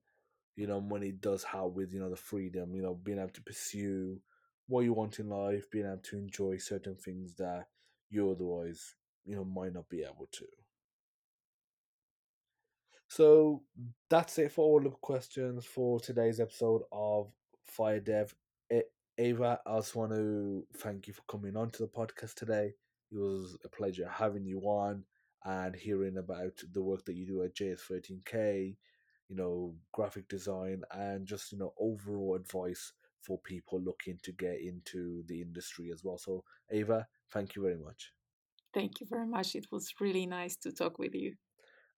you 0.56 0.66
know 0.66 0.80
money 0.80 1.12
does 1.12 1.44
help 1.44 1.74
with 1.74 1.92
you 1.92 2.00
know 2.00 2.10
the 2.10 2.16
freedom. 2.16 2.74
You 2.74 2.82
know, 2.82 2.94
being 2.94 3.18
able 3.18 3.30
to 3.30 3.42
pursue 3.42 4.20
what 4.66 4.84
you 4.84 4.92
want 4.92 5.18
in 5.18 5.28
life, 5.28 5.70
being 5.70 5.86
able 5.86 5.98
to 5.98 6.18
enjoy 6.18 6.58
certain 6.58 6.96
things 6.96 7.34
that 7.36 7.66
you 8.10 8.30
otherwise 8.30 8.94
you 9.24 9.36
know 9.36 9.44
might 9.44 9.74
not 9.74 9.88
be 9.88 10.02
able 10.02 10.28
to. 10.32 10.46
So 13.10 13.62
that's 14.10 14.38
it 14.38 14.52
for 14.52 14.64
all 14.64 14.80
the 14.80 14.90
questions 14.90 15.64
for 15.64 15.98
today's 15.98 16.40
episode 16.40 16.82
of 16.92 17.32
Fire 17.64 18.00
Dev. 18.00 18.34
Ewa, 19.18 19.58
I 19.66 19.76
just 19.78 19.96
want 19.96 20.14
to 20.14 20.64
thank 20.76 21.08
you 21.08 21.12
for 21.12 21.22
coming 21.22 21.56
on 21.56 21.70
to 21.70 21.82
the 21.82 21.88
podcast 21.88 22.34
today. 22.34 22.72
It 23.10 23.18
was 23.18 23.58
a 23.64 23.68
pleasure 23.68 24.08
having 24.08 24.46
you 24.46 24.60
on 24.60 25.02
and 25.44 25.74
hearing 25.74 26.18
about 26.18 26.60
the 26.72 26.82
work 26.82 27.04
that 27.04 27.14
you 27.14 27.26
do 27.26 27.42
at 27.42 27.54
JS13K, 27.54 28.76
you 29.28 29.36
know, 29.36 29.74
graphic 29.92 30.28
design, 30.28 30.82
and 30.92 31.26
just, 31.26 31.52
you 31.52 31.58
know, 31.58 31.72
overall 31.78 32.34
advice 32.34 32.92
for 33.22 33.38
people 33.38 33.80
looking 33.80 34.18
to 34.22 34.32
get 34.32 34.60
into 34.60 35.22
the 35.26 35.40
industry 35.40 35.90
as 35.92 36.02
well. 36.04 36.18
So, 36.18 36.44
Ewa, 36.70 37.06
thank 37.32 37.56
you 37.56 37.62
very 37.62 37.78
much. 37.78 38.12
Thank 38.74 39.00
you 39.00 39.06
very 39.08 39.26
much. 39.26 39.54
It 39.54 39.66
was 39.70 39.92
really 40.00 40.26
nice 40.26 40.56
to 40.56 40.72
talk 40.72 40.98
with 40.98 41.14
you. 41.14 41.34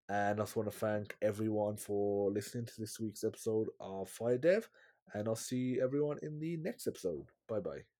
And 0.08 0.40
I 0.40 0.42
just 0.42 0.56
want 0.56 0.70
to 0.70 0.76
thank 0.76 1.16
everyone 1.22 1.76
for 1.76 2.30
listening 2.30 2.66
to 2.66 2.72
this 2.78 2.98
week's 2.98 3.22
episode 3.22 3.68
of 3.78 4.10
FireDEV. 4.10 4.64
And 5.14 5.28
I'll 5.28 5.36
see 5.36 5.78
everyone 5.80 6.18
in 6.22 6.38
the 6.38 6.56
next 6.56 6.86
episode. 6.86 7.26
Bye 7.48 7.60
bye. 7.60 7.99